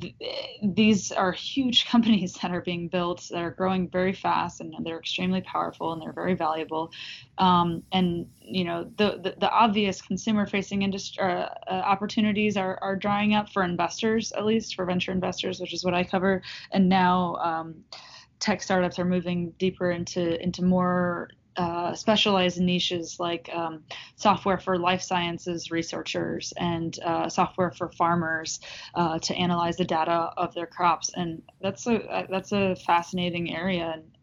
th- 0.00 0.14
these 0.62 1.12
are 1.12 1.32
huge 1.32 1.86
companies 1.88 2.34
that 2.34 2.50
are 2.50 2.60
being 2.60 2.88
built 2.88 3.26
that 3.30 3.42
are 3.42 3.50
growing 3.50 3.88
very 3.88 4.12
fast 4.12 4.60
and 4.60 4.74
they're 4.84 4.98
extremely 4.98 5.40
powerful 5.40 5.92
and 5.92 6.02
they're 6.02 6.12
very 6.12 6.34
valuable. 6.34 6.92
Um, 7.38 7.82
and 7.92 8.28
you 8.40 8.64
know 8.64 8.84
the, 8.96 9.20
the, 9.22 9.34
the 9.38 9.50
obvious 9.50 10.00
consumer 10.00 10.46
facing 10.46 10.82
industry 10.82 11.24
uh, 11.24 11.48
uh, 11.66 11.70
opportunities 11.70 12.56
are, 12.56 12.78
are 12.80 12.96
drying 12.96 13.34
up 13.34 13.50
for 13.50 13.62
investors 13.62 14.32
at 14.32 14.46
least 14.46 14.74
for 14.74 14.84
venture 14.84 15.12
investors 15.12 15.55
which 15.60 15.74
is 15.74 15.84
what 15.84 15.94
i 15.94 16.04
cover. 16.04 16.42
And 16.72 16.88
now 16.88 17.36
um, 17.36 17.84
tech 18.40 18.62
startups 18.62 18.98
are 18.98 19.04
moving 19.04 19.52
deeper 19.58 19.90
into 19.90 20.40
into 20.42 20.64
more 20.64 21.28
uh, 21.56 21.94
specialized 21.94 22.60
niches 22.60 23.16
like 23.18 23.48
um, 23.54 23.82
software 24.16 24.58
for 24.58 24.78
life 24.78 25.00
sciences 25.00 25.70
researchers 25.70 26.52
and 26.58 26.98
uh, 27.02 27.28
software 27.30 27.70
for 27.70 27.90
farmers 27.92 28.60
uh, 28.94 29.18
to 29.20 29.34
analyze 29.34 29.76
the 29.76 29.84
data 29.84 30.30
of 30.36 30.54
their 30.54 30.66
crops. 30.66 31.10
And 31.14 31.42
that's 31.62 31.86
a 31.86 32.26
that's 32.30 32.52
a 32.52 32.76
fascinating 32.76 33.56
area. 33.56 33.90
And 33.94 34.15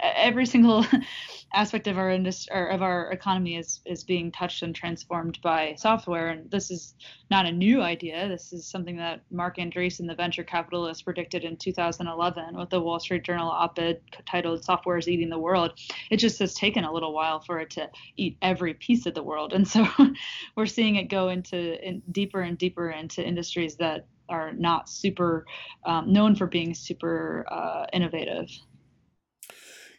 every 0.00 0.46
single 0.46 0.84
aspect 1.54 1.86
of 1.86 1.98
our 1.98 2.10
industry 2.10 2.74
of 2.74 2.82
our 2.82 3.10
economy 3.12 3.56
is 3.56 3.80
is 3.86 4.04
being 4.04 4.32
touched 4.32 4.62
and 4.62 4.74
transformed 4.74 5.38
by 5.42 5.74
software. 5.78 6.28
And 6.28 6.50
this 6.50 6.70
is 6.70 6.94
not 7.30 7.46
a 7.46 7.52
new 7.52 7.80
idea. 7.80 8.28
This 8.28 8.52
is 8.52 8.66
something 8.66 8.96
that 8.96 9.20
Marc 9.30 9.58
Andreessen 9.58 10.06
the 10.06 10.14
venture 10.14 10.44
capitalist 10.44 11.04
predicted 11.04 11.44
in 11.44 11.56
2011 11.56 12.56
with 12.56 12.70
the 12.70 12.80
Wall 12.80 12.98
Street 13.00 13.24
Journal 13.24 13.48
op-ed 13.48 14.00
titled 14.26 14.64
software 14.64 14.98
is 14.98 15.08
eating 15.08 15.30
the 15.30 15.38
world. 15.38 15.78
It 16.10 16.18
just 16.18 16.38
has 16.40 16.54
taken 16.54 16.84
a 16.84 16.92
little 16.92 17.14
while 17.14 17.40
for 17.40 17.60
it 17.60 17.70
to 17.70 17.88
eat 18.16 18.36
every 18.42 18.74
piece 18.74 19.06
of 19.06 19.14
the 19.14 19.22
world. 19.22 19.52
And 19.52 19.66
so 19.66 19.86
we're 20.56 20.66
seeing 20.66 20.96
it 20.96 21.04
go 21.04 21.28
into 21.28 21.80
in, 21.86 22.02
deeper 22.10 22.40
and 22.42 22.58
deeper 22.58 22.90
into 22.90 23.26
industries 23.26 23.76
that 23.76 24.06
are 24.28 24.52
not 24.52 24.88
super 24.88 25.44
um, 25.84 26.12
known 26.12 26.34
for 26.34 26.46
being 26.46 26.74
super 26.74 27.44
uh, 27.50 27.86
innovative 27.92 28.48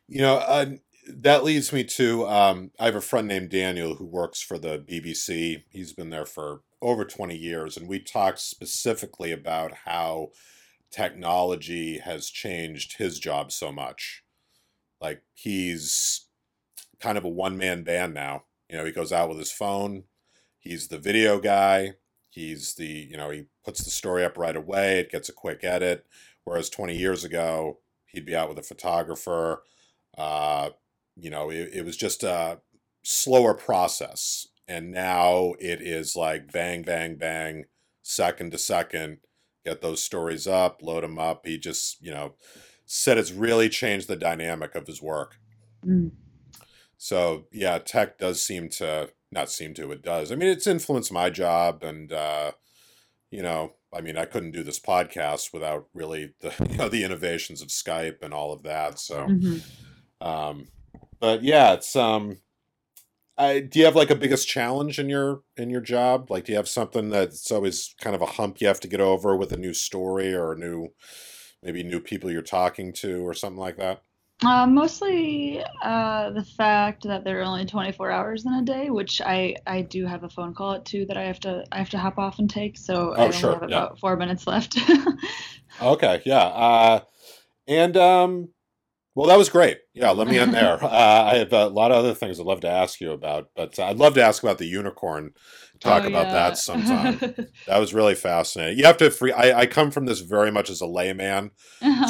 you 0.08 0.22
know 0.22 0.36
uh, 0.38 0.66
that 1.08 1.44
leads 1.44 1.72
me 1.74 1.84
to 1.84 2.28
um, 2.28 2.72
i 2.80 2.86
have 2.86 2.96
a 2.96 3.02
friend 3.02 3.28
named 3.28 3.50
daniel 3.50 3.96
who 3.96 4.06
works 4.06 4.42
for 4.42 4.58
the 4.58 4.80
bbc 4.80 5.64
he's 5.70 5.94
been 5.94 6.10
there 6.10 6.26
for 6.26 6.62
over 6.82 7.06
20 7.06 7.36
years 7.36 7.78
and 7.78 7.88
we 7.88 8.00
talked 8.00 8.40
specifically 8.40 9.32
about 9.32 9.74
how 9.86 10.30
technology 10.92 11.98
has 12.00 12.30
changed 12.30 12.98
his 12.98 13.20
job 13.20 13.52
so 13.52 13.72
much. 13.72 14.24
Like 15.02 15.24
he's 15.34 16.28
kind 17.00 17.18
of 17.18 17.26
a 17.26 17.30
one-man 17.30 17.84
band 17.84 18.14
now. 18.14 18.44
You 18.70 18.78
know 18.78 18.86
he 18.86 18.92
goes 18.92 19.14
out 19.14 19.30
with 19.30 19.38
his 19.38 19.52
phone 19.52 20.04
he's 20.60 20.88
the 20.90 20.98
video 21.00 21.40
guy 21.40 21.94
he's 22.30 22.74
the 22.76 22.88
you 22.88 23.18
know 23.18 23.30
he 23.30 23.46
puts 23.66 23.84
the 23.84 23.92
story 23.92 24.26
up 24.26 24.38
right 24.38 24.56
away 24.56 25.00
it 25.00 25.12
gets 25.12 25.30
a 25.30 25.34
quick 25.34 25.64
edit 25.64 26.06
whereas 26.46 26.70
20 26.70 26.98
years 26.98 27.24
ago 27.24 27.80
he'd 28.08 28.26
be 28.26 28.36
out 28.36 28.50
with 28.50 28.60
a 28.60 28.64
photographer 28.64 29.64
uh, 30.18 30.70
you 31.16 31.30
know, 31.30 31.50
it, 31.50 31.70
it 31.74 31.86
was 31.86 31.98
just 31.98 32.24
a 32.24 32.60
slower 33.04 33.54
process. 33.54 34.48
And 34.68 34.92
now 34.92 35.54
it 35.60 35.82
is 35.82 36.16
like 36.16 36.52
bang, 36.52 36.82
bang, 36.82 37.16
bang, 37.16 37.66
second 38.02 38.52
to 38.52 38.58
second, 38.58 39.18
get 39.64 39.82
those 39.82 40.02
stories 40.04 40.48
up, 40.48 40.82
load 40.82 41.04
them 41.04 41.20
up. 41.20 41.46
He 41.46 41.58
just, 41.58 42.02
you 42.02 42.12
know, 42.12 42.34
said 42.86 43.18
it's 43.18 43.32
really 43.32 43.70
changed 43.70 44.08
the 44.08 44.16
dynamic 44.16 44.76
of 44.76 44.88
his 44.88 45.02
work. 45.02 45.38
Mm. 45.86 46.12
So, 46.98 47.46
yeah, 47.52 47.78
tech 47.78 48.18
does 48.18 48.42
seem 48.42 48.70
to, 48.70 49.10
not 49.32 49.52
seem 49.52 49.74
to, 49.76 49.92
it 49.92 50.02
does. 50.02 50.32
I 50.32 50.36
mean, 50.36 50.50
it's 50.50 50.68
influenced 50.68 51.12
my 51.12 51.30
job 51.30 51.84
and, 51.84 52.12
uh, 52.12 52.52
you 53.30 53.44
know, 53.44 53.74
I 53.94 54.02
mean, 54.02 54.18
I 54.18 54.26
couldn't 54.26 54.52
do 54.52 54.64
this 54.64 54.80
podcast 54.80 55.54
without 55.54 55.88
really 55.94 56.34
the, 56.42 56.54
you 56.70 56.78
know, 56.78 56.90
the 56.90 57.04
innovations 57.04 57.62
of 57.62 57.68
Skype 57.68 58.24
and 58.24 58.34
all 58.34 58.52
of 58.52 58.64
that. 58.64 59.00
So, 59.00 59.28
Mm-hmm. 59.28 59.58
Um, 60.22 60.68
but 61.20 61.44
yeah, 61.44 61.74
it's 61.74 61.96
um, 61.96 62.38
I 63.38 63.60
do 63.60 63.80
you 63.80 63.86
have 63.86 63.96
like 63.96 64.10
a 64.12 64.16
biggest 64.16 64.48
challenge 64.48 65.00
in 65.00 65.10
your 65.10 65.44
in 65.58 65.70
your 65.70 65.82
job? 65.82 66.32
Like, 66.32 66.46
do 66.46 66.54
you 66.54 66.58
have 66.58 66.70
something 66.70 67.10
that's 67.10 67.52
always 67.52 67.96
kind 68.02 68.16
of 68.16 68.22
a 68.22 68.26
hump 68.26 68.62
you 68.62 68.68
have 68.68 68.80
to 68.82 68.88
get 68.88 69.02
over 69.02 69.36
with 69.36 69.52
a 69.52 69.58
new 69.58 69.74
story 69.74 70.34
or 70.34 70.54
a 70.54 70.58
new, 70.58 70.90
maybe 71.64 71.84
new 71.84 72.00
people 72.00 72.32
you're 72.32 72.42
talking 72.42 72.94
to 72.94 73.28
or 73.28 73.34
something 73.34 73.60
like 73.60 73.78
that? 73.78 74.02
Uh, 74.46 74.68
mostly 74.68 75.64
uh, 75.82 76.30
the 76.32 76.44
fact 76.44 77.04
that 77.04 77.24
there 77.24 77.40
are 77.40 77.44
only 77.44 77.66
24 77.66 78.12
hours 78.12 78.46
in 78.46 78.54
a 78.54 78.62
day, 78.62 78.90
which 78.90 79.22
I 79.22 79.56
I 79.66 79.82
do 79.82 80.06
have 80.06 80.24
a 80.24 80.30
phone 80.30 80.54
call 80.54 80.74
at 80.74 80.86
two 80.86 81.06
that 81.06 81.16
I 81.18 81.24
have 81.24 81.40
to 81.42 81.64
I 81.72 81.78
have 81.80 81.90
to 81.92 81.98
hop 81.98 82.18
off 82.20 82.38
and 82.40 82.50
take. 82.50 82.78
So 82.78 83.14
I 83.16 83.24
Oh, 83.24 83.32
only 83.32 83.40
sure, 83.40 83.54
have 83.54 83.64
yeah. 83.68 83.88
about 83.88 84.00
four 84.00 84.18
minutes 84.18 84.46
left. 84.46 84.78
Okay, 85.82 86.22
yeah. 86.26 86.44
Uh, 86.46 87.00
and 87.68 87.98
um, 87.98 88.50
well, 89.16 89.28
that 89.28 89.38
was 89.38 89.50
great. 89.50 89.80
Yeah, 89.94 90.12
let 90.12 90.28
me 90.28 90.38
end 90.38 90.54
there. 90.54 90.84
Uh, 90.84 90.90
I 90.90 91.36
have 91.38 91.54
a 91.54 91.68
lot 91.68 91.92
of 91.92 91.98
other 91.98 92.14
things 92.14 92.40
I'd 92.40 92.46
love 92.46 92.60
to 92.62 92.70
ask 92.70 93.00
you 93.02 93.12
about, 93.12 93.50
but 93.56 93.80
I'd 93.80 93.98
love 93.98 94.14
to 94.16 94.24
ask 94.24 94.44
about 94.44 94.58
the 94.58 94.68
unicorn. 94.68 95.32
Talk 95.82 96.04
Oh, 96.04 96.08
about 96.08 96.28
yeah. 96.28 96.34
that 96.34 96.58
sometime. 96.58 97.20
that 97.68 97.78
was 97.80 97.94
really 97.94 98.16
fascinating. 98.16 98.78
You 98.80 98.86
have 98.86 98.96
to 98.98 99.12
free. 99.12 99.34
I, 99.34 99.60
I 99.62 99.66
come 99.66 99.92
from 99.92 100.06
this 100.06 100.22
very 100.22 100.50
much 100.50 100.70
as 100.70 100.80
a 100.80 100.86
layman, 100.86 101.52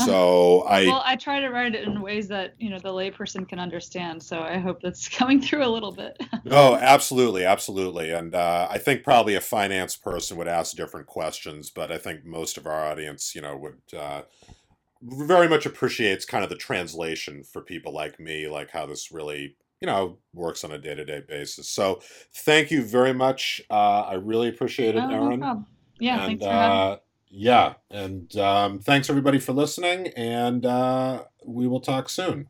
so 0.05 0.61
I 0.61 0.85
well, 0.85 1.01
I 1.03 1.15
try 1.15 1.39
to 1.39 1.49
write 1.49 1.73
it 1.73 1.87
in 1.87 1.99
ways 2.01 2.27
that 2.27 2.53
you 2.59 2.69
know 2.69 2.77
the 2.77 2.93
layperson 2.93 3.47
can 3.49 3.59
understand. 3.59 4.21
So 4.21 4.39
I 4.39 4.57
hope 4.59 4.81
that's 4.81 5.09
coming 5.17 5.41
through 5.41 5.65
a 5.65 5.67
little 5.67 5.91
bit. 5.91 6.15
Oh, 6.49 6.75
absolutely, 6.75 7.43
absolutely. 7.43 8.11
And 8.11 8.35
uh, 8.35 8.67
I 8.69 8.77
think 8.77 9.03
probably 9.03 9.33
a 9.33 9.41
finance 9.41 9.95
person 9.95 10.37
would 10.37 10.47
ask 10.47 10.75
different 10.75 11.07
questions, 11.07 11.71
but 11.71 11.91
I 11.91 11.97
think 11.97 12.23
most 12.23 12.57
of 12.57 12.67
our 12.67 12.85
audience, 12.85 13.33
you 13.33 13.41
know, 13.41 13.57
would 13.57 13.99
uh, 13.99 14.21
very 15.05 15.47
much 15.47 15.65
appreciates 15.65 16.25
kind 16.25 16.43
of 16.43 16.49
the 16.49 16.55
translation 16.55 17.43
for 17.43 17.61
people 17.61 17.93
like 17.93 18.19
me, 18.19 18.47
like 18.47 18.71
how 18.71 18.85
this 18.85 19.11
really, 19.11 19.55
you 19.81 19.85
know, 19.85 20.17
works 20.33 20.63
on 20.63 20.71
a 20.71 20.77
day 20.77 20.95
to 20.95 21.05
day 21.05 21.21
basis. 21.27 21.69
So 21.69 22.01
thank 22.33 22.71
you 22.71 22.83
very 22.83 23.13
much. 23.13 23.61
Uh, 23.69 24.01
I 24.01 24.13
really 24.15 24.49
appreciate 24.49 24.95
it, 24.95 25.03
Oh, 25.03 25.35
no 25.35 25.65
Yeah, 25.99 26.15
and, 26.15 26.25
thanks 26.25 26.43
for 26.43 26.51
having 26.51 26.77
me. 26.77 26.93
uh, 26.93 26.97
yeah, 27.29 27.73
and 27.91 28.37
um, 28.37 28.79
thanks 28.79 29.09
everybody 29.09 29.39
for 29.39 29.51
listening, 29.51 30.07
and 30.15 30.65
uh, 30.65 31.23
we 31.45 31.67
will 31.67 31.81
talk 31.81 32.09
soon. 32.09 32.49